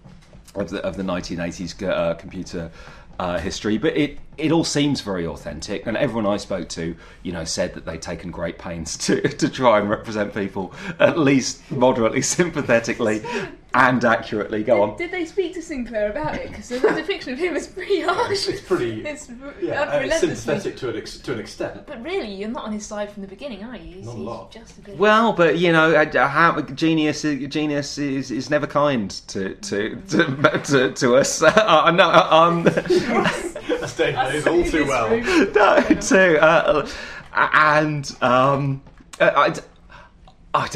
of 0.55 0.71
the 0.71 0.81
of 0.85 0.97
the 0.97 1.03
1980s 1.03 1.89
uh, 1.89 2.15
computer. 2.15 2.71
Uh, 3.19 3.39
history, 3.39 3.77
but 3.77 3.95
it, 3.99 4.19
it 4.39 4.53
all 4.53 4.65
seems 4.65 5.01
very 5.03 5.27
authentic, 5.27 5.87
and 5.87 5.97
everyone 5.97 6.27
I 6.27 6.37
spoke 6.39 6.69
to, 6.71 6.97
you 7.23 7.33
know, 7.33 7.45
said 7.45 7.75
that 7.75 7.85
they'd 7.85 8.01
taken 8.03 8.31
great 8.31 8.59
pains 8.59 8.97
to, 9.07 9.21
to 9.21 9.49
try 9.49 9.79
and 9.79 9.89
represent 9.91 10.33
people 10.35 10.73
at 10.99 11.19
least 11.19 11.71
moderately 11.71 12.23
sympathetically 12.63 13.23
and 13.73 14.05
accurately. 14.05 14.65
Go 14.65 14.83
on. 14.83 14.97
Did 14.97 15.13
they 15.13 15.25
speak 15.25 15.55
to 15.55 15.63
Sinclair 15.63 16.11
about 16.11 16.35
it? 16.35 16.49
Because 16.49 16.69
the 16.71 16.81
depiction 16.81 17.35
of 17.35 17.39
him 17.39 17.55
is 17.55 17.69
pretty 17.69 18.01
harsh. 18.03 18.49
It's 18.49 18.61
pretty- 18.63 19.03
It's 19.07 19.29
yeah, 19.29 19.35
and 19.37 19.51
it's 19.61 19.63
unrelentlessly- 19.63 20.35
sympathetic 20.37 20.77
to 20.79 20.89
an 20.91 20.97
ex- 20.97 21.19
to 21.19 21.33
an 21.35 21.39
extent. 21.39 21.87
But 21.87 22.03
really, 22.03 22.35
you're 22.35 22.49
not 22.49 22.65
on 22.65 22.73
his 22.73 22.85
side 22.87 23.13
from 23.13 23.23
the 23.23 23.29
beginning, 23.29 23.63
are 23.63 23.77
you? 23.77 23.97
He's, 23.97 24.07
Not 24.07 24.17
a 24.17 24.19
lot. 24.19 24.51
just 24.53 24.79
a 24.79 24.81
bit. 24.81 24.97
Well, 24.99 25.33
but 25.35 25.59
you 25.59 25.71
know, 25.71 25.95
uh, 25.95 26.27
how, 26.29 26.61
genius 26.63 27.23
genius 27.23 27.97
is, 27.99 28.31
is 28.33 28.51
never 28.51 28.67
kind 28.67 29.11
to 29.29 29.55
to 29.55 29.97
to, 30.09 30.61
to, 30.65 30.93
to 30.93 31.17
us. 31.17 31.41
Uh, 31.43 31.91
no, 31.93 32.11
um, 32.11 32.67
As 32.67 33.95
Dave 34.33 34.47
knows 34.47 34.65
all 34.65 34.71
too 34.71 34.87
well. 34.87 35.11
no, 35.55 35.81
too, 36.01 36.39
uh, 36.41 36.89
and 37.33 38.17
um, 38.23 38.83
I. 39.21 39.55
I, 40.53 40.67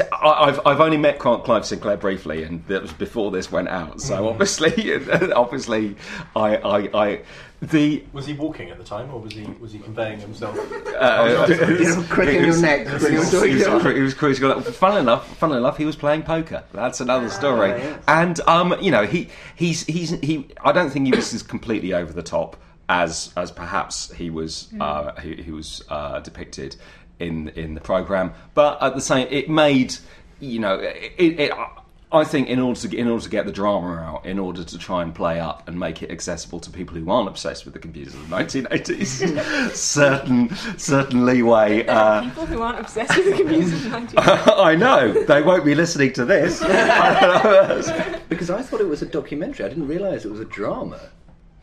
have 0.46 0.60
I've 0.64 0.80
only 0.80 0.96
met 0.96 1.18
Grant 1.18 1.42
Clive 1.42 1.66
Sinclair 1.66 1.96
briefly, 1.96 2.44
and 2.44 2.64
that 2.68 2.80
was 2.82 2.92
before 2.92 3.32
this 3.32 3.50
went 3.50 3.66
out. 3.66 4.00
So 4.00 4.28
obviously, 4.28 4.94
obviously, 5.32 5.96
I, 6.36 6.56
I, 6.56 6.78
I 6.94 7.20
the 7.60 8.04
Was 8.12 8.26
he 8.26 8.34
walking 8.34 8.70
at 8.70 8.78
the 8.78 8.84
time, 8.84 9.12
or 9.12 9.20
was 9.20 9.32
he 9.32 9.44
was 9.60 9.72
he 9.72 9.80
conveying 9.80 10.20
himself? 10.20 10.56
uh, 10.96 11.46
cracking 12.08 12.40
he 12.40 12.46
was- 12.46 12.60
your 12.60 12.62
neck. 12.62 12.86
He 12.86 12.92
was, 12.92 13.08
he 13.08 13.16
was, 13.16 13.32
he 13.32 14.00
was 14.00 14.14
cruising. 14.14 14.44
along. 14.44 14.62
Funnily 14.62 15.00
enough, 15.00 15.36
funnily 15.38 15.58
enough, 15.58 15.76
he 15.76 15.84
was 15.84 15.96
playing 15.96 16.22
poker. 16.22 16.62
That's 16.72 17.00
another 17.00 17.28
story. 17.28 17.70
yes. 17.70 18.02
And 18.06 18.40
um, 18.46 18.76
you 18.80 18.90
know, 18.92 19.06
he 19.06 19.28
he's 19.56 19.84
he's 19.86 20.10
he. 20.20 20.46
I 20.62 20.72
don't 20.72 20.90
think 20.90 21.06
he 21.06 21.12
was 21.12 21.42
completely 21.42 21.94
over 21.94 22.12
the 22.12 22.22
top 22.22 22.56
as 22.88 23.32
as 23.36 23.50
perhaps 23.50 24.12
he 24.12 24.30
was 24.30 24.68
uh, 24.80 25.18
he, 25.20 25.34
he 25.36 25.50
was 25.50 25.82
uh, 25.88 26.20
depicted 26.20 26.76
in 27.18 27.48
in 27.50 27.74
the 27.74 27.80
program. 27.80 28.32
But 28.54 28.82
at 28.82 28.94
the 28.94 29.00
same, 29.00 29.26
it 29.30 29.48
made 29.48 29.96
you 30.40 30.58
know 30.60 30.78
it. 30.78 31.12
it 31.18 31.52
I 32.12 32.22
think 32.22 32.48
in 32.48 32.60
order 32.60 32.78
to 32.78 32.86
get, 32.86 33.00
in 33.00 33.08
order 33.08 33.24
to 33.24 33.28
get 33.28 33.44
the 33.44 33.50
drama 33.50 33.96
out, 33.96 34.24
in 34.24 34.38
order 34.38 34.62
to 34.62 34.78
try 34.78 35.02
and 35.02 35.12
play 35.12 35.40
up 35.40 35.66
and 35.66 35.80
make 35.80 36.00
it 36.00 36.12
accessible 36.12 36.60
to 36.60 36.70
people 36.70 36.94
who 36.96 37.10
aren't 37.10 37.28
obsessed 37.28 37.64
with 37.64 37.74
the 37.74 37.80
computers 37.80 38.14
of 38.14 38.28
the 38.28 38.36
1980s, 38.36 39.70
certain 39.74 40.54
certain 40.78 41.26
leeway. 41.26 41.84
Uh, 41.86 42.22
People 42.22 42.46
who 42.46 42.62
aren't 42.62 42.78
obsessed 42.78 43.16
with 43.16 43.26
the 43.26 43.36
computers 43.36 43.84
in 43.84 43.90
the 43.90 43.98
90s. 43.98 44.14
I 44.58 44.76
know 44.76 45.24
they 45.24 45.42
won't 45.42 45.64
be 45.64 45.74
listening 45.74 46.12
to 46.12 46.24
this. 46.24 46.60
Because 48.28 48.50
I 48.50 48.62
thought 48.62 48.80
it 48.80 48.88
was 48.88 49.02
a 49.02 49.06
documentary. 49.06 49.66
I 49.66 49.68
didn't 49.68 49.86
realise 49.86 50.24
it 50.24 50.30
was 50.30 50.40
a 50.40 50.44
drama. 50.44 51.00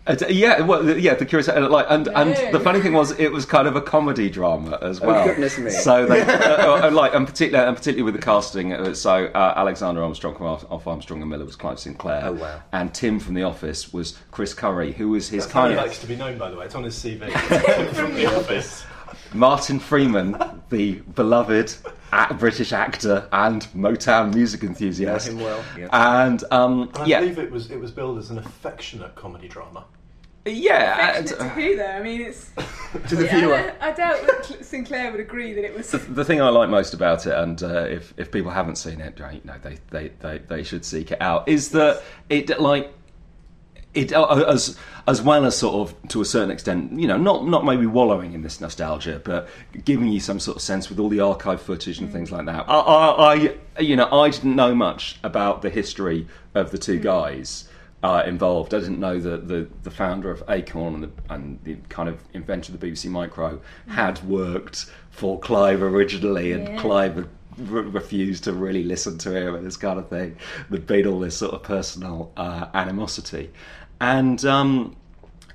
Uh, 0.08 0.16
yeah, 0.30 0.62
well, 0.62 0.82
the- 0.82 1.00
yeah, 1.00 1.14
the 1.14 1.26
curious, 1.26 1.48
uh, 1.48 1.70
like, 1.70 1.86
and 1.90 2.08
and 2.08 2.36
the 2.54 2.60
funny 2.60 2.80
thing 2.82 2.94
was, 2.94 3.12
it 3.20 3.32
was 3.32 3.46
kind 3.46 3.68
of 3.68 3.76
a 3.76 3.82
comedy 3.82 4.32
drama 4.32 4.80
as 4.82 5.00
well. 5.00 5.12
Oh, 5.12 5.14
well. 5.14 5.26
goodness 5.28 5.60
me. 5.60 5.70
So 5.70 6.08
they, 6.08 6.22
uh, 6.22 6.88
uh, 6.88 6.92
like, 6.92 7.14
and 7.14 7.28
particularly, 7.28 7.68
and 7.68 7.78
particularly 7.78 8.04
with 8.12 8.16
the 8.20 8.26
casting. 8.26 8.74
Uh, 8.74 8.96
so 8.96 9.26
uh, 9.26 9.54
Alexander 9.58 10.02
Armstrong 10.04 10.36
from 10.36 10.48
Alf 10.48 10.66
Alf 10.72 10.88
Armstrong 10.88 11.22
and 11.22 11.30
Miller 11.30 11.46
was 11.46 11.56
Clive 11.56 11.80
Sinclair. 11.80 12.22
Oh, 12.26 12.34
wow. 12.34 12.62
And 12.72 12.92
Tim 12.94 13.20
from 13.20 13.36
The 13.36 13.44
Office 13.44 13.94
was 13.94 14.18
Chris 14.32 14.56
Curry, 14.56 14.92
who 14.94 15.10
was 15.10 15.30
his 15.30 15.44
That's 15.44 15.54
how 15.54 15.62
kind 15.62 15.74
he 15.74 15.78
of 15.80 15.86
likes 15.86 16.00
to 16.00 16.08
be 16.08 16.16
known, 16.16 16.40
by 16.40 16.50
the 16.50 16.58
way. 16.58 16.66
It's 16.66 16.74
on 16.76 16.84
his 16.84 16.96
CV 16.96 17.32
from 17.94 18.16
the 18.16 18.26
office. 18.26 18.84
Martin 19.34 19.80
Freeman, 19.80 20.62
the 20.70 20.96
beloved 21.16 21.76
a- 22.12 22.34
British 22.34 22.74
actor 22.74 23.28
and 23.32 23.64
Motown 23.76 24.34
music 24.34 24.64
enthusiast. 24.64 25.28
Know 25.32 25.38
him 25.38 25.44
well, 25.44 25.64
yeah. 25.78 26.24
And 26.26 26.44
um, 26.52 26.82
And 26.96 26.98
I 26.98 27.06
yeah, 27.06 27.20
believe 27.22 27.40
it 27.40 27.52
was 27.52 27.72
it 27.72 27.80
was 27.80 27.92
billed 27.92 28.18
as 28.18 28.30
an 28.30 28.38
affectionate 28.38 29.16
comedy 29.16 29.48
drama. 29.48 29.86
yeah. 30.46 31.16
and, 31.18 31.26
Affectionate 31.26 31.38
to 31.56 31.62
who, 31.62 31.76
though? 31.78 31.86
I 31.86 32.02
mean, 32.02 32.22
it's. 32.22 32.50
To 33.08 33.16
the 33.16 33.24
Yeah, 33.24 33.40
viewer. 33.40 33.74
I, 33.80 33.92
I 33.92 33.94
doubt 33.94 34.28
that 34.28 34.46
Cl- 34.46 34.62
Sinclair 34.64 35.12
would 35.12 35.22
agree 35.22 35.54
that 35.54 35.64
it 35.64 35.74
was. 35.78 35.92
the, 35.92 35.98
the 35.98 36.26
thing 36.26 36.42
I 36.42 36.50
like 36.50 36.68
most 36.70 36.94
about 36.94 37.26
it, 37.26 37.34
and 37.34 37.64
uh, 37.64 37.84
if 37.86 38.14
if 38.18 38.34
people 38.34 38.52
haven't 38.52 38.76
seen 38.76 39.00
it, 39.00 39.18
right, 39.18 39.44
no, 39.46 39.54
they, 39.64 39.78
they, 39.92 40.10
they, 40.20 40.40
they 40.40 40.62
should 40.62 40.84
seek 40.84 41.12
it 41.14 41.22
out. 41.22 41.48
Is 41.48 41.70
that 41.70 42.04
it 42.28 42.60
like 42.60 42.92
it 43.94 44.14
uh, 44.14 44.46
as 44.48 44.78
as 45.08 45.22
well 45.22 45.46
as 45.46 45.58
sort 45.58 45.76
of 45.90 46.08
to 46.10 46.22
a 46.22 46.26
certain 46.26 46.52
extent, 46.52 46.94
you 47.00 47.08
know, 47.08 47.18
not 47.18 47.46
not 47.46 47.66
maybe 47.66 47.86
wallowing 47.86 48.34
in 48.34 48.42
this 48.42 48.62
nostalgia, 48.62 49.22
but 49.24 49.50
giving 49.84 50.08
you 50.08 50.20
some 50.20 50.40
sort 50.40 50.58
of 50.58 50.62
sense 50.62 50.90
with 50.90 51.00
all 51.00 51.10
the 51.10 51.20
archive 51.20 51.62
footage 51.62 52.00
and 52.00 52.12
things 52.12 52.32
like 52.32 52.46
that. 52.46 52.66
I, 52.70 52.80
I, 52.80 53.36
I 53.76 53.80
you 53.82 53.96
know, 53.96 54.10
I 54.12 54.30
didn't 54.30 54.56
know 54.56 54.74
much 54.76 55.20
about 55.24 55.62
the 55.62 55.70
history 55.70 56.28
of 56.54 56.72
the 56.72 56.78
two 56.78 57.00
guys. 57.00 57.68
Uh, 58.04 58.24
involved. 58.26 58.74
I 58.74 58.80
didn't 58.80 59.00
know 59.00 59.20
that 59.20 59.48
the, 59.48 59.68
the 59.84 59.92
founder 59.92 60.32
of 60.32 60.42
Acorn 60.50 60.96
and 60.96 61.04
the, 61.04 61.12
and 61.30 61.60
the 61.64 61.76
kind 61.90 62.10
of 62.10 62.20
inventor 62.34 62.74
of 62.74 62.80
the 62.80 62.88
BBC 62.88 63.12
Micro 63.12 63.62
had 63.90 64.28
worked 64.28 64.88
for 65.12 65.40
Clive 65.40 65.84
originally, 65.84 66.52
and 66.52 66.68
Yeah. 66.68 66.78
Clive 66.82 67.16
had 67.18 67.28
refused 67.58 68.46
to 68.46 68.54
really 68.54 68.84
listen 68.84 69.20
to 69.20 69.36
him 69.36 69.54
and 69.54 69.66
this 69.66 69.78
kind 69.78 70.00
of 70.00 70.10
thing. 70.10 70.36
There'd 70.72 70.88
been 70.88 71.06
all 71.06 71.20
this 71.20 71.38
sort 71.38 71.54
of 71.54 71.62
personal 71.62 72.32
uh, 72.38 72.68
animosity, 72.74 73.52
and 74.02 74.44
um, 74.46 74.96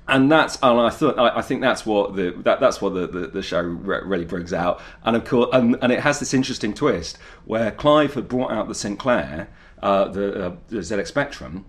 and 0.07 0.31
that's 0.31 0.57
and 0.63 0.79
I 0.79 0.89
thought 0.89 1.19
I, 1.19 1.39
I 1.39 1.41
think 1.41 1.61
that's 1.61 1.85
what 1.85 2.15
the 2.15 2.31
that, 2.43 2.59
that's 2.59 2.81
what 2.81 2.93
the, 2.93 3.05
the, 3.05 3.27
the 3.27 3.43
show 3.43 3.61
re- 3.61 4.01
really 4.03 4.25
brings 4.25 4.53
out, 4.53 4.81
and 5.03 5.15
of 5.15 5.25
course, 5.25 5.49
and, 5.53 5.77
and 5.81 5.91
it 5.91 5.99
has 5.99 6.19
this 6.19 6.33
interesting 6.33 6.73
twist 6.73 7.19
where 7.45 7.71
Clive 7.71 8.15
had 8.15 8.27
brought 8.27 8.51
out 8.51 8.69
the 8.69 8.75
Sinclair, 8.75 9.49
uh, 9.83 10.07
the, 10.07 10.45
uh, 10.47 10.55
the 10.69 10.77
ZX 10.77 11.07
Spectrum, 11.07 11.65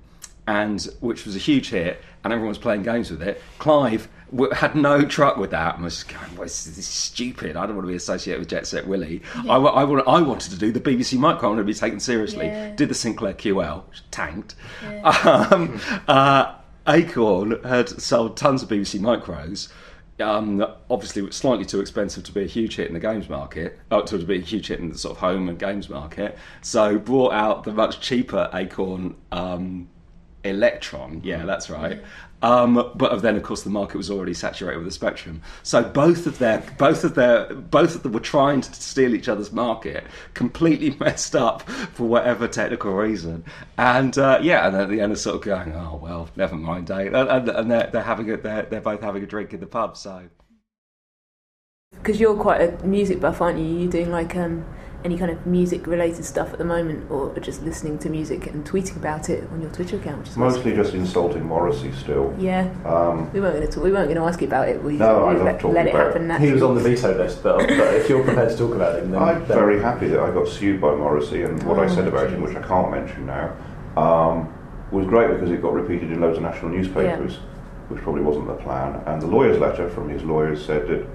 and 0.47 0.81
which 1.01 1.27
was 1.27 1.35
a 1.35 1.41
huge 1.41 1.71
hit, 1.71 2.01
and 2.23 2.33
everyone 2.33 2.51
was 2.51 2.59
playing 2.59 2.85
games 2.85 3.11
with 3.11 3.23
it. 3.23 3.43
Clive 3.59 4.09
had 4.53 4.75
no 4.75 5.03
truck 5.03 5.39
with 5.39 5.51
that 5.53 5.77
and 5.77 5.85
was 5.85 6.05
going, 6.05 6.35
well, 6.35 6.43
this, 6.45 6.65
this 6.65 6.79
is 6.79 6.87
stupid. 6.87 7.57
I 7.57 7.67
don't 7.67 7.75
want 7.75 7.87
to 7.87 7.91
be 7.91 7.97
associated 7.97 8.41
with 8.41 8.49
Jet 8.51 8.67
Set 8.67 8.87
Willy. 8.87 9.23
I, 9.35 9.57
I, 9.57 9.85
wa- 9.85 10.03
I 10.07 10.21
wanted 10.21 10.51
to 10.51 10.59
do 10.59 10.71
the 10.71 10.81
BBC 10.81 11.19
Micro. 11.19 11.49
I 11.49 11.51
wanted 11.53 11.63
to 11.63 11.67
be 11.67 11.73
taken 11.73 11.99
seriously. 11.99 12.45
Yeah. 12.45 12.75
Did 12.75 12.91
the 12.91 12.95
Sinclair 12.95 13.33
QL, 13.33 13.89
which 13.89 14.03
tanked. 14.11 14.55
Um, 15.03 15.81
uh, 16.07 16.55
Acorn 16.89 17.63
had 17.65 17.89
sold 18.01 18.37
tons 18.37 18.63
of 18.63 18.71
BBC 18.71 18.99
Micros. 18.99 19.71
um, 20.21 20.65
obviously 20.91 21.23
it's 21.23 21.37
slightly 21.37 21.65
too 21.65 21.81
expensive 21.81 22.25
to 22.25 22.33
be 22.33 22.43
a 22.43 22.47
huge 22.47 22.77
hit 22.77 22.89
in 22.89 22.95
the 22.95 23.01
games 23.01 23.29
market, 23.29 23.79
uh, 23.91 24.01
to 24.03 24.19
be 24.19 24.39
a 24.39 24.41
huge 24.41 24.69
hit 24.69 24.81
in 24.81 24.89
the 24.89 24.99
sort 24.99 25.17
of 25.17 25.21
home 25.21 25.49
and 25.49 25.59
games 25.59 25.89
market. 25.89 26.37
So 26.63 26.99
brought 26.99 27.33
out 27.33 27.65
the 27.65 27.73
much 27.73 28.01
cheaper 28.01 28.51
Acorn 28.53 29.17
um, 29.31 29.89
Electron. 30.45 31.21
Yeah, 31.23 31.45
that's 31.45 31.69
right. 31.69 32.03
Um, 32.41 32.93
but 32.95 33.21
then, 33.23 33.37
of 33.37 33.43
course, 33.43 33.63
the 33.63 33.71
market 33.71 33.97
was 33.97 34.11
already 34.11 34.35
saturated 34.35 34.79
with 34.79 34.87
the 34.87 34.93
Spectrum. 34.93 35.43
So 35.63 35.83
both 35.83 36.27
of 36.27 36.39
their, 36.39 36.63
both 36.79 37.03
of 37.03 37.15
their, 37.15 37.53
both 37.53 37.97
of 37.97 38.03
them 38.05 38.13
were 38.13 38.21
trying 38.21 38.61
to 38.61 38.73
steal 38.75 39.15
each 39.15 39.29
other's 39.29 39.51
market, 39.51 40.05
completely 40.35 40.97
messed 41.01 41.35
up 41.35 41.69
for 41.69 42.07
whatever 42.07 42.47
technical 42.47 42.93
reason. 42.93 43.45
And 43.77 44.17
uh, 44.17 44.39
yeah, 44.43 44.67
and 44.69 44.77
at 44.77 44.89
the 44.89 45.01
end, 45.01 45.13
of 45.13 45.19
sort 45.19 45.37
of 45.37 45.43
going, 45.43 45.73
oh 45.73 45.99
well, 46.01 46.29
never 46.37 46.55
mind, 46.55 46.91
eh? 46.91 47.07
And, 47.07 47.17
and, 47.17 47.49
and 47.49 47.71
they're, 47.71 47.91
they're 47.93 48.03
having 48.03 48.31
a, 48.31 48.37
they're, 48.37 48.63
they're 48.63 48.81
both 48.81 49.01
having 49.01 49.23
a 49.23 49.27
drink 49.27 49.53
in 49.53 49.61
the 49.61 49.67
pub. 49.67 49.97
So 49.97 50.29
Because 51.93 52.21
you're 52.21 52.37
quite 52.37 52.61
a 52.61 52.87
music 52.87 53.21
buff, 53.21 53.41
aren't 53.41 53.59
you? 53.59 53.65
You're 53.65 53.91
doing 53.91 54.13
like 54.13 54.37
um, 54.37 54.65
any 55.05 55.17
kind 55.17 55.31
of 55.31 55.47
music 55.47 55.87
related 55.87 56.25
stuff 56.25 56.53
at 56.53 56.59
the 56.59 56.65
moment, 56.65 57.09
or 57.11 57.33
just 57.39 57.63
listening 57.63 57.99
to 58.01 58.09
music 58.11 58.49
and 58.49 58.65
tweeting 58.67 58.97
about 58.97 59.31
it 59.31 59.49
on 59.53 59.61
your 59.61 59.71
Twitter 59.71 59.97
account? 59.97 60.19
Which 60.19 60.29
is 60.31 60.37
Mostly 60.37 60.75
just 60.75 60.93
insulting 60.95 61.45
Morrissey 61.47 61.93
still. 61.93 62.35
Yeah, 62.39 62.69
Um, 62.85 63.33
we 63.33 63.41
weren't 63.41 63.55
going 63.57 63.67
to 63.67 63.73
talk. 63.73 63.85
We 63.85 63.93
weren't 63.93 64.07
going 64.09 64.21
to 64.21 64.25
ask 64.27 64.41
you 64.41 64.49
about 64.49 64.69
it. 64.69 64.83
We, 64.83 64.95
No, 64.95 65.25
I 65.27 65.31
we 65.33 65.37
love 65.37 65.45
let, 65.45 65.61
talking 65.61 65.75
let 65.75 65.87
it 65.87 65.95
about 65.95 66.07
happen 66.09 66.23
it. 66.23 66.27
naturally. 66.27 66.49
He 66.49 66.53
was 66.55 66.63
on 66.63 66.75
the 66.75 66.81
veto 66.81 67.17
list, 67.17 67.43
but, 67.45 67.59
but 67.59 67.95
if 67.95 68.09
you're 68.09 68.25
prepared 68.25 68.51
to 68.51 68.57
talk 68.57 68.75
about 68.75 68.99
him, 68.99 69.13
then 69.13 69.23
I'm 69.23 69.39
then- 69.47 69.47
very 69.47 69.81
happy 69.81 70.09
that 70.09 70.19
I 70.21 70.31
got 70.33 70.49
sued 70.49 70.81
by 70.81 70.95
Morrissey, 70.95 71.43
and 71.43 71.63
what 71.63 71.79
I 71.79 71.85
Oh, 71.85 71.89
said 71.89 72.09
about 72.09 72.31
him, 72.31 72.43
which 72.43 72.57
I 72.57 72.63
can't 72.63 72.91
mention 72.91 73.25
now, 73.27 73.53
um, 73.97 74.53
was 74.91 75.07
great 75.07 75.29
because 75.31 75.51
it 75.51 75.63
got 75.63 75.75
repeated 75.75 76.11
in 76.11 76.21
loads 76.21 76.39
of 76.39 76.43
national 76.43 76.71
newspapers, 76.73 77.37
which 77.89 78.03
probably 78.03 78.23
wasn't 78.23 78.49
the 78.49 78.55
plan. 78.55 79.01
And 79.07 79.23
the 79.23 79.27
lawyer's 79.29 79.59
letter 79.59 79.89
from 79.91 80.09
his 80.09 80.25
lawyers 80.25 80.65
said 80.65 80.89
that, 80.89 81.07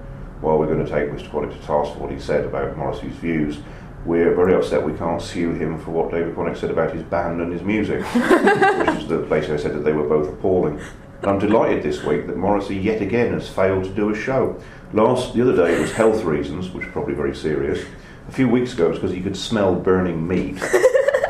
well, 0.42 0.58
we're 0.58 0.66
going 0.66 0.84
to 0.84 0.90
take 0.90 1.10
Mr. 1.10 1.30
Quantick 1.30 1.52
to 1.52 1.66
task 1.66 1.94
for 1.94 2.00
what 2.00 2.10
he 2.10 2.18
said 2.18 2.44
about 2.44 2.76
Morrissey's 2.76 3.14
views. 3.16 3.58
We're 4.04 4.34
very 4.34 4.54
upset 4.54 4.84
we 4.84 4.92
can't 4.98 5.22
sue 5.22 5.52
him 5.52 5.78
for 5.78 5.90
what 5.90 6.10
David 6.10 6.34
Quantick 6.34 6.58
said 6.58 6.70
about 6.70 6.92
his 6.92 7.02
band 7.04 7.40
and 7.40 7.52
his 7.52 7.62
music, 7.62 8.04
which 8.14 8.98
is 8.98 9.08
the 9.08 9.24
basically 9.28 9.54
I 9.54 9.58
said 9.58 9.74
that 9.74 9.84
they 9.84 9.92
were 9.92 10.06
both 10.06 10.28
appalling. 10.28 10.78
And 11.22 11.30
I'm 11.30 11.38
delighted 11.38 11.82
this 11.82 12.02
week 12.02 12.26
that 12.26 12.36
Morrissey 12.36 12.76
yet 12.76 13.00
again 13.00 13.32
has 13.32 13.48
failed 13.48 13.84
to 13.84 13.90
do 13.90 14.10
a 14.10 14.14
show. 14.14 14.60
Last 14.92 15.32
the 15.32 15.40
other 15.40 15.56
day 15.56 15.74
it 15.74 15.80
was 15.80 15.92
health 15.92 16.22
reasons, 16.22 16.70
which 16.70 16.86
is 16.86 16.92
probably 16.92 17.14
very 17.14 17.34
serious. 17.34 17.82
A 18.28 18.32
few 18.32 18.46
weeks 18.46 18.74
ago 18.74 18.86
it 18.86 18.90
was 18.90 18.98
because 18.98 19.16
he 19.16 19.22
could 19.22 19.36
smell 19.36 19.74
burning 19.74 20.28
meat. 20.28 20.62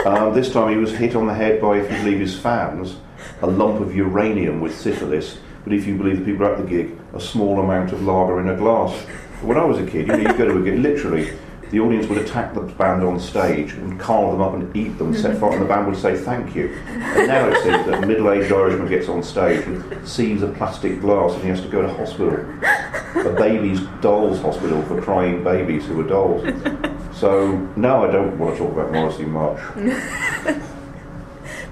Um, 0.05 0.35
this 0.35 0.53
time 0.53 0.71
he 0.71 0.77
was 0.77 0.91
hit 0.91 1.15
on 1.15 1.29
the 1.29 1.35
head 1.35 1.61
by, 1.61 1.79
if 1.79 1.91
you 1.91 1.97
believe 1.99 2.19
his 2.19 2.37
fans, 2.37 2.97
a 3.41 3.47
lump 3.47 3.81
of 3.81 3.95
uranium 3.95 4.61
with 4.61 4.77
syphilis. 4.77 5.39
But 5.65 5.73
if 5.73 5.87
you 5.87 5.97
believe 5.97 6.19
the 6.19 6.25
people 6.25 6.47
at 6.47 6.59
the 6.59 6.65
gig, 6.65 6.97
a 7.15 7.21
small 7.21 7.59
amount 7.59 7.93
of 7.93 8.03
lager 8.03 8.41
in 8.41 8.49
a 8.49 8.57
glass. 8.57 8.95
When 9.43 9.57
I 9.57 9.65
was 9.65 9.79
a 9.79 9.87
kid, 9.87 10.07
you 10.07 10.17
know, 10.17 10.17
you 10.17 10.39
go 10.39 10.47
to 10.47 10.59
a 10.59 10.63
gig, 10.63 10.79
literally, 10.79 11.33
the 11.71 11.81
audience 11.81 12.07
would 12.07 12.19
attack 12.19 12.55
the 12.55 12.61
band 12.61 13.03
on 13.03 13.19
stage 13.19 13.73
and 13.73 13.99
carve 13.99 14.33
them 14.33 14.43
up 14.43 14.55
and 14.55 14.77
eat 14.77 14.97
them, 14.99 15.15
set 15.15 15.39
fire, 15.39 15.53
and 15.53 15.63
the 15.63 15.67
band 15.67 15.87
would 15.87 15.97
say 15.97 16.17
thank 16.17 16.55
you. 16.55 16.69
And 16.87 17.27
now 17.27 17.49
it 17.49 17.63
seems 17.63 17.87
that 17.87 18.05
a 18.05 18.07
middle-aged 18.07 18.53
Irishman 18.53 18.89
gets 18.89 19.09
on 19.09 19.23
stage 19.23 19.67
and 19.67 20.09
sees 20.09 20.43
a 20.43 20.49
plastic 20.49 21.01
glass 21.01 21.33
and 21.33 21.43
he 21.43 21.49
has 21.49 21.61
to 21.63 21.69
go 21.69 21.83
to 21.83 21.93
hospital, 21.93 22.35
a 23.27 23.35
baby's 23.37 23.81
dolls 24.01 24.41
hospital 24.41 24.83
for 24.83 25.01
crying 25.01 25.43
babies 25.43 25.87
who 25.87 26.01
are 26.01 26.09
dolls. 26.09 26.45
So 27.13 27.57
no, 27.77 28.05
I 28.05 28.13
don't 28.13 28.39
want 28.39 28.57
to 28.57 28.65
talk 28.65 28.73
about 28.73 28.93
Morrissey 28.93 29.25
much. 29.25 29.59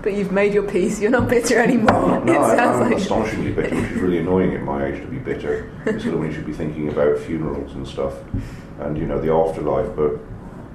But 0.02 0.14
you've 0.14 0.32
made 0.32 0.52
your 0.52 0.64
peace. 0.64 1.00
You're 1.00 1.10
not 1.12 1.28
bitter 1.28 1.58
anymore. 1.60 2.20
No, 2.24 2.32
it 2.32 2.38
I, 2.38 2.56
sounds 2.56 2.80
I'm 2.80 2.90
like. 2.90 3.00
astonishingly 3.00 3.52
bitter, 3.52 3.74
which 3.76 3.90
is 3.92 4.00
really 4.00 4.18
annoying 4.18 4.52
at 4.54 4.62
my 4.62 4.86
age 4.86 5.00
to 5.00 5.06
be 5.06 5.18
bitter. 5.18 5.70
It's 5.86 6.02
sort 6.02 6.14
of 6.14 6.20
when 6.20 6.28
you 6.30 6.34
should 6.34 6.46
be 6.46 6.52
thinking 6.52 6.88
about 6.88 7.18
funerals 7.18 7.72
and 7.74 7.86
stuff, 7.86 8.14
and 8.80 8.98
you 8.98 9.06
know 9.06 9.20
the 9.20 9.32
afterlife. 9.32 9.94
But 9.94 10.18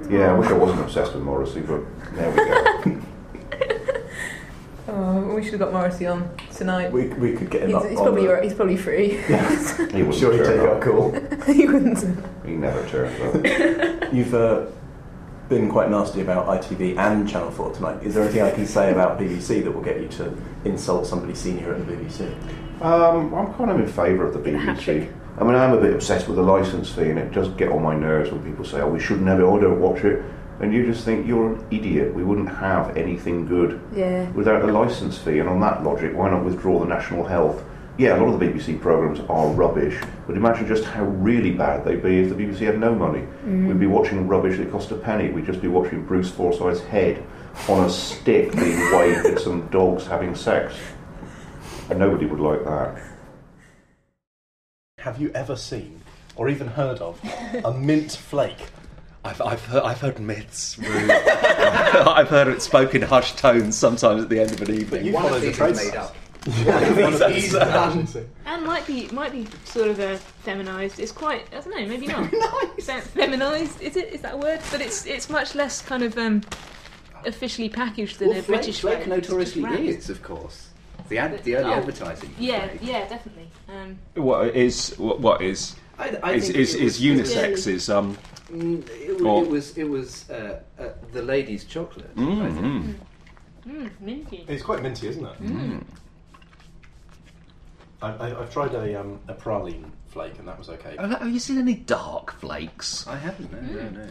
yeah, 0.09 0.33
I 0.33 0.39
wish 0.39 0.47
I 0.49 0.53
wasn't 0.53 0.79
obsessed 0.81 1.13
with 1.13 1.23
Morrissey, 1.23 1.61
but 1.61 1.81
there 2.15 2.29
we 2.31 2.35
go. 2.37 3.01
Oh, 4.89 5.35
we 5.35 5.43
should 5.43 5.51
have 5.51 5.59
got 5.59 5.73
Morrissey 5.73 6.07
on 6.07 6.29
tonight. 6.55 6.93
we, 6.93 7.07
we 7.09 7.33
could 7.33 7.49
get 7.49 7.63
him 7.63 7.67
He's, 7.71 7.75
up. 7.75 7.89
he's 7.89 7.97
on 7.99 8.05
probably 8.05 8.25
the- 8.27 8.41
he's 8.41 8.53
probably 8.53 8.77
free. 8.77 9.09
He 9.17 10.01
wouldn't 10.01 10.15
Sure, 10.15 10.31
he'd 10.31 10.37
take 10.37 10.45
turn 10.47 10.69
our 10.69 10.79
call. 10.79 11.11
he 11.53 11.67
wouldn't. 11.67 11.99
He 12.45 12.51
never 12.53 12.87
turns 12.87 13.19
up. 13.21 14.13
You've 14.13 14.33
uh, 14.33 14.67
been 15.49 15.69
quite 15.71 15.89
nasty 15.89 16.21
about 16.21 16.45
ITV 16.47 16.97
and 16.97 17.27
Channel 17.27 17.51
4 17.51 17.73
tonight. 17.73 18.03
Is 18.03 18.13
there 18.13 18.23
anything 18.23 18.41
I 18.41 18.51
can 18.51 18.65
say 18.67 18.91
about 18.91 19.17
BBC 19.19 19.63
that 19.63 19.71
will 19.71 19.81
get 19.81 20.01
you 20.01 20.07
to 20.09 20.35
insult 20.65 21.07
somebody 21.07 21.35
senior 21.35 21.73
at 21.73 21.87
the 21.87 21.93
BBC? 21.93 22.81
Um, 22.81 23.33
I'm 23.33 23.53
kind 23.53 23.71
of 23.71 23.79
in 23.79 23.87
favour 23.87 24.25
of 24.27 24.33
the 24.33 24.39
BBC. 24.39 25.11
I 25.39 25.43
mean, 25.43 25.55
I'm 25.55 25.73
a 25.73 25.79
bit 25.79 25.93
obsessed 25.93 26.27
with 26.27 26.35
the 26.37 26.43
licence 26.43 26.89
fee, 26.89 27.09
and 27.09 27.17
it 27.19 27.31
does 27.31 27.47
get 27.49 27.71
on 27.71 27.81
my 27.81 27.95
nerves 27.95 28.31
when 28.31 28.43
people 28.43 28.65
say, 28.65 28.81
"Oh, 28.81 28.89
we 28.89 28.99
shouldn't 28.99 29.27
have 29.27 29.39
it. 29.39 29.43
Oh, 29.43 29.59
don't 29.59 29.79
watch 29.79 30.03
it." 30.03 30.21
And 30.59 30.73
you 30.73 30.85
just 30.85 31.05
think 31.05 31.27
you're 31.27 31.53
an 31.53 31.63
idiot. 31.69 32.13
We 32.15 32.23
wouldn't 32.23 32.49
have 32.49 32.97
anything 32.97 33.45
good 33.45 33.79
Yeah. 33.95 34.29
without 34.31 34.65
the 34.65 34.71
licence 34.71 35.17
fee. 35.17 35.37
And 35.39 35.47
on 35.47 35.59
that 35.61 35.83
logic, 35.83 36.17
why 36.17 36.29
not 36.31 36.43
withdraw 36.43 36.79
the 36.79 36.87
national 36.87 37.23
health? 37.25 37.63
Yeah, 37.97 38.15
a 38.15 38.21
lot 38.21 38.31
of 38.31 38.39
the 38.39 38.45
BBC 38.45 38.79
programmes 38.79 39.19
are 39.27 39.47
rubbish, 39.49 39.99
but 40.27 40.37
imagine 40.37 40.67
just 40.67 40.83
how 40.83 41.03
really 41.03 41.51
bad 41.51 41.83
they'd 41.83 42.03
be 42.03 42.19
if 42.19 42.29
the 42.29 42.35
BBC 42.35 42.59
had 42.59 42.79
no 42.79 42.93
money. 42.93 43.21
Mm-hmm. 43.21 43.67
We'd 43.67 43.79
be 43.79 43.87
watching 43.87 44.27
rubbish 44.27 44.57
that 44.57 44.69
cost 44.69 44.91
a 44.91 44.95
penny. 44.95 45.31
We'd 45.31 45.47
just 45.47 45.61
be 45.61 45.67
watching 45.67 46.05
Bruce 46.05 46.29
Forsyth's 46.29 46.81
head 46.81 47.25
on 47.67 47.85
a 47.85 47.89
stick 47.89 48.55
being 48.55 48.79
waved 48.95 49.25
at 49.25 49.39
some 49.39 49.67
dogs 49.69 50.05
having 50.05 50.35
sex. 50.35 50.75
And 51.89 51.97
nobody 51.97 52.27
would 52.27 52.39
like 52.39 52.63
that. 52.65 53.01
Have 54.99 55.19
you 55.19 55.31
ever 55.33 55.55
seen 55.55 56.01
or 56.35 56.49
even 56.49 56.67
heard 56.67 56.99
of 56.99 57.19
a 57.65 57.73
mint 57.73 58.11
flake? 58.11 58.67
I've, 59.25 59.41
I've, 59.41 59.65
heard, 59.65 59.83
I've 59.83 59.99
heard 59.99 60.19
myths. 60.19 60.77
Rude. 60.77 61.09
I've 61.11 62.29
heard 62.29 62.47
it 62.47 62.61
spoken 62.61 63.01
in 63.01 63.07
hushed 63.09 63.37
tones 63.37 63.75
sometimes 63.75 64.23
at 64.23 64.29
the 64.29 64.39
end 64.39 64.51
of 64.51 64.61
an 64.61 64.73
evening. 64.73 65.05
You 65.05 65.13
One 65.13 65.23
follow 65.23 65.35
of 65.37 65.41
the 65.41 65.47
these 65.47 65.59
is 65.59 65.77
made 65.77 65.89
stuff. 65.89 66.15
Up. 66.47 67.19
That's, 67.19 67.53
uh, 68.15 68.23
And 68.45 68.65
might 68.65 68.85
be 68.87 69.07
might 69.09 69.31
be 69.31 69.47
sort 69.65 69.87
of 69.89 69.99
a 69.99 70.17
feminised. 70.17 70.99
It's 70.99 71.11
quite 71.11 71.43
I 71.51 71.59
don't 71.61 71.69
know, 71.69 71.85
maybe 71.87 72.07
not. 72.07 72.29
Fe- 72.81 73.01
Feminised 73.01 73.81
is 73.81 73.95
it? 73.95 74.13
Is 74.13 74.21
that 74.21 74.33
a 74.35 74.37
word? 74.37 74.59
But 74.71 74.81
it's 74.81 75.05
it's 75.05 75.29
much 75.29 75.55
less 75.55 75.81
kind 75.81 76.03
of 76.03 76.17
um, 76.17 76.41
officially 77.25 77.69
packaged 77.69 78.19
than 78.19 78.29
Well, 78.29 78.39
a 78.39 78.41
Flake, 78.41 78.57
British 78.59 78.79
Flake 78.81 78.99
one. 79.07 79.11
It's 79.19 79.27
just 79.27 79.55
notoriously 79.57 79.87
is, 79.89 80.09
of 80.09 80.23
course. 80.23 80.69
The, 81.09 81.19
ad, 81.19 81.41
the 81.43 81.55
early 81.55 81.69
Oh. 81.73 81.73
advertising. 81.77 82.33
Yeah, 82.37 82.67
Flake. 82.67 82.79
yeah, 82.81 83.07
definitely. 83.07 83.49
Um, 83.69 83.97
What 84.15 84.55
is 84.55 84.93
what, 84.97 85.19
what 85.21 85.41
is 85.41 85.75
I, 85.97 86.17
I 86.21 86.33
is, 86.33 86.45
think 86.47 86.57
is, 86.57 86.75
it 86.75 86.81
is 86.81 86.99
was- 86.99 87.01
unisex? 87.01 87.67
Is 87.67 87.89
um 87.89 88.17
Mm, 88.51 88.87
it, 88.89 89.21
Or- 89.21 89.43
it 89.43 89.49
was 89.49 89.77
it 89.77 89.83
was 89.83 90.29
uh, 90.29 90.61
uh, 90.79 90.85
the 91.11 91.21
lady's 91.21 91.65
chocolate. 91.65 92.09
I 92.15 92.19
mm, 92.19 92.53
think. 92.53 92.65
mm. 92.65 92.95
mm, 93.67 93.89
minty. 93.99 94.45
It's 94.47 94.63
quite 94.63 94.81
minty, 94.81 95.09
isn't 95.09 95.25
it? 95.25 95.83
I, 98.01 98.09
I, 98.11 98.39
I've 98.41 98.51
tried 98.53 98.73
a, 98.73 98.99
um, 98.99 99.19
a 99.27 99.33
praline 99.33 99.89
flake 100.07 100.37
and 100.39 100.47
that 100.47 100.57
was 100.57 100.69
okay. 100.69 100.95
Oh, 100.99 101.07
Have 101.07 101.29
you 101.29 101.39
seen 101.39 101.57
any 101.57 101.73
dark 101.75 102.31
flakes? 102.33 103.05
I 103.07 103.17
haven't. 103.17 103.51
No, 103.51 103.81
no, 103.81 103.89
no. 104.05 104.09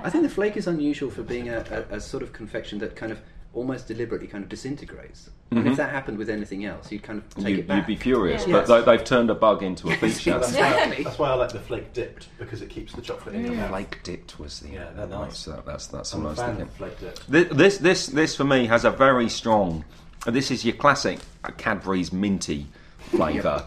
I 0.00 0.10
think 0.10 0.24
the 0.24 0.30
flake 0.30 0.56
is 0.56 0.66
unusual 0.66 1.10
for 1.10 1.22
being 1.22 1.48
a, 1.48 1.64
a, 1.90 1.96
a 1.96 2.00
sort 2.00 2.22
of 2.22 2.32
confection 2.32 2.78
that 2.80 2.94
kind 2.96 3.10
of 3.12 3.20
almost 3.54 3.86
deliberately 3.88 4.26
kind 4.26 4.42
of 4.44 4.48
disintegrates. 4.50 5.28
And 5.50 5.66
if 5.68 5.76
that 5.76 5.90
happened 5.90 6.16
with 6.16 6.30
anything 6.30 6.64
else, 6.64 6.90
you'd 6.90 7.02
kind 7.02 7.18
of 7.18 7.28
take 7.34 7.44
Mm-hmm. 7.44 7.48
You, 7.48 7.58
it 7.58 7.66
back. 7.66 7.76
you'd 7.76 7.86
be 7.86 8.02
furious, 8.02 8.46
Yeah. 8.46 8.64
but 8.64 8.66
they, 8.86 8.90
they've 8.96 9.04
turned 9.04 9.28
a 9.28 9.34
bug 9.34 9.62
into 9.62 9.90
a 9.90 9.96
beach 9.98 10.26
Yeah, 10.26 10.34
nut. 10.34 10.42
that's, 10.42 10.54
why 10.54 10.60
I, 10.62 10.68
Exactly. 10.70 11.04
that's 11.04 11.18
why 11.18 11.28
I 11.30 11.34
like 11.34 11.52
the 11.52 11.58
flake 11.60 11.92
dipped 11.92 12.28
because 12.38 12.62
it 12.62 12.70
keeps 12.70 12.94
the 12.94 13.02
chocolate 13.02 13.34
in 13.34 13.44
your 13.44 13.54
mouth. 13.54 13.68
Flake 13.70 14.02
dipped 14.02 14.38
was 14.38 14.60
the 14.60 14.70
Yeah, 14.70 14.90
they're 14.96 15.06
nice. 15.06 15.44
That's 15.44 15.62
that's, 15.66 15.86
that's 15.88 16.14
I'm 16.14 16.22
what 16.24 16.28
I 16.28 16.28
a 16.28 16.30
was 16.30 16.38
fan 16.38 16.48
thinking. 16.56 16.62
of 16.68 16.72
flake 16.74 17.00
dipped. 17.00 17.18
Thi- 17.24 17.54
This 17.54 17.76
this 17.78 18.06
this 18.06 18.34
for 18.34 18.44
me 18.44 18.64
has 18.66 18.86
a 18.86 18.90
very 18.90 19.28
strong. 19.28 19.84
This 20.26 20.50
is 20.50 20.64
your 20.64 20.74
classic 20.76 21.18
Cadbury's 21.58 22.12
minty 22.14 22.68
flavour. 23.12 23.64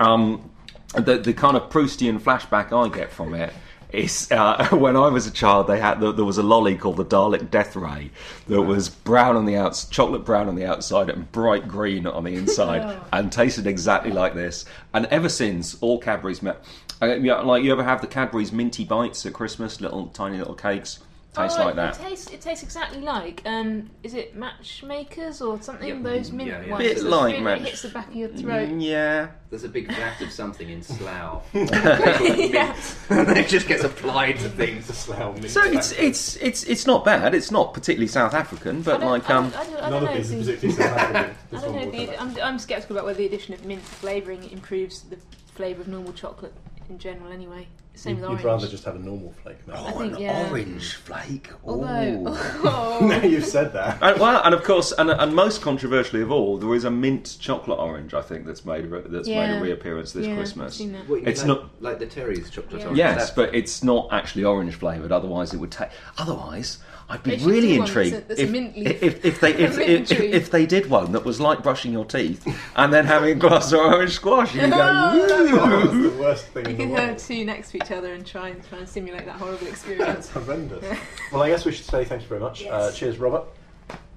Um, 0.00 0.50
the 0.94 1.18
the 1.18 1.34
kind 1.34 1.56
of 1.56 1.68
Proustian 1.70 2.20
flashback 2.20 2.72
I 2.72 2.94
get 2.94 3.10
from 3.10 3.34
it 3.34 3.52
is 3.92 4.30
uh, 4.30 4.68
when 4.72 4.96
I 4.96 5.08
was 5.08 5.26
a 5.26 5.30
child. 5.30 5.66
They 5.66 5.80
had 5.80 6.00
there 6.00 6.24
was 6.24 6.38
a 6.38 6.42
lolly 6.42 6.76
called 6.76 6.96
the 6.96 7.04
Dalek 7.04 7.50
Death 7.50 7.76
Ray 7.76 8.10
that 8.48 8.62
was 8.62 8.88
brown 8.88 9.36
on 9.36 9.46
the 9.46 9.56
outs, 9.56 9.86
chocolate 9.86 10.24
brown 10.24 10.48
on 10.48 10.54
the 10.54 10.66
outside, 10.66 11.10
and 11.10 11.30
bright 11.32 11.68
green 11.68 12.06
on 12.06 12.24
the 12.24 12.34
inside, 12.34 12.98
and 13.12 13.32
tasted 13.32 13.66
exactly 13.66 14.10
like 14.10 14.34
this. 14.34 14.64
And 14.94 15.06
ever 15.06 15.28
since, 15.28 15.76
all 15.80 15.98
Cadbury's 15.98 16.42
met. 16.42 16.64
Uh, 17.00 17.16
like 17.44 17.62
you 17.62 17.72
ever 17.72 17.84
have 17.84 18.00
the 18.00 18.06
Cadbury's 18.06 18.52
minty 18.52 18.84
bites 18.84 19.26
at 19.26 19.34
Christmas, 19.34 19.80
little 19.82 20.06
tiny 20.08 20.38
little 20.38 20.54
cakes, 20.54 21.00
taste 21.36 21.58
Oh, 21.58 21.64
like 21.64 21.72
it, 21.72 21.76
that. 21.76 21.96
It 22.00 22.02
tastes, 22.02 22.30
it 22.32 22.40
tastes 22.40 22.64
exactly 22.64 23.00
like. 23.00 23.42
Um, 23.44 23.90
is 24.02 24.14
it 24.14 24.34
matchmakers 24.36 25.40
or 25.40 25.60
something? 25.62 25.88
Yep. 25.88 26.02
Those 26.02 26.32
mint 26.32 26.48
Yeah, 26.50 26.62
yeah. 26.64 26.70
ones. 26.72 26.84
Bit 26.84 26.96
that 26.98 27.04
like 27.04 27.32
really 27.32 27.44
match- 27.44 27.60
hits 27.62 27.82
the 27.82 27.88
back 27.90 28.08
of 28.08 28.14
your 28.16 28.28
throat. 28.30 28.68
Mm, 28.70 28.82
yeah. 28.82 29.28
There's 29.50 29.64
a 29.64 29.68
big 29.68 29.86
vat 29.88 30.20
of 30.20 30.32
something 30.32 30.68
in 30.68 30.82
Slough. 30.82 31.44
Yeah. 31.54 32.76
and 33.10 33.28
it 33.38 33.48
just 33.48 33.68
gets 33.68 33.84
applied 33.84 34.38
to 34.40 34.48
things. 34.48 34.86
The 34.88 34.92
Slough 34.92 35.34
mint 35.34 35.50
So 35.50 35.62
it's 35.64 35.92
it's 35.92 36.36
it's 36.36 36.64
it's 36.64 36.86
not 36.86 37.04
bad. 37.04 37.34
It's 37.34 37.50
not 37.50 37.72
particularly 37.74 38.08
South 38.08 38.34
African, 38.34 38.82
but 38.82 38.98
don't- 39.00 39.10
like 39.10 39.30
I 39.30 39.34
um. 39.34 39.50
don't, 39.50 39.56
I 39.60 39.64
don't, 39.64 39.76
I 39.76 39.80
None 39.80 39.90
don't 39.90 40.02
of 40.04 40.08
know. 40.10 40.16
these 40.22 40.48
if 40.48 40.60
particularly 40.60 40.82
South 40.82 40.98
African. 40.98 41.36
I 41.52 41.60
don't 41.60 41.74
know. 41.74 41.90
The, 42.06 42.20
I'm, 42.20 42.36
I'm 42.42 42.58
sceptical 42.58 42.96
about 42.96 43.06
whether 43.06 43.18
the 43.18 43.26
addition 43.26 43.54
of 43.54 43.64
mint 43.64 43.82
flavouring 43.82 44.50
improves 44.50 45.02
the 45.02 45.16
flavour 45.54 45.82
of 45.82 45.88
normal 45.88 46.12
chocolate 46.12 46.52
in 46.88 46.98
general, 46.98 47.32
anyway. 47.32 47.66
Same 47.96 48.18
You'd, 48.18 48.28
with 48.28 48.40
you'd 48.40 48.44
rather 48.46 48.68
just 48.68 48.84
have 48.84 48.94
a 48.96 48.98
normal 48.98 49.32
flake. 49.42 49.56
Oh, 49.68 49.72
now. 49.72 49.86
I 49.86 49.92
think, 49.92 50.12
an 50.16 50.20
yeah. 50.20 50.48
orange 50.50 50.94
flake. 50.96 51.48
Although, 51.64 52.24
oh, 52.26 52.98
now 53.08 53.22
you've 53.22 53.44
said 53.46 53.72
that. 53.72 53.98
And, 54.02 54.20
well, 54.20 54.42
and 54.44 54.54
of 54.54 54.62
course, 54.64 54.92
and, 54.92 55.10
and 55.10 55.34
most 55.34 55.62
controversially 55.62 56.20
of 56.22 56.30
all, 56.30 56.58
there 56.58 56.74
is 56.74 56.84
a 56.84 56.90
mint 56.90 57.38
chocolate 57.40 57.78
orange. 57.78 58.12
I 58.12 58.20
think 58.20 58.44
that's 58.44 58.66
made 58.66 58.84
a, 58.84 59.00
that's 59.08 59.28
made 59.28 59.56
a 59.56 59.60
reappearance 59.62 60.12
this 60.12 60.26
yeah, 60.26 60.32
I've 60.32 60.38
Christmas. 60.38 60.74
seen 60.76 60.92
that. 60.92 61.08
What, 61.08 61.22
It's 61.26 61.40
like, 61.40 61.48
not- 61.48 61.82
like 61.82 61.98
the 61.98 62.06
Terry's 62.06 62.50
chocolate 62.50 62.80
Yeah. 62.80 62.84
orange. 62.86 62.98
Yes, 62.98 63.30
but 63.30 63.54
it's 63.54 63.82
not 63.82 64.08
actually 64.12 64.44
orange 64.44 64.74
flavoured. 64.74 65.10
Otherwise, 65.10 65.54
it 65.54 65.56
would 65.58 65.70
take. 65.72 65.88
Otherwise, 66.18 66.78
I'd 67.08 67.22
be 67.22 67.36
really 67.36 67.68
do 67.68 67.78
that's 67.78 67.94
a- 67.94 68.00
intrigued 68.00 68.28
that's 68.28 68.40
if, 68.40 69.02
if, 69.02 69.24
if 69.24 69.40
they 69.40 69.54
if, 69.54 69.78
A 69.78 69.90
if, 69.92 70.10
if 70.10 70.50
they 70.50 70.66
did 70.66 70.90
one 70.90 71.12
that 71.12 71.24
was 71.24 71.40
like 71.40 71.62
brushing 71.62 71.92
your 71.92 72.04
teeth 72.04 72.44
and 72.74 72.92
then 72.92 73.06
having 73.06 73.30
a 73.30 73.34
glass 73.36 73.70
of 73.70 73.78
orange 73.78 74.10
squash 74.10 74.52
and 74.56 74.62
you 74.62 74.68
go. 74.70 74.76
Oh, 74.80 75.26
that's 75.28 75.92
the 75.92 76.20
worst 76.20 76.46
thing 76.48 76.64
You 76.64 76.70
in 76.72 76.76
the 76.78 76.82
can 76.82 76.90
world. 76.90 77.08
have 77.10 77.18
two 77.18 77.44
next 77.44 77.70
to 77.70 77.76
each 77.76 77.85
other 77.90 78.12
and 78.14 78.26
try 78.26 78.48
and 78.48 78.62
try 78.68 78.78
and 78.78 78.88
simulate 78.88 79.26
that 79.26 79.36
horrible 79.36 79.58
That's 79.66 79.72
experience. 79.84 80.28
horrendous. 80.30 80.98
well, 81.32 81.42
I 81.42 81.48
guess 81.50 81.64
we 81.64 81.72
should 81.72 81.84
say 81.86 82.04
thank 82.04 82.22
you 82.22 82.28
very 82.28 82.40
much. 82.40 82.64
Uh, 82.66 82.90
cheers, 82.92 83.18
Robert. 83.18 83.44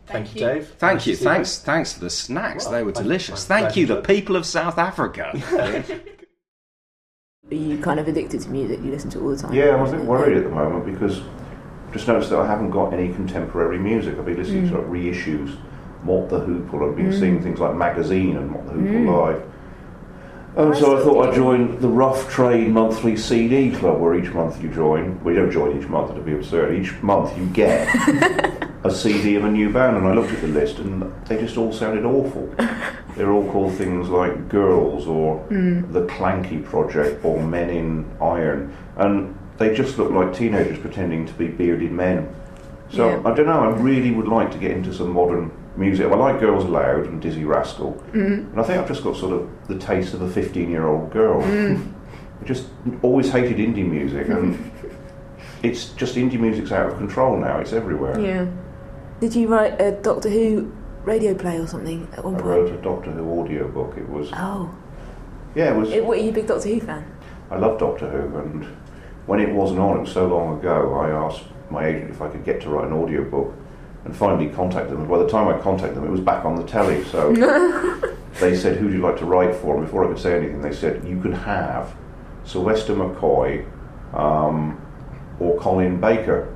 Thank, 0.08 0.34
you, 0.36 0.42
you. 0.42 0.48
Dave. 0.48 0.68
Thank 0.80 0.96
Nice 1.00 1.08
you, 1.08 1.14
to 1.14 1.20
see 1.20 1.24
thanks, 1.26 1.60
thanks 1.60 1.94
for 1.94 2.00
the 2.00 2.10
snacks. 2.10 2.66
Well, 2.66 2.74
they 2.74 2.84
were 2.84 2.92
delicious. 2.92 3.50
I'm 3.50 3.62
Thank 3.62 3.76
you, 3.76 3.82
you 3.82 3.88
the 3.88 3.94
enjoyed 3.98 4.08
people 4.08 4.36
of 4.36 4.46
South 4.46 4.80
Africa. 4.80 5.32
Are 7.52 7.56
you 7.56 7.78
kind 7.80 8.00
of 8.00 8.08
addicted 8.08 8.42
to 8.42 8.50
music? 8.50 8.80
You 8.84 8.92
listen 8.92 9.10
to 9.12 9.22
all 9.22 9.30
the 9.30 9.38
time? 9.38 9.54
Yeah, 9.54 9.76
I'm 9.76 9.88
a 9.88 9.92
bit 9.92 10.06
worried 10.06 10.38
at 10.38 10.44
the 10.44 10.50
moment 10.50 10.86
because 10.86 11.20
I've 11.20 11.94
just 11.94 12.08
noticed 12.08 12.30
that 12.32 12.40
I 12.40 12.46
haven't 12.48 12.70
got 12.72 12.94
any 12.94 13.12
contemporary 13.14 13.80
music. 13.80 14.18
I've 14.20 14.26
been 14.26 14.38
listening 14.38 14.68
Mm. 14.68 14.70
to 14.72 14.78
like, 14.80 14.88
reissues, 14.88 15.58
Mott 16.04 16.30
the 16.30 16.40
Hoople. 16.42 16.88
I've 16.90 16.96
been 16.96 17.12
seeing 17.12 17.42
things 17.42 17.60
like 17.60 17.76
Magazine 17.76 18.38
and 18.38 18.52
Mott 18.52 18.66
the 18.68 18.74
Hoople 18.74 19.06
Mm. 19.06 19.26
Live. 19.34 19.44
Oh, 20.58 20.72
and 20.72 20.76
so 20.78 20.98
I 20.98 21.04
thought 21.04 21.30
I'd 21.30 21.36
join 21.36 21.80
the 21.80 21.88
Rough 21.88 22.30
Trade 22.30 22.70
monthly 22.70 23.16
CD 23.16 23.72
club, 23.72 24.00
where 24.00 24.16
each 24.16 24.32
month 24.34 24.62
you 24.62 24.70
join. 24.70 25.24
We 25.24 25.34
don't 25.34 25.52
join 25.52 25.80
each 25.80 25.88
month; 25.88 26.12
it'd 26.12 26.26
be 26.26 26.34
absurd. 26.34 26.76
Each 26.76 26.92
month 27.02 27.38
you 27.38 27.46
get 27.48 27.88
a 28.84 28.92
CD 28.92 29.36
of 29.36 29.46
a 29.46 29.52
new 29.52 29.72
band, 29.72 29.98
and 29.98 30.08
I 30.08 30.14
looked 30.14 30.32
at 30.34 30.42
the 30.42 30.48
list, 30.48 30.80
and 30.80 31.04
they 31.26 31.38
just 31.38 31.56
all 31.58 31.72
sounded 31.72 32.04
awful. 32.04 32.54
They're 33.16 33.32
all 33.32 33.50
called 33.52 33.74
things 33.76 34.10
like 34.10 34.50
Girls 34.50 35.08
or 35.08 35.46
mm. 35.50 35.92
The 35.94 36.06
Clanky 36.08 36.64
Project 36.64 37.24
or 37.24 37.42
Men 37.44 37.70
in 37.70 38.12
Iron, 38.22 38.76
and 38.98 39.38
they 39.58 39.74
just 39.76 39.98
look 39.98 40.12
like 40.12 40.34
teenagers 40.34 40.80
pretending 40.80 41.26
to 41.28 41.34
be 41.34 41.48
bearded 41.48 41.92
men. 41.92 42.34
So 42.92 43.10
Yeah. 43.10 43.22
I 43.26 43.36
don't 43.36 43.46
know. 43.46 43.60
I 43.60 43.78
really 43.78 44.12
would 44.12 44.28
like 44.28 44.52
to 44.52 44.58
get 44.58 44.72
into 44.72 44.94
some 44.94 45.12
modern 45.12 45.52
music. 45.80 46.12
I 46.12 46.16
like 46.16 46.40
Girls 46.40 46.66
Aloud 46.66 47.06
and 47.06 47.24
Dizzee 47.24 47.48
Rascal, 47.48 47.94
mm-hmm. 47.94 48.52
and 48.52 48.60
I 48.60 48.64
think 48.64 48.80
I've 48.80 48.88
just 48.88 49.04
got 49.04 49.16
sort 49.16 49.34
of 49.34 49.68
the 49.68 49.78
taste 49.78 50.14
of 50.14 50.22
a 50.22 50.28
15-year-old 50.28 51.12
girl. 51.12 51.42
I 51.42 51.46
mm. 51.46 51.94
just 52.46 52.68
always 53.02 53.32
hated 53.32 53.58
indie 53.58 53.88
music, 53.88 54.28
and 54.28 54.72
it's 55.64 55.90
just 55.94 56.16
indie 56.16 56.40
music's 56.40 56.72
out 56.72 56.92
of 56.92 56.98
control 56.98 57.38
now. 57.38 57.60
It's 57.60 57.74
everywhere. 57.74 58.20
Yeah. 58.20 58.48
Did 59.22 59.36
you 59.36 59.48
write 59.48 59.80
a 59.82 59.92
Doctor 59.92 60.30
Who 60.30 60.72
radio 61.04 61.34
play 61.34 61.58
or 61.58 61.68
something 61.68 62.08
at 62.14 62.24
one 62.24 62.36
I 62.36 62.42
point? 62.42 62.48
wrote 62.48 62.72
a 62.72 62.82
Doctor 62.82 63.12
Who 63.12 63.42
audio 63.42 63.68
book. 63.68 63.98
It 63.98 64.08
was 64.08 64.30
Oh, 64.34 64.74
yeah, 65.56 65.74
it 65.74 65.78
was. 65.78 65.90
it, 65.90 66.04
are 66.04 66.16
you 66.16 66.30
a 66.30 66.34
big 66.34 66.48
Doctor 66.48 66.70
Who 66.70 66.80
fan? 66.82 67.16
I 67.50 67.58
love 67.58 67.80
Doctor 67.80 68.10
Who, 68.10 68.38
and 68.38 68.66
when 69.26 69.40
it 69.40 69.54
wasn't 69.54 69.80
on, 69.80 69.98
it 69.98 70.02
was 70.02 70.12
so 70.12 70.28
long 70.28 70.60
ago, 70.60 70.94
I 70.96 71.10
asked 71.10 71.44
my 71.70 71.86
agent 71.86 72.12
if 72.12 72.22
I 72.22 72.30
could 72.30 72.44
get 72.44 72.62
to 72.62 72.70
write 72.70 72.88
an 72.88 72.94
audiobook 72.94 73.54
and 74.06 74.16
finally 74.16 74.50
contact 74.50 74.90
them. 74.90 75.00
And 75.02 75.10
by 75.10 75.18
the 75.18 75.28
time 75.28 75.48
I 75.48 75.60
contacted 75.60 75.96
them, 75.96 76.06
it 76.06 76.10
was 76.12 76.22
back 76.22 76.46
on 76.46 76.56
the 76.56 76.64
telly. 76.64 77.04
So 77.06 77.34
they 78.40 78.56
said, 78.56 78.78
Who'd 78.78 78.94
you 78.94 79.00
like 79.00 79.18
to 79.20 79.26
write 79.26 79.56
for? 79.56 79.76
And 79.76 79.86
before 79.86 80.06
I 80.06 80.08
could 80.08 80.20
say 80.20 80.38
anything, 80.38 80.62
they 80.62 80.74
said, 80.74 81.06
You 81.08 81.20
can 81.22 81.34
have 81.34 81.94
Sylvester 82.46 82.94
McCoy 82.96 83.66
um, 84.14 84.80
or 85.40 85.58
Colin 85.60 86.00
Baker. 86.00 86.54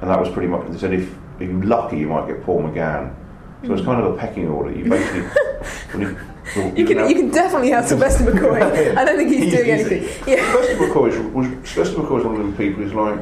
And 0.00 0.10
that 0.10 0.18
was 0.18 0.28
pretty 0.30 0.48
much, 0.48 0.66
they 0.70 0.78
said, 0.78 0.92
If, 0.94 1.14
if 1.40 1.48
you're 1.50 1.64
lucky, 1.64 1.98
you 1.98 2.08
might 2.08 2.26
get 2.26 2.42
Paul 2.42 2.62
McGann. 2.62 3.14
So 3.66 3.72
it's 3.72 3.84
kind 3.84 3.98
of 4.02 4.14
a 4.14 4.16
pecking 4.18 4.46
order. 4.48 4.76
You 4.76 4.84
basically. 4.90 5.22
when 5.92 6.00
you, 6.02 6.16
You 6.76 6.86
can, 6.86 7.08
you 7.08 7.14
can 7.14 7.30
definitely 7.30 7.70
have 7.70 7.86
Sylvester 7.86 8.24
McCoy. 8.24 8.60
I 8.96 9.04
don't 9.04 9.16
think 9.16 9.30
he's 9.30 9.44
He's 9.44 9.54
doing 9.54 9.80
easy. 9.80 9.96
anything. 9.96 10.28
Yeah. 10.28 10.52
Sylvester 10.52 10.76
McCoy 10.76 11.08
is, 11.08 11.18
was 11.32 11.70
Sylvester 11.70 12.00
McCoy 12.02 12.10
was 12.10 12.24
one 12.24 12.34
of 12.34 12.40
them 12.42 12.56
people 12.56 12.82
who's 12.82 12.92
like 12.92 13.20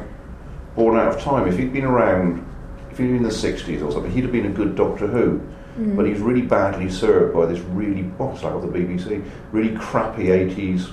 born 0.75 0.97
out 0.97 1.15
of 1.15 1.21
time. 1.21 1.47
If 1.47 1.57
he'd 1.57 1.71
been 1.71 1.85
around, 1.85 2.45
if 2.93 2.99
he'd 2.99 3.07
been 3.07 3.17
in 3.17 3.23
the 3.23 3.31
sixties 3.31 3.81
or 3.81 3.91
something, 3.91 4.11
he'd 4.11 4.23
have 4.23 4.31
been 4.31 4.45
a 4.45 4.49
good 4.49 4.75
Doctor 4.75 5.07
Who. 5.07 5.41
But 5.75 6.05
he's 6.05 6.19
really 6.19 6.43
badly 6.43 6.87
served 6.87 7.33
by 7.33 7.47
this 7.47 7.59
really, 7.59 8.01
it's 8.01 8.43
like 8.43 8.53
with 8.53 8.71
the 8.71 8.79
BBC, 8.79 9.27
really 9.51 9.75
crappy 9.75 10.29
eighties, 10.29 10.89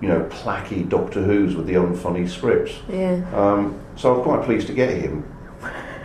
you 0.00 0.08
know, 0.08 0.22
placky 0.24 0.88
Doctor 0.88 1.22
Who's 1.22 1.54
with 1.54 1.68
the 1.68 1.74
unfunny 1.74 2.28
scripts. 2.28 2.72
Yeah. 2.88 3.22
Um, 3.32 3.80
so 3.94 4.12
I 4.12 4.16
was 4.16 4.24
quite 4.24 4.44
pleased 4.44 4.66
to 4.66 4.72
get 4.72 5.00
him, 5.00 5.24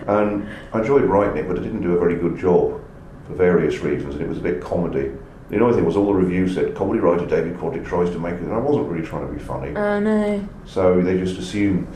and 0.05 0.47
I 0.73 0.79
enjoyed 0.81 1.05
writing 1.05 1.37
it, 1.37 1.47
but 1.47 1.57
I 1.57 1.63
didn't 1.63 1.81
do 1.81 1.95
a 1.95 1.99
very 1.99 2.15
good 2.15 2.37
job 2.37 2.79
for 3.25 3.33
various 3.33 3.79
reasons, 3.79 4.13
and 4.13 4.21
it 4.21 4.29
was 4.29 4.37
a 4.37 4.41
bit 4.41 4.61
comedy. 4.61 5.11
The 5.49 5.59
only 5.59 5.75
thing 5.75 5.83
was 5.83 5.97
all 5.97 6.05
the 6.05 6.13
reviews 6.13 6.53
said 6.53 6.75
comedy 6.75 6.99
writer 6.99 7.25
David 7.25 7.57
Quantick 7.57 7.83
tries 7.83 8.11
to 8.11 8.19
make 8.19 8.35
it, 8.35 8.41
and 8.41 8.53
I 8.53 8.59
wasn't 8.59 8.89
really 8.89 9.05
trying 9.05 9.25
to 9.25 9.33
be 9.33 9.39
funny. 9.39 9.75
Oh 9.75 9.99
no. 9.99 10.47
So 10.65 11.01
they 11.01 11.17
just 11.17 11.39
assumed. 11.39 11.87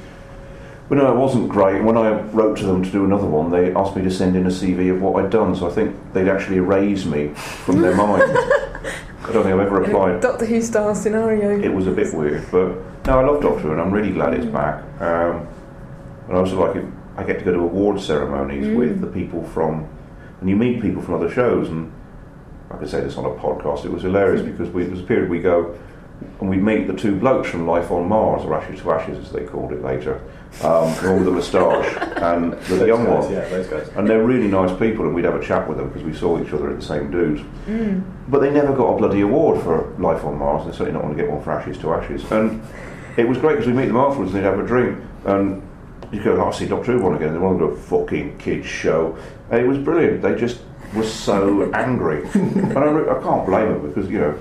But 0.88 1.00
no, 1.00 1.12
it 1.12 1.18
wasn't 1.18 1.50
great. 1.50 1.84
When 1.84 1.98
I 1.98 2.22
wrote 2.22 2.58
to 2.60 2.66
them 2.66 2.84
to 2.84 2.92
do 2.92 3.06
another 3.06 3.26
one, 3.26 3.50
they 3.50 3.74
asked 3.74 3.96
me 3.96 4.04
to 4.04 4.12
send 4.12 4.36
in 4.36 4.46
a 4.46 4.50
CV 4.50 4.94
of 4.94 5.02
what 5.02 5.24
I'd 5.24 5.32
done. 5.32 5.56
So 5.56 5.68
I 5.68 5.74
think 5.74 5.96
they'd 6.14 6.28
actually 6.28 6.58
erased 6.58 7.08
me 7.08 7.30
from 7.30 7.82
their 7.82 7.96
mind. 7.96 8.24
I 9.28 9.32
don't 9.32 9.44
think 9.44 9.56
I've 9.56 9.66
ever 9.66 9.84
applied. 9.84 10.22
Doctor 10.22 10.46
Who 10.46 10.62
style 10.62 10.94
scenario. 10.94 11.60
It 11.60 11.74
was 11.74 11.88
a 11.88 11.92
bit 11.92 12.14
weird, 12.14 12.46
but 12.52 12.76
no, 13.08 13.20
I 13.20 13.26
love 13.26 13.42
Doctor 13.42 13.62
Who, 13.62 13.72
and 13.72 13.82
I'm 13.82 13.92
really 13.92 14.12
glad 14.12 14.36
it's 14.36 14.46
mm. 14.46 14.54
back. 14.54 14.84
Um, 15.02 15.48
and 16.28 16.38
I 16.38 16.40
also 16.40 16.64
like 16.64 16.76
it. 16.76 16.86
I 17.18 17.24
get 17.24 17.40
to 17.40 17.46
go 17.46 17.54
to 17.54 17.60
award 17.60 18.00
ceremonies 18.00 18.76
with 18.78 19.00
mm. 19.00 19.02
the 19.02 19.08
people 19.08 19.44
from, 19.44 19.90
and 20.40 20.50
you 20.50 20.56
meet 20.56 20.82
people 20.82 21.02
from 21.02 21.16
other 21.16 21.32
shows, 21.32 21.70
and 21.70 21.92
I 22.70 22.78
could 22.78 22.90
say 22.90 23.02
this 23.02 23.18
on 23.18 23.26
a 23.26 23.30
podcast. 23.30 23.86
It 23.86 23.92
was 23.92 24.04
hilarious 24.04 24.42
hmm. 24.42 24.52
because 24.52 24.70
we, 24.72 24.84
there 24.84 24.92
was 24.92 25.00
a 25.00 25.04
period 25.04 25.30
we 25.30 25.40
go 25.40 25.78
and 26.40 26.50
we'd 26.50 26.62
meet 26.64 26.88
the 26.88 26.94
two 26.94 27.16
blokes 27.16 27.50
from 27.50 27.66
Life 27.68 27.92
on 27.92 28.08
Mars, 28.08 28.44
or 28.44 28.54
Ashes 28.54 28.82
to 28.82 28.92
Ashes 28.92 29.18
as 29.18 29.32
they 29.32 29.46
called 29.46 29.72
it 29.72 29.82
later, 29.84 30.16
um, 30.64 30.94
the 31.02 31.10
one 31.10 31.16
with 31.18 31.26
the 31.26 31.32
moustache 31.32 31.96
and 32.18 32.54
the 32.68 32.76
Those 32.76 32.88
young 32.88 33.06
guys, 33.06 33.24
one. 33.26 33.34
Yeah, 33.34 33.50
those 33.50 33.68
guys. 33.68 33.90
And 33.96 34.08
they're 34.08 34.24
really 34.24 34.48
nice 34.48 34.78
people, 34.80 35.06
and 35.06 35.16
we'd 35.16 35.26
have 35.26 35.36
a 35.36 35.44
chat 35.46 35.68
with 35.68 35.78
them 35.78 35.88
because 35.90 36.04
we 36.04 36.14
saw 36.14 36.42
each 36.42 36.52
other 36.54 36.70
at 36.70 36.80
the 36.80 36.86
same 36.86 37.10
dudes. 37.12 37.42
But 38.28 38.40
they 38.40 38.52
never 38.52 38.74
got 38.76 38.94
a 38.94 38.98
bloody 38.98 39.22
award 39.22 39.62
for 39.64 39.94
Life 40.00 40.24
on 40.26 40.38
Mars, 40.38 40.64
and 40.64 40.72
they're 40.72 40.78
certainly 40.78 40.94
not 40.94 41.04
want 41.06 41.18
to 41.18 41.24
get 41.24 41.32
one 41.32 41.42
for 41.44 41.52
Ashes 41.52 41.78
to 41.80 41.94
Ashes. 41.94 42.30
And 42.32 42.62
it 43.18 43.28
was 43.28 43.38
great 43.38 43.54
because 43.54 43.68
we 43.68 43.74
meet 43.74 43.88
them 43.88 43.98
afterwards 43.98 44.34
and 44.34 44.44
they'd 44.44 44.48
have 44.50 44.60
a 44.60 44.66
drink. 44.66 45.00
And 45.26 45.62
you 46.12 46.22
go, 46.24 46.36
oh, 46.42 46.50
I 46.50 46.52
see 46.52 46.66
Doctor 46.68 46.94
Who 46.94 47.04
one 47.04 47.16
again. 47.16 47.34
They 47.34 47.40
want 47.40 47.60
to 47.60 47.68
do 47.68 47.72
a 47.72 47.78
fucking 47.78 48.38
kids 48.38 48.68
show. 48.68 49.18
And 49.52 49.62
it 49.62 49.68
was 49.68 49.78
brilliant. 49.78 50.22
They 50.22 50.36
just 50.36 50.62
were 50.94 51.04
so 51.04 51.72
angry. 51.74 52.28
and 52.34 52.78
I, 52.78 52.84
re- 52.84 53.10
I 53.10 53.22
can't 53.24 53.46
blame 53.46 53.70
them 53.70 53.88
because, 53.88 54.10
you 54.10 54.20
know, 54.20 54.38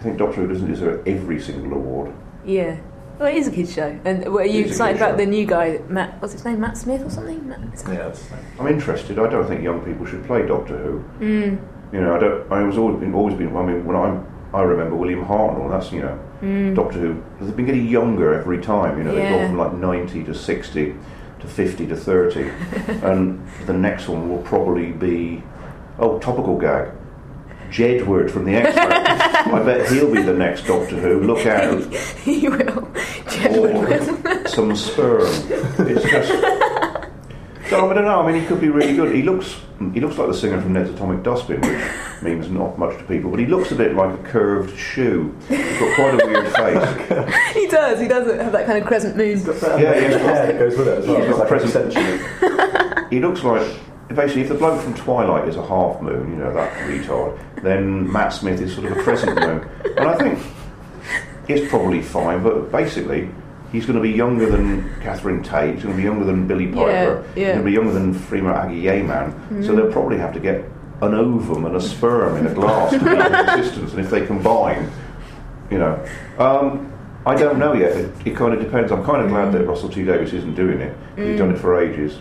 I 0.00 0.02
think 0.02 0.16
Doctor 0.16 0.40
Who 0.40 0.48
doesn't 0.48 0.66
deserve 0.66 1.06
every 1.06 1.38
single 1.38 1.74
award. 1.74 2.10
Yeah. 2.42 2.80
Well, 3.18 3.28
it 3.28 3.34
is 3.36 3.48
a 3.48 3.50
kids' 3.50 3.74
show. 3.74 4.00
And 4.06 4.32
were 4.32 4.44
you 4.44 4.60
It 4.60 4.64
is 4.64 4.66
a 4.66 4.68
excited 4.70 4.96
about 4.96 5.10
show. 5.12 5.16
the 5.18 5.26
new 5.26 5.44
guy, 5.46 5.80
Matt? 5.90 6.22
What's 6.22 6.32
his 6.32 6.42
name? 6.42 6.58
Matt 6.60 6.78
Smith 6.78 7.02
or 7.02 7.10
something? 7.10 7.46
Matt, 7.46 7.60
Yeah, 7.86 7.96
that's 8.08 8.22
the 8.22 8.30
same. 8.30 8.38
I'm 8.58 8.66
interested. 8.66 9.18
I 9.18 9.28
don't 9.28 9.46
think 9.46 9.62
young 9.62 9.82
people 9.82 10.06
should 10.06 10.24
play 10.24 10.46
Doctor 10.46 10.78
Who. 10.78 11.04
Mm. 11.20 11.60
You 11.92 12.00
know, 12.00 12.16
I 12.16 12.18
don't. 12.18 12.50
I 12.50 12.62
was 12.62 12.78
always 12.78 12.98
been, 12.98 13.12
always 13.14 13.34
been. 13.36 13.54
I 13.54 13.62
mean, 13.62 13.84
when 13.84 13.94
I'm, 13.94 14.26
I 14.54 14.62
remember 14.62 14.96
William 14.96 15.22
Hartnell. 15.22 15.68
That's 15.70 15.92
you 15.92 16.00
know, 16.00 16.18
mm. 16.40 16.74
Doctor 16.74 16.98
Who. 16.98 17.22
They've 17.40 17.54
been 17.54 17.66
getting 17.66 17.86
younger 17.86 18.32
every 18.32 18.58
time. 18.62 18.96
You 18.96 19.04
know, 19.04 19.14
they 19.14 19.28
go 19.28 19.36
Yeah. 19.36 19.48
from 19.48 19.58
like 19.58 19.74
90 19.74 20.24
to 20.24 20.34
60 20.34 20.94
to 21.40 21.46
50 21.46 21.86
to 21.88 21.96
30, 21.96 22.40
and 23.02 23.46
the 23.66 23.74
next 23.74 24.08
one 24.08 24.30
will 24.30 24.42
probably 24.42 24.92
be 24.92 25.42
oh 25.98 26.18
topical 26.20 26.56
gag. 26.58 26.88
Jedward 27.70 28.30
from 28.30 28.44
the 28.44 28.54
X 28.54 28.74
Men. 28.76 28.92
I 29.54 29.62
bet 29.64 29.90
he'll 29.90 30.12
be 30.12 30.22
the 30.22 30.34
next 30.34 30.66
Doctor 30.66 30.96
Who. 30.96 31.20
Look 31.22 31.46
out. 31.46 31.82
he 32.24 32.48
will. 32.48 32.88
or 33.48 34.48
some 34.48 34.74
sperm. 34.76 35.22
It's 35.88 36.02
just. 36.10 36.32
So 37.70 37.88
I 37.88 37.94
don't 37.94 38.04
know. 38.04 38.20
I 38.20 38.30
mean, 38.32 38.40
he 38.40 38.46
could 38.48 38.60
be 38.60 38.68
really 38.68 38.96
good. 38.96 39.14
He 39.14 39.22
looks. 39.22 39.56
He 39.94 40.00
looks 40.00 40.18
like 40.18 40.26
the 40.28 40.34
singer 40.34 40.60
from 40.60 40.72
Ned's 40.74 40.90
Atomic 40.90 41.22
Dustbin, 41.22 41.60
which 41.60 42.22
means 42.22 42.50
not 42.50 42.76
much 42.78 42.98
to 42.98 43.04
people. 43.04 43.30
But 43.30 43.38
he 43.40 43.46
looks 43.46 43.70
a 43.70 43.76
bit 43.76 43.94
like 43.94 44.12
a 44.18 44.22
curved 44.24 44.76
shoe. 44.76 45.34
He's 45.48 45.78
got 45.78 45.94
quite 45.94 46.20
a 46.22 46.26
weird 46.26 46.52
face. 47.08 47.54
he 47.54 47.66
does. 47.68 48.00
He 48.00 48.08
does 48.08 48.40
have 48.42 48.52
that 48.52 48.66
kind 48.66 48.78
of 48.78 48.86
crescent 48.86 49.16
moon. 49.16 49.38
Yeah, 49.40 49.76
yeah. 49.78 50.10
Yeah, 50.10 50.42
it 50.48 50.58
goes 50.58 50.76
with 50.76 50.88
it 50.88 50.98
as 50.98 51.06
well. 51.06 51.18
Yeah. 51.18 51.30
It's 51.30 51.38
like 51.38 51.48
Present- 51.48 51.96
an 51.96 52.08
extension. 52.08 53.06
He 53.10 53.20
looks 53.20 53.42
like. 53.44 53.66
Basically, 54.14 54.42
if 54.42 54.48
the 54.48 54.54
bloke 54.54 54.80
from 54.82 54.94
Twilight 54.94 55.48
is 55.48 55.56
a 55.56 55.64
half 55.64 56.00
moon, 56.02 56.30
you 56.30 56.36
know 56.36 56.52
that 56.52 56.72
retard, 56.88 57.38
then 57.62 58.10
Matt 58.10 58.32
Smith 58.32 58.60
is 58.60 58.74
sort 58.74 58.90
of 58.90 58.98
a 58.98 59.02
crescent 59.02 59.38
moon. 59.38 59.68
And 59.96 60.08
I 60.08 60.16
think 60.16 60.38
it's 61.48 61.68
probably 61.70 62.02
fine. 62.02 62.42
But 62.42 62.72
basically, 62.72 63.28
he's 63.70 63.86
going 63.86 63.96
to 63.96 64.02
be 64.02 64.10
younger 64.10 64.50
than 64.50 64.92
Catherine 65.00 65.42
Tate. 65.44 65.74
He's 65.74 65.84
going 65.84 65.94
to 65.94 65.96
be 65.96 66.02
younger 66.02 66.24
than 66.24 66.48
Billie 66.48 66.66
Piper. 66.66 67.24
Yeah, 67.34 67.34
He's 67.34 67.44
going 67.44 67.58
to 67.58 67.64
be 67.64 67.72
younger 67.72 67.92
than 67.92 68.14
Freema 68.14 68.66
Agyeman. 68.66 69.64
So 69.64 69.76
they'll 69.76 69.86
mm. 69.86 69.92
probably 69.92 70.18
have 70.18 70.32
to 70.34 70.40
get 70.40 70.64
an 71.02 71.14
ovum 71.14 71.64
and 71.64 71.76
a 71.76 71.80
sperm 71.80 72.36
in 72.36 72.46
a 72.46 72.54
glass 72.54 72.90
to 72.92 72.98
be 72.98 73.10
in 73.10 73.20
existence. 73.20 73.92
And 73.92 74.00
if 74.00 74.10
they 74.10 74.26
combine, 74.26 74.90
You 75.70 75.78
know, 75.78 76.06
um, 76.38 76.92
I 77.24 77.36
don't 77.36 77.58
know 77.58 77.74
yet. 77.74 77.92
It, 77.96 78.10
it 78.26 78.36
kind 78.36 78.52
of 78.52 78.60
depends. 78.60 78.90
I'm 78.90 79.04
kind 79.04 79.22
of 79.22 79.28
glad 79.28 79.48
mm. 79.48 79.52
that 79.52 79.66
Russell 79.66 79.88
T 79.88 80.04
Davies 80.04 80.32
isn't 80.32 80.54
doing 80.54 80.80
it. 80.80 80.96
He's 81.16 81.24
mm. 81.26 81.38
done 81.38 81.50
it 81.52 81.58
for 81.58 81.80
ages. 81.80 82.18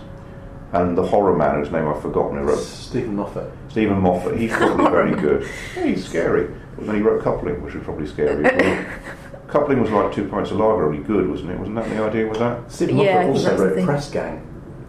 And 0.72 0.96
the 0.98 1.04
horror 1.06 1.36
man, 1.36 1.56
whose 1.56 1.72
name 1.72 1.88
I've 1.88 2.02
forgotten, 2.02 2.38
who 2.38 2.44
wrote 2.44 2.60
Steven 2.60 3.16
Moffat. 3.16 3.52
Steven 3.70 4.00
Moffat. 4.00 4.38
He's 4.38 4.52
probably 4.52 4.86
very 4.90 5.16
good. 5.16 5.48
Yeah, 5.76 5.86
he's 5.88 6.06
scary. 6.06 6.48
But 6.76 6.86
then 6.86 6.96
he 6.96 7.02
wrote 7.02 7.24
Coupling, 7.24 7.64
which 7.64 7.74
was 7.74 7.84
probably 7.84 8.06
scary 8.08 8.46
as 8.46 8.56
well. 8.62 8.86
Coupling 9.48 9.82
was 9.82 9.90
like 9.90 10.14
two 10.14 10.28
pints 10.28 10.52
of 10.52 10.58
lager, 10.58 10.86
only 10.86 11.02
good, 11.04 11.28
wasn't 11.28 11.50
it? 11.50 11.58
Wasn't 11.58 11.76
that 11.76 11.90
the 11.90 12.04
idea 12.04 12.28
with 12.28 12.38
that? 12.38 12.72
Steven 12.72 12.98
Yeah, 12.98 13.18
I 13.20 13.26
Moffat 13.26 13.26
think 13.26 13.36
also 13.36 13.48
that's 13.50 13.60
the 13.62 13.66
wrote 13.66 13.76
thing. 13.76 13.86
Press 13.86 14.12
Gang. 14.12 14.46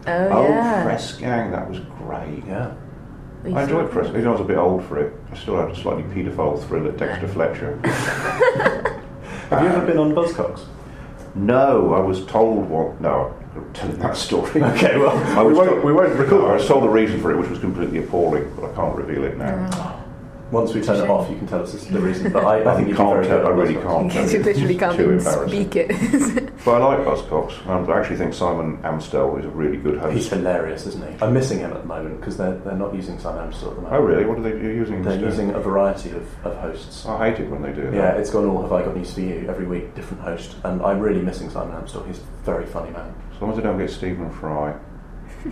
Oh, 0.07 0.27
Oh, 0.29 0.43
yeah. 0.49 0.83
Press 0.83 1.17
Gang, 1.17 1.51
that 1.51 1.67
was 1.67 1.79
great. 1.79 2.43
Yeah. 2.47 2.73
You 3.43 3.55
I 3.55 3.63
enjoyed 3.63 3.87
saw- 3.87 3.91
Press. 3.93 4.11
Gang. 4.11 4.27
I 4.27 4.29
was 4.29 4.41
a 4.41 4.43
bit 4.43 4.57
old 4.57 4.83
for 4.85 4.99
it. 4.99 5.13
I 5.31 5.35
still 5.35 5.57
had 5.57 5.71
a 5.71 5.75
slightly 5.75 6.03
paedophile 6.03 6.63
thrill 6.67 6.87
at 6.87 6.97
Dexter 6.97 7.27
Fletcher. 7.33 7.79
Have 9.49 9.63
you 9.63 9.67
ever 9.69 9.85
been 9.85 9.97
on 9.97 10.13
Buzzcocks? 10.13 10.61
No, 11.33 11.93
I 11.95 11.99
was 11.99 12.23
told 12.25 12.69
what. 12.69 13.01
No, 13.01 13.33
I'm 13.40 13.40
telling 13.73 13.97
that 13.99 14.15
story. 14.17 14.61
Okay, 14.61 14.97
well, 14.97 15.17
I 15.37 15.43
we 15.43 15.53
won't, 15.53 15.69
told- 15.69 15.83
we 15.83 15.93
won't 15.93 16.13
record 16.17 16.51
I 16.51 16.53
was 16.55 16.67
told 16.67 16.83
the 16.83 16.89
reason 16.89 17.21
for 17.21 17.31
it, 17.31 17.37
which 17.37 17.49
was 17.49 17.59
completely 17.59 17.99
appalling, 17.99 18.51
but 18.55 18.69
I 18.71 18.75
can't 18.75 18.95
reveal 18.95 19.23
it 19.25 19.37
now. 19.37 19.69
Mm. 19.69 20.00
Once 20.51 20.73
we 20.73 20.81
turn 20.81 20.97
it 21.03 21.09
off, 21.09 21.29
you 21.29 21.37
can 21.37 21.47
tell 21.47 21.61
us 21.63 21.71
the 21.85 21.99
reason. 21.99 22.31
But 22.31 22.43
I, 22.45 22.69
I 22.69 22.75
think 22.75 22.89
you 22.89 22.95
can't 22.95 23.25
tell- 23.25 23.47
I 23.47 23.49
really 23.49 23.75
can't. 23.75 24.07
Because 24.09 24.33
you 24.33 24.43
literally 24.43 24.77
can't 24.77 24.97
Too 24.97 25.19
speak 25.19 25.75
it. 25.75 26.51
But 26.63 26.79
I 26.79 26.95
like 26.95 26.99
Buzzcocks, 26.99 27.59
and 27.65 27.91
I 27.91 27.99
actually 27.99 28.17
think 28.17 28.35
Simon 28.35 28.77
Amstell 28.83 29.39
is 29.39 29.45
a 29.45 29.49
really 29.49 29.77
good 29.77 29.97
host. 29.97 30.13
He's 30.13 30.29
hilarious, 30.29 30.85
isn't 30.85 31.01
he? 31.11 31.25
I'm 31.25 31.33
missing 31.33 31.57
him 31.57 31.71
at 31.73 31.81
the 31.81 31.87
moment 31.87 32.19
because 32.19 32.37
they're, 32.37 32.55
they're 32.59 32.75
not 32.75 32.93
using 32.93 33.17
Simon 33.17 33.49
Amstell 33.51 33.69
at 33.69 33.75
the 33.77 33.81
moment. 33.81 33.93
Oh, 33.93 34.01
really? 34.01 34.25
What 34.25 34.37
are 34.37 34.41
they 34.43 34.51
using 34.51 35.01
They're 35.01 35.13
instead? 35.13 35.21
using 35.21 35.49
a 35.55 35.59
variety 35.59 36.11
of, 36.11 36.45
of 36.45 36.55
hosts. 36.57 37.07
I 37.07 37.31
hate 37.31 37.39
it 37.43 37.49
when 37.49 37.63
they 37.63 37.73
do 37.73 37.85
that. 37.89 37.93
Yeah, 37.95 38.11
it's 38.11 38.29
gone 38.29 38.45
all 38.45 38.61
Have 38.61 38.71
I 38.73 38.83
Got 38.83 38.95
News 38.95 39.11
for 39.11 39.21
You 39.21 39.47
every 39.49 39.65
week, 39.65 39.95
different 39.95 40.21
host. 40.21 40.55
And 40.63 40.83
I'm 40.83 40.99
really 40.99 41.23
missing 41.23 41.49
Simon 41.49 41.73
Amstell. 41.81 42.05
He's 42.05 42.19
a 42.19 42.43
very 42.43 42.67
funny 42.67 42.91
man. 42.91 43.11
As 43.33 43.41
long 43.41 43.49
as 43.49 43.57
they 43.57 43.63
don't 43.63 43.79
get 43.79 43.89
Stephen 43.89 44.29
Fry. 44.29 44.75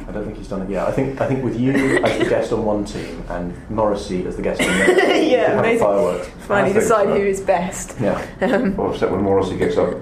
I 0.07 0.11
don't 0.11 0.25
think 0.25 0.37
he's 0.37 0.47
done 0.47 0.61
it 0.61 0.69
yet. 0.69 0.87
I 0.87 0.91
think 0.91 1.19
I 1.21 1.27
think 1.27 1.43
with 1.43 1.59
you 1.59 1.71
as 2.03 2.19
the 2.19 2.25
guest 2.29 2.51
on 2.53 2.63
one 2.65 2.85
team 2.85 3.23
and 3.29 3.53
Morrissey 3.69 4.25
as 4.27 4.35
the 4.35 4.41
guest 4.41 4.61
on 4.61 4.67
the 4.67 4.83
other, 4.83 4.93
Yeah, 5.01 5.15
you 5.15 5.29
could 5.29 5.39
have 5.39 5.59
amazing. 5.59 5.79
fireworks. 5.85 6.27
Finally 6.47 6.73
decide 6.73 7.05
so. 7.07 7.15
who 7.15 7.21
is 7.25 7.41
best. 7.41 7.95
Yeah. 7.99 8.25
Um, 8.41 8.75
well, 8.77 8.93
except 8.93 9.11
when 9.11 9.21
Morrissey 9.23 9.57
gets 9.57 9.77
up 9.77 9.95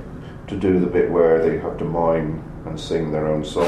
to 0.47 0.55
do 0.57 0.79
the 0.79 0.87
bit 0.87 1.09
where 1.11 1.41
they 1.47 1.57
have 1.59 1.77
to 1.77 1.85
mime 1.85 2.43
and 2.65 2.79
sing 2.79 3.11
their 3.11 3.27
own 3.27 3.43
song. 3.45 3.65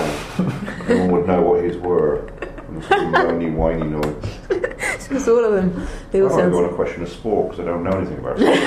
no 0.87 0.97
one 0.99 1.11
would 1.11 1.27
know 1.27 1.41
what 1.41 1.63
his 1.63 1.77
were. 1.77 2.27
And 2.67 2.77
it's 2.77 2.87
a 2.87 2.95
moany, 2.95 3.53
whiny 3.53 3.83
noise. 3.83 4.15
Because 5.09 5.27
all 5.27 5.43
of 5.43 5.53
them, 5.53 5.87
they 6.11 6.19
I 6.19 6.21
all 6.21 6.29
want 6.29 6.37
to 6.37 6.43
sound. 6.43 6.51
go 6.53 6.57
on 6.65 6.71
a 6.71 6.75
question 6.75 7.01
of 7.01 7.09
sport 7.09 7.49
because 7.49 7.65
I 7.65 7.67
don't 7.71 7.83
know 7.83 7.97
anything 7.97 8.19
about 8.19 8.37
sport. 8.37 8.59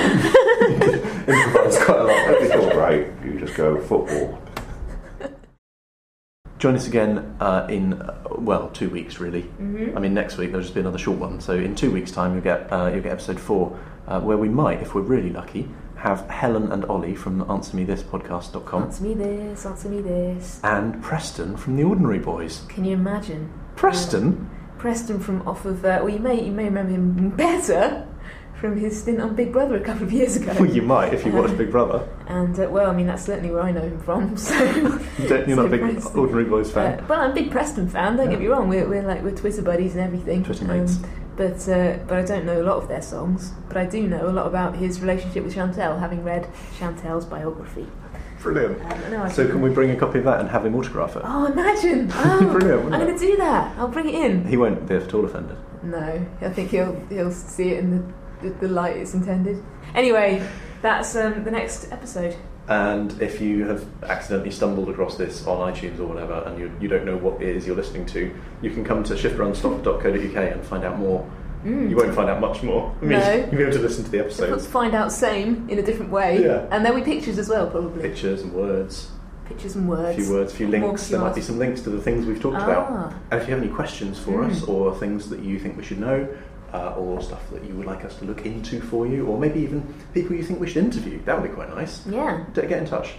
Improvise 1.29 1.83
quite 1.85 1.99
a 1.99 2.03
lot. 2.03 2.07
That'd 2.07 2.51
be 2.51 2.57
all 2.57 2.77
right. 2.77 3.07
You 3.23 3.39
just 3.39 3.55
go 3.55 3.79
football. 3.79 4.39
Join 6.63 6.75
us 6.75 6.87
again 6.87 7.35
uh, 7.41 7.67
in 7.69 7.91
uh, 7.91 8.15
well 8.37 8.69
two 8.69 8.89
weeks 8.89 9.19
really. 9.19 9.41
Mm-hmm. 9.41 9.97
I 9.97 9.99
mean 9.99 10.13
next 10.13 10.37
week 10.37 10.51
there'll 10.51 10.63
just 10.63 10.73
be 10.73 10.79
another 10.79 10.97
short 10.97 11.17
one. 11.17 11.41
So 11.41 11.55
in 11.55 11.75
two 11.75 11.91
weeks' 11.91 12.09
time 12.09 12.31
you'll 12.31 12.41
get 12.41 12.71
uh, 12.71 12.89
you'll 12.89 13.03
get 13.03 13.11
episode 13.11 13.37
four, 13.37 13.77
uh, 14.07 14.21
where 14.21 14.37
we 14.37 14.47
might, 14.47 14.81
if 14.81 14.95
we're 14.95 15.01
really 15.01 15.29
lucky, 15.29 15.67
have 15.97 16.21
Helen 16.29 16.71
and 16.71 16.85
Ollie 16.85 17.15
from 17.15 17.43
AnswerMeThisPodcast.com 17.43 18.83
Answer 18.83 19.03
me 19.03 19.13
this, 19.13 19.65
answer 19.65 19.89
me 19.89 19.99
this. 19.99 20.61
and 20.63 21.03
Preston 21.03 21.57
from 21.57 21.75
The 21.75 21.83
Ordinary 21.83 22.19
Boys. 22.19 22.61
Can 22.69 22.85
you 22.85 22.93
imagine? 22.93 23.51
Preston. 23.75 24.49
Preston 24.77 25.19
from 25.19 25.45
off 25.45 25.65
of. 25.65 25.83
Uh, 25.83 25.99
well, 26.01 26.13
you 26.13 26.19
may 26.19 26.45
you 26.45 26.53
may 26.53 26.63
remember 26.63 26.93
him 26.93 27.29
better 27.31 28.07
from 28.63 28.77
his 28.77 28.97
stint 28.97 29.19
on 29.19 29.35
Big 29.35 29.51
Brother 29.51 29.75
a 29.75 29.81
couple 29.81 30.03
of 30.03 30.13
years 30.13 30.37
ago. 30.37 30.53
Well, 30.57 30.69
you 30.73 30.81
might 30.81 31.13
if 31.13 31.25
you 31.25 31.33
watch 31.33 31.55
Big 31.57 31.69
Brother. 31.69 32.07
And 32.27 32.57
uh, 32.57 32.69
well, 32.69 32.89
I 32.89 32.93
mean 32.95 33.07
that's 33.07 33.25
certainly 33.25 33.51
where 33.51 33.61
I 33.61 33.71
know 33.73 33.81
him 33.81 33.99
from. 33.99 34.37
So 34.43 34.53
You're 35.17 35.57
not 35.57 35.65
a 35.65 35.69
big 35.69 35.81
Preston. 35.81 36.17
Ordinary 36.17 36.45
Boys 36.45 36.71
fan. 36.71 36.97
Uh, 37.01 37.05
well, 37.09 37.19
I'm 37.19 37.31
a 37.31 37.33
big 37.33 37.51
Preston 37.51 37.89
fan. 37.89 38.15
Don't 38.15 38.29
get 38.29 38.39
me 38.39 38.47
wrong. 38.47 38.69
We're, 38.69 38.87
we're 38.87 39.01
like 39.03 39.21
we're 39.21 39.35
Twitter 39.35 39.61
buddies 39.61 39.95
and 39.95 40.01
everything. 40.01 40.37
Um, 40.37 40.43
Twitter 40.45 40.63
mates. 40.63 40.97
but 41.35 41.67
uh, 41.67 41.97
but 42.07 42.19
I 42.19 42.21
don't 42.23 42.45
know 42.45 42.61
a 42.61 42.63
lot 42.63 42.77
of 42.77 42.87
their 42.87 43.01
songs. 43.01 43.51
But 43.67 43.75
I 43.75 43.85
do 43.85 44.07
know 44.07 44.29
a 44.29 44.31
lot 44.31 44.47
about 44.47 44.77
his 44.77 45.01
relationship 45.01 45.43
with 45.43 45.55
Chantelle, 45.55 45.99
having 45.99 46.23
read 46.23 46.47
Chantelle's 46.79 47.25
biography. 47.25 47.85
Brilliant. 48.39 48.81
Um, 48.89 49.11
no, 49.11 49.29
So 49.29 49.45
can 49.45 49.61
we 49.61 49.71
bring 49.71 49.91
a 49.91 49.97
copy 49.97 50.19
of 50.19 50.25
that 50.25 50.39
and 50.39 50.49
have 50.49 50.65
him 50.65 50.75
autograph 50.75 51.17
it? 51.17 51.23
Oh, 51.25 51.45
imagine! 51.47 52.09
Oh, 52.15 52.39
Brilliant, 52.57 52.93
I'm 52.93 52.99
going 53.01 53.17
to 53.17 53.19
do 53.19 53.35
that. 53.37 53.77
I'll 53.77 53.87
bring 53.89 54.07
it 54.07 54.15
in. 54.15 54.45
He 54.47 54.55
won't 54.55 54.87
be 54.87 54.95
at 54.95 55.13
all 55.13 55.25
offended. 55.25 55.57
No, 55.81 56.25
I 56.41 56.49
think 56.49 56.69
he'll 56.71 56.95
he'll 57.09 57.31
see 57.31 57.71
it 57.71 57.79
in 57.79 57.91
the, 57.91 58.13
the, 58.43 58.49
the 58.67 58.67
light 58.67 58.97
it's 58.97 59.13
intended. 59.13 59.63
Anyway, 59.95 60.45
that's 60.81 61.15
um, 61.15 61.43
the 61.43 61.51
next 61.51 61.91
episode. 61.91 62.35
And 62.67 63.21
if 63.21 63.41
you 63.41 63.65
have 63.67 63.85
accidentally 64.03 64.51
stumbled 64.51 64.87
across 64.89 65.17
this 65.17 65.45
on 65.47 65.73
iTunes 65.73 65.99
or 65.99 66.05
whatever, 66.05 66.43
and 66.45 66.57
you, 66.57 66.71
you 66.79 66.87
don't 66.87 67.05
know 67.05 67.17
what 67.17 67.41
it 67.41 67.55
is 67.55 67.67
you're 67.67 67.75
listening 67.75 68.05
to, 68.07 68.33
you 68.61 68.69
can 68.71 68.85
come 68.85 69.03
to 69.03 69.15
shiftrunstop.co.uk 69.15 70.35
and 70.53 70.65
find 70.65 70.83
out 70.83 70.97
more. 70.97 71.29
You 71.65 71.95
won't 71.95 72.13
find 72.13 72.29
out 72.29 72.41
much 72.41 72.61
more. 72.61 72.93
I 73.01 73.05
mean, 73.05 73.19
No. 73.19 73.33
you'll 73.35 73.49
be 73.51 73.61
able 73.63 73.71
to 73.73 73.79
listen 73.79 74.03
to 74.03 74.11
the 74.11 74.19
episode. 74.19 74.49
Let's 74.51 74.65
find 74.67 74.93
out 74.93 75.13
same 75.13 75.69
in 75.69 75.79
a 75.79 75.81
different 75.81 76.11
way. 76.11 76.43
Yeah. 76.43 76.67
And 76.71 76.83
there'll 76.85 76.99
be 76.99 77.05
pictures 77.05 77.37
as 77.37 77.47
well, 77.47 77.67
probably. 77.69 78.01
pictures 78.01 78.41
and 78.41 78.51
words, 78.53 79.09
Pictures 79.45 79.75
and 79.77 79.87
words. 79.87 80.17
a 80.17 80.21
few 80.23 80.33
words, 80.33 80.51
a 80.53 80.55
few 80.57 80.67
links. 80.67 81.07
There 81.07 81.19
might 81.21 81.35
be 81.35 81.41
some 81.41 81.59
links 81.59 81.79
to 81.81 81.89
the 81.89 82.01
things 82.01 82.25
we've 82.25 82.41
talked 82.41 82.57
Ah. 82.57 82.65
about. 82.65 83.13
And 83.31 83.41
if 83.41 83.47
you 83.47 83.53
have 83.53 83.63
any 83.63 83.71
questions 83.71 84.19
for 84.19 84.41
Mm. 84.43 84.51
us 84.51 84.63
or 84.63 84.93
things 84.95 85.29
that 85.29 85.39
you 85.39 85.57
think 85.57 85.77
we 85.77 85.83
should 85.83 85.99
know, 85.99 86.27
uh, 86.73 86.93
or 86.97 87.21
stuff 87.21 87.49
that 87.51 87.63
you 87.63 87.75
would 87.75 87.85
like 87.85 88.03
us 88.03 88.15
to 88.17 88.25
look 88.25 88.45
into 88.45 88.81
for 88.81 89.05
you, 89.07 89.25
or 89.27 89.37
maybe 89.37 89.59
even 89.61 89.81
people 90.13 90.35
you 90.35 90.43
think 90.43 90.59
we 90.59 90.67
should 90.67 90.83
interview, 90.83 91.21
that 91.25 91.39
would 91.39 91.47
be 91.49 91.53
quite 91.53 91.69
nice. 91.69 92.05
Yeah, 92.07 92.45
D- 92.53 92.61
Get 92.61 92.79
in 92.79 92.85
touch. 92.85 93.13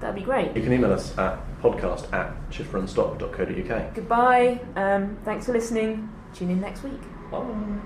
that'd 0.00 0.16
be 0.16 0.22
great. 0.22 0.54
You 0.56 0.62
can 0.62 0.72
email 0.72 0.92
us 0.92 1.16
at 1.18 1.38
podcast 1.62 2.12
at 2.12 2.34
shiftrunstop.co.uk. 2.50 3.94
Goodbye. 3.94 4.60
Um, 4.76 5.16
thanks 5.24 5.46
for 5.46 5.52
listening. 5.52 6.08
Tune 6.34 6.50
in 6.50 6.60
next 6.60 6.82
week. 6.82 7.00
Bye. 7.30 7.40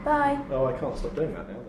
Bye. 0.04 0.38
Oh, 0.50 0.66
I 0.66 0.72
can't 0.78 0.96
stop 0.96 1.14
doing 1.14 1.34
that 1.34 1.48
now. 1.48 1.67